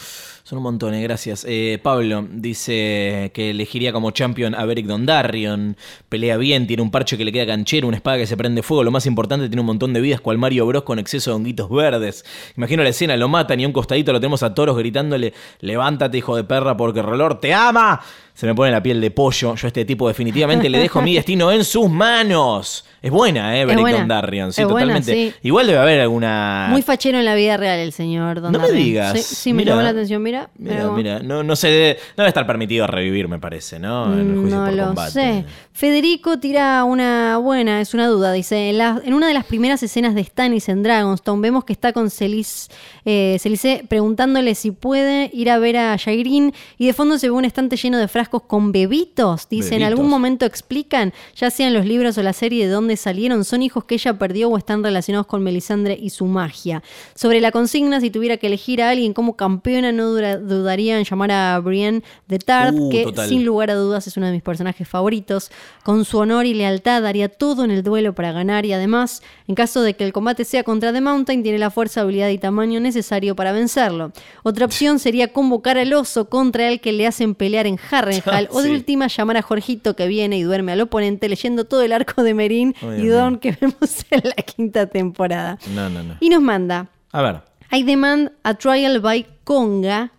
[0.57, 1.45] Un montón, eh, gracias.
[1.49, 5.75] Eh, Pablo dice que elegiría como champion a Beric Dondarrion.
[6.09, 8.83] Pelea bien, tiene un parche que le queda canchero, una espada que se prende fuego.
[8.83, 11.69] Lo más importante, tiene un montón de vidas, cual Mario Bros con exceso de honguitos
[11.71, 12.23] verdes.
[12.55, 16.19] Imagino la escena, lo matan y a un costadito lo tenemos a toros gritándole: Levántate,
[16.19, 17.99] hijo de perra, porque reloj te ama.
[18.33, 19.55] Se me pone la piel de pollo.
[19.55, 22.83] Yo a este tipo definitivamente le dejo mi destino en sus manos.
[23.01, 23.65] Es buena, ¿eh?
[23.65, 23.97] Beric buena.
[23.99, 24.53] Dondarrion.
[24.53, 25.13] Sí, Es buena, totalmente.
[25.13, 25.33] sí.
[25.43, 26.67] Igual debe haber alguna.
[26.69, 28.51] Muy fachero en la vida real el señor Don.
[28.51, 29.19] No me digas.
[29.21, 30.49] Sí, sí, me llamó la atención, mira.
[30.57, 34.11] Mira, mira, no, no se debe, no debe estar permitido revivir, me parece, ¿no?
[34.13, 35.11] En el juicio No por lo combate.
[35.11, 35.45] sé.
[35.75, 38.31] Federico tira una buena, es una duda.
[38.31, 41.73] Dice: en, la- en una de las primeras escenas de Stannis en Dragonstone, vemos que
[41.73, 42.69] está con Celis,
[43.05, 46.53] eh, Celice preguntándole si puede ir a ver a Jairin.
[46.77, 49.49] Y de fondo se ve un estante lleno de frascos con bebitos.
[49.49, 52.95] Dice: en algún momento explican, ya sea en los libros o la serie, de dónde
[52.95, 53.43] salieron.
[53.43, 56.83] Son hijos que ella perdió o están relacionados con Melisandre y su magia.
[57.15, 61.03] Sobre la consigna, si tuviera que elegir a alguien como campeona, no dura- dudaría en
[61.03, 63.27] llamar a Brienne de Tarth, Uh, que total.
[63.27, 65.49] sin lugar a dudas es uno de mis personajes favoritos.
[65.83, 69.55] Con su honor y lealtad haría todo en el duelo para ganar y además, en
[69.55, 72.79] caso de que el combate sea contra The Mountain, tiene la fuerza, habilidad y tamaño
[72.79, 74.13] necesario para vencerlo.
[74.43, 78.61] Otra opción sería convocar al oso contra el que le hacen pelear en Harrenhal o
[78.61, 82.23] de última llamar a Jorgito que viene y duerme al oponente leyendo todo el arco
[82.23, 85.59] de Merín y Don que vemos en la quinta temporada.
[85.75, 86.15] No, no, no.
[86.21, 87.41] Y nos manda, A ver,
[87.73, 90.12] I demand a trial by Conga.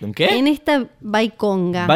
[0.00, 0.36] ¿En qué?
[0.36, 0.86] En esta.
[1.00, 1.86] Baikonga.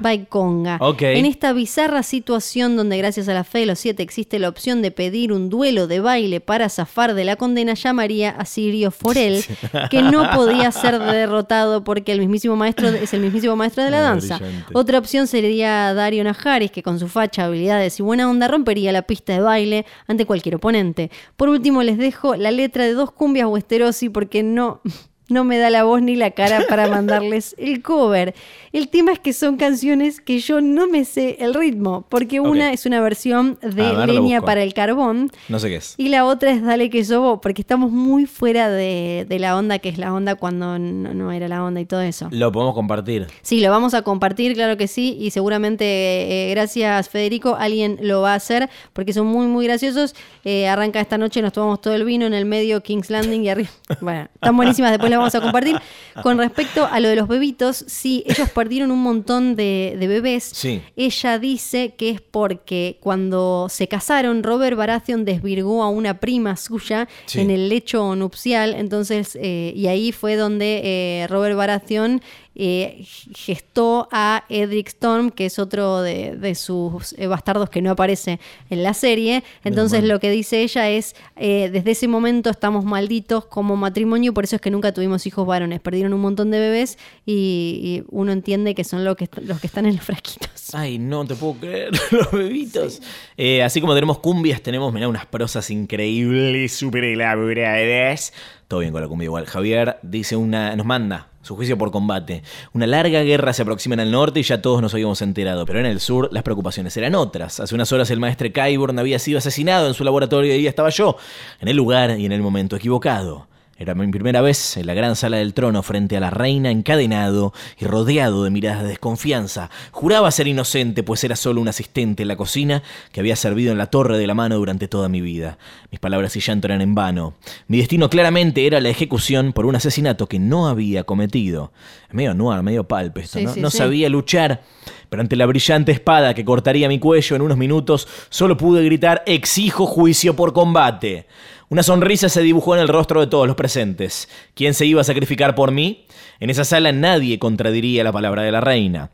[0.00, 0.78] Baikonga.
[0.80, 1.02] Ok.
[1.02, 4.82] En esta bizarra situación donde gracias a la fe de los siete existe la opción
[4.82, 9.44] de pedir un duelo de baile para zafar de la condena, llamaría a Sirio Forel,
[9.90, 14.00] que no podía ser derrotado porque el mismísimo maestro es el mismísimo maestro de la
[14.00, 14.40] danza.
[14.72, 19.02] Otra opción sería Dario Najaris, que con su facha, habilidades y buena onda rompería la
[19.02, 21.10] pista de baile ante cualquier oponente.
[21.36, 24.80] Por último, les dejo la letra de dos cumbias Westerosi porque no...
[25.28, 28.34] No me da la voz ni la cara para mandarles el cover.
[28.72, 32.72] El tema es que son canciones que yo no me sé el ritmo, porque una
[32.72, 35.94] es una versión de ver, Leña para el carbón No sé qué es.
[35.96, 39.78] y la otra es Dale que sobo, porque estamos muy fuera de, de la onda
[39.78, 42.28] que es la onda cuando no, no era la onda y todo eso.
[42.30, 43.26] Lo podemos compartir.
[43.42, 48.20] Sí, lo vamos a compartir, claro que sí, y seguramente, eh, gracias Federico, alguien lo
[48.20, 50.14] va a hacer, porque son muy, muy graciosos.
[50.44, 53.48] Eh, arranca esta noche, nos tomamos todo el vino en el medio, King's Landing y
[53.48, 53.70] arriba.
[54.00, 55.76] Bueno, están buenísimas, después vamos a compartir.
[56.22, 60.44] Con respecto a lo de los bebitos, sí, ellos perdieron un montón de, de bebés.
[60.44, 60.80] Sí.
[60.96, 67.08] Ella dice que es porque cuando se casaron, Robert Baratheon desvirgó a una prima suya
[67.26, 67.40] Sí.
[67.40, 68.74] en el lecho nupcial.
[68.74, 72.20] Entonces, eh, y ahí fue donde eh, Robert Baratheon
[72.54, 73.04] eh,
[73.34, 78.38] gestó a Edric Storm, que es otro de, de sus eh, bastardos que no aparece
[78.70, 79.42] en la serie.
[79.64, 84.44] Entonces, lo que dice ella es: eh, desde ese momento estamos malditos como matrimonio, por
[84.44, 85.80] eso es que nunca tuvimos hijos varones.
[85.80, 89.66] Perdieron un montón de bebés y, y uno entiende que son lo que, los que
[89.66, 90.50] están en los frasquitos.
[90.74, 93.02] Ay, no te puedo creer, los bebitos.
[93.36, 98.32] Eh, así como tenemos cumbias, tenemos, mirá, unas prosas increíbles, súper elaboradas.
[98.68, 99.46] Todo bien con la cumbia igual.
[99.46, 102.42] Javier dice una, nos manda su juicio por combate.
[102.72, 105.78] Una larga guerra se aproxima en el norte y ya todos nos habíamos enterado, pero
[105.78, 107.60] en el sur las preocupaciones eran otras.
[107.60, 110.88] Hace unas horas el maestre Kyburn había sido asesinado en su laboratorio y ahí estaba
[110.88, 111.16] yo,
[111.60, 113.46] en el lugar y en el momento equivocado.
[113.76, 117.52] Era mi primera vez en la gran sala del trono frente a la reina encadenado
[117.78, 119.68] y rodeado de miradas de desconfianza.
[119.90, 123.78] Juraba ser inocente, pues era solo un asistente en la cocina que había servido en
[123.78, 125.58] la torre de la mano durante toda mi vida.
[125.90, 127.34] Mis palabras y llanto eran en vano.
[127.66, 131.72] Mi destino claramente era la ejecución por un asesinato que no había cometido.
[132.12, 133.54] Medio noir, medio palpe esto, Sí, ¿no?
[133.54, 133.78] sí, no sí.
[133.78, 134.62] sabía luchar.
[135.08, 139.22] Pero ante la brillante espada que cortaría mi cuello en unos minutos, solo pude gritar
[139.26, 141.26] exijo juicio por combate.
[141.74, 144.28] Una sonrisa se dibujó en el rostro de todos los presentes.
[144.54, 146.06] ¿Quién se iba a sacrificar por mí?
[146.38, 149.10] En esa sala nadie contradiría la palabra de la reina.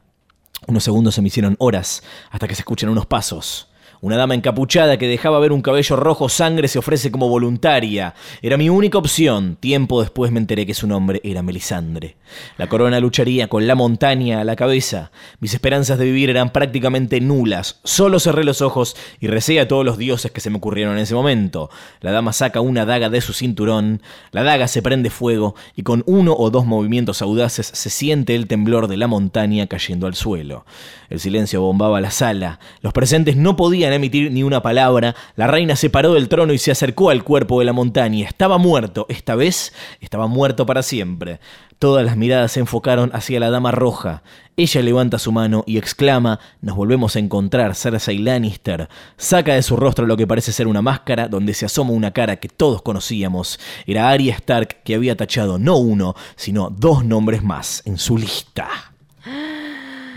[0.67, 3.70] Unos segundos se me hicieron horas hasta que se escuchan unos pasos.
[4.03, 8.15] Una dama encapuchada que dejaba ver un cabello rojo sangre se ofrece como voluntaria.
[8.41, 9.57] Era mi única opción.
[9.61, 12.17] Tiempo después me enteré que su nombre era Melisandre.
[12.57, 15.11] La corona lucharía con la montaña a la cabeza.
[15.41, 17.81] Mis esperanzas de vivir eran prácticamente nulas.
[17.85, 21.03] Solo cerré los ojos y recé a todos los dioses que se me ocurrieron en
[21.03, 21.69] ese momento.
[22.01, 24.01] La dama saca una daga de su cinturón.
[24.33, 28.47] La daga se prende fuego y con uno o dos movimientos audaces se siente el
[28.47, 30.65] temblor de la montaña cayendo al suelo.
[31.11, 32.61] El silencio bombaba la sala.
[32.81, 35.15] Los presentes no podían emitir ni una palabra.
[35.37, 38.27] La reina se paró del trono y se acercó al cuerpo de la montaña.
[38.27, 39.07] Estaba muerto.
[39.09, 41.41] Esta vez estaba muerto para siempre.
[41.79, 44.23] Todas las miradas se enfocaron hacia la dama roja.
[44.57, 48.91] Ella levanta su mano y exclama, nos volvemos a encontrar, Cersei Lannister.
[49.17, 52.37] Saca de su rostro lo que parece ser una máscara, donde se asoma una cara
[52.37, 53.59] que todos conocíamos.
[53.87, 58.90] Era Arya Stark, que había tachado no uno, sino dos nombres más en su lista.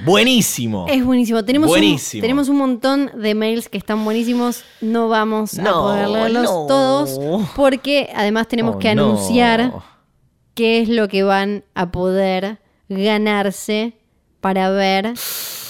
[0.06, 0.86] Buenísimo.
[0.90, 1.44] Es buenísimo.
[1.46, 2.20] Tenemos, Buenísimo.
[2.20, 4.64] Un, tenemos un montón de mails que están buenísimos.
[4.82, 6.66] No vamos a poder leerlos no.
[6.68, 7.20] todos
[7.56, 9.04] porque además tenemos Oh, que no.
[9.12, 9.74] anunciar
[10.56, 12.58] qué es lo que van a poder
[12.90, 13.94] ganarse
[14.42, 15.14] para ver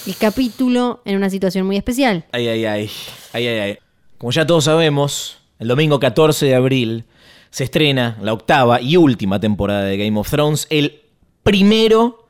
[0.07, 2.26] el capítulo en una situación muy especial.
[2.31, 2.89] Ay, ay, ay.
[3.34, 3.77] Ay, ay, ay.
[4.18, 7.05] Como ya todos sabemos, el domingo 14 de abril
[7.49, 11.01] se estrena la octava y última temporada de Game of Thrones, el
[11.43, 12.23] primero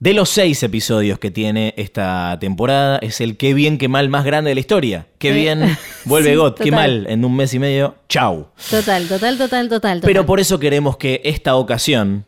[0.00, 2.98] de los seis episodios que tiene esta temporada.
[3.02, 5.06] Es el qué bien, qué mal más grande de la historia.
[5.18, 8.48] Qué bien, vuelve Sí, God, qué mal, en un mes y medio, chau.
[8.68, 10.00] Total, total, total, total.
[10.02, 12.24] Pero por eso queremos que esta ocasión,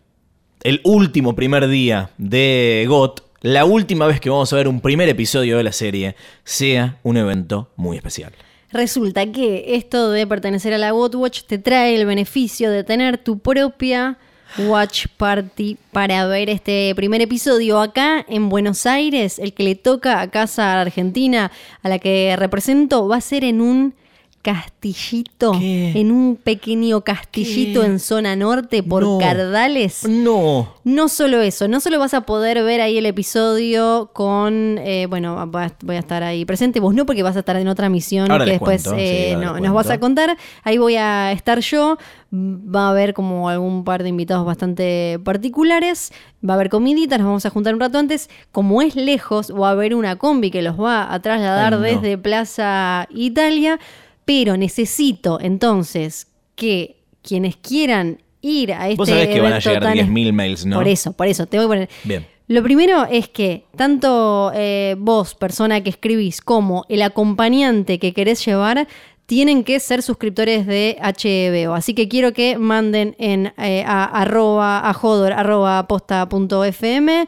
[0.62, 5.08] el último primer día de GOT, la última vez que vamos a ver un primer
[5.08, 8.32] episodio de la serie, sea un evento muy especial.
[8.70, 13.18] Resulta que esto de pertenecer a la God Watch te trae el beneficio de tener
[13.18, 14.18] tu propia
[14.58, 19.38] Watch Party para ver este primer episodio acá en Buenos Aires.
[19.38, 21.50] El que le toca a Casa Argentina,
[21.82, 23.94] a la que represento, va a ser en un
[24.43, 25.93] castillito, ¿Qué?
[25.98, 27.86] en un pequeño castillito ¿Qué?
[27.86, 29.19] en zona norte por No.
[29.19, 30.06] Cardales.
[30.09, 30.74] No.
[30.85, 35.47] No solo eso, no solo vas a poder ver ahí el episodio con, eh, bueno,
[35.47, 38.44] voy a, estar ahí presente, vos no porque vas a estar en otra misión Ahora
[38.44, 41.97] que después cuento, eh, sí, no- nos vas a contar, ahí voy a estar yo,
[42.35, 46.12] va a haber como algún par de invitados bastante particulares,
[46.47, 49.69] va a haber comiditas, nos vamos a juntar un rato antes, como es lejos, va
[49.69, 51.85] a haber una combi que los va a trasladar Ay, no.
[52.01, 53.78] desde Plaza Italia,
[54.24, 59.82] pero necesito entonces que quienes quieran ir a este Vos sabés que van a llegar
[59.82, 60.76] tan es- 10.000 mails, ¿no?
[60.76, 61.88] Por eso, por eso, te voy a poner.
[62.04, 62.26] Bien.
[62.48, 68.44] Lo primero es que tanto eh, vos, persona que escribís, como el acompañante que querés
[68.44, 68.88] llevar,
[69.26, 71.74] tienen que ser suscriptores de HBO.
[71.74, 77.26] Así que quiero que manden en eh, a, arroba, a jodor, arroba posta punto fm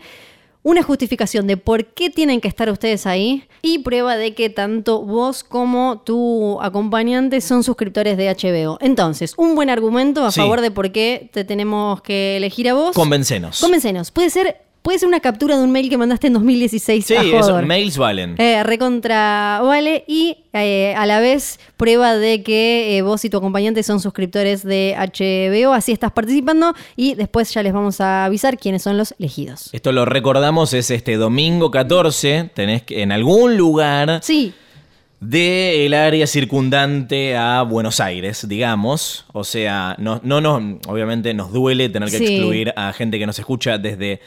[0.64, 5.02] una justificación de por qué tienen que estar ustedes ahí y prueba de que tanto
[5.02, 8.78] vos como tu acompañante son suscriptores de HBO.
[8.80, 10.40] Entonces, un buen argumento a Sí.
[10.40, 12.96] favor de por qué te tenemos que elegir a vos.
[12.96, 13.60] Convencenos.
[13.60, 14.10] Convencenos.
[14.10, 17.22] Puede ser puede ser una captura de un mail que mandaste en 2016 Sí, a
[17.22, 18.34] esos mails valen.
[18.38, 23.38] Eh, recontra vale y eh, a la vez prueba de que eh, vos y tu
[23.38, 28.58] acompañante son suscriptores de HBO, así estás participando y después ya les vamos a avisar
[28.58, 29.70] quiénes son los elegidos.
[29.72, 32.50] Esto lo recordamos, es este domingo 14.
[32.54, 34.52] Tenés que en algún lugar Sí,
[35.20, 39.24] del área circundante a Buenos Aires, digamos.
[39.32, 42.26] O sea, no, no, no, obviamente nos duele tener que Sí.
[42.34, 44.20] excluir a gente que nos escucha desde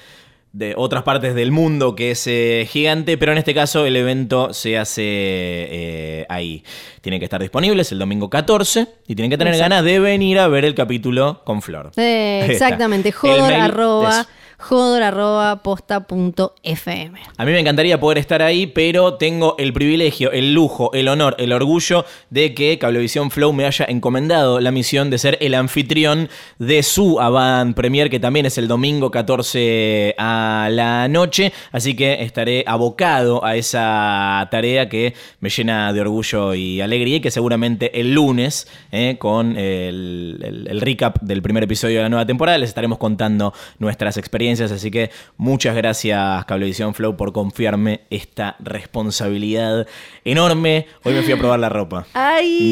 [0.53, 4.53] de otras partes del mundo que es eh, gigante, pero en este caso el evento
[4.53, 6.63] se hace eh, ahí.
[7.01, 9.69] Tienen que estar disponibles el domingo 14 y tienen que tener Exacto.
[9.75, 11.91] ganas de venir a ver el capítulo con Flor.
[11.97, 13.11] eh, exactamente.
[13.11, 14.27] Jodor arroba,
[14.59, 17.19] es- jodor arroba posta punto fm.
[17.37, 21.35] A mí me encantaría poder estar ahí, pero tengo el privilegio, el lujo, el honor,
[21.37, 26.29] el orgullo de que Cablevisión Flow me haya encomendado la misión de ser el anfitrión
[26.57, 31.53] de su avant premier, que también es el domingo 14 a la noche.
[31.71, 37.19] Así que estaré abocado a esa tarea que me llena de orgullo y alegría y
[37.21, 42.57] que seguramente el lunes, eh, con el recap del primer episodio de la nueva temporada,
[42.57, 44.46] les estaremos contando nuestras experiencias.
[44.47, 49.87] Así que muchas gracias Cablevisión Flow por confiarme esta responsabilidad
[50.31, 50.85] enorme.
[51.03, 52.05] Hoy me fui a probar la ropa.
[52.13, 52.71] ¡Ay!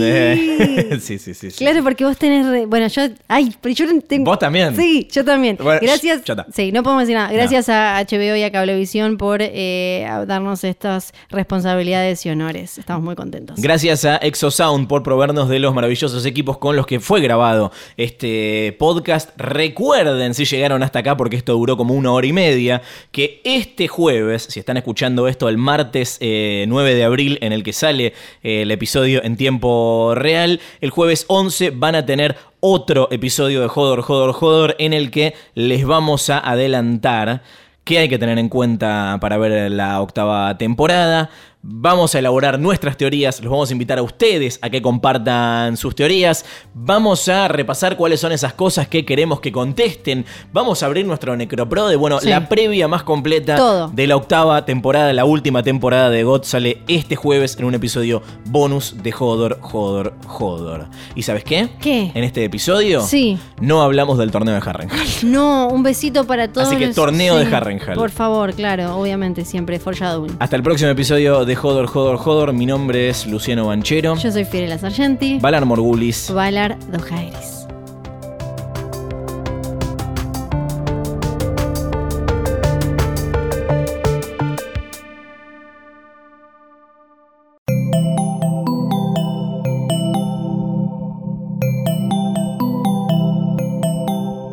[1.00, 1.52] sí, sí, sí.
[1.52, 1.58] sí.
[1.58, 2.46] Claro, porque vos tenés.
[2.48, 3.04] re- Bueno, yo.
[3.28, 4.26] Ay, pero yo no tengo.
[4.26, 4.76] ¿Vos también?
[4.76, 5.58] Sí, yo también.
[5.62, 6.24] Bueno, Gracias.
[6.24, 6.46] ya está.
[6.54, 7.32] Sí, no podemos decir nada.
[7.32, 12.78] Gracias a HBO y a Cablevisión por eh, a darnos estas responsabilidades y honores.
[12.78, 13.60] Estamos muy contentos.
[13.60, 18.76] Gracias a Exosound por proveernos de los maravillosos equipos con los que fue grabado este
[18.80, 19.30] podcast.
[19.38, 23.88] Recuerden, si llegaron hasta acá, porque esto duró como una hora y media, que este
[23.88, 28.14] jueves, si están escuchando esto el martes eh, 9 de abril, en el que sale
[28.44, 33.68] eh, el episodio en tiempo real, el jueves 11 van a tener otro episodio de
[33.68, 37.42] Jodor, Jodor, Jodor, en el que les vamos a adelantar
[37.84, 41.30] qué hay que tener en cuenta para ver la octava temporada.
[41.68, 45.96] Vamos a elaborar nuestras teorías, los vamos a invitar a ustedes a que compartan sus
[45.96, 51.08] teorías, vamos a repasar cuáles son esas cosas que queremos que contesten, vamos a abrir
[51.08, 52.30] nuestro necropro de, bueno, Sí.
[52.30, 53.88] la previa más completa Todo.
[53.88, 58.22] de la octava temporada, la última temporada de GOT sale este jueves en un episodio
[58.46, 60.86] bonus de Hodor, Hodor, Hodor.
[61.16, 61.70] ¿Y sabes qué?
[61.82, 62.12] ¿Qué?
[62.14, 63.40] En este episodio Sí.
[63.60, 65.00] no hablamos del torneo de Harrenhal.
[65.24, 66.68] No, un besito para todos.
[66.68, 67.96] Así que los- torneo de Harrenhal.
[67.96, 70.36] Por favor, claro, obviamente, siempre foreshadowing.
[70.38, 72.54] Hasta el próximo episodio de Hodor, Hodor, Hodor.
[72.54, 74.16] Mi nombre es Luciano Banchero.
[74.16, 75.40] Yo soy Fiorella Sargenti.
[75.40, 76.32] Valar Morgulis.
[76.34, 77.66] Valar Dojairis.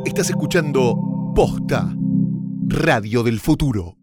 [0.05, 1.95] Estás escuchando Posta,
[2.69, 4.02] Radio del Futuro.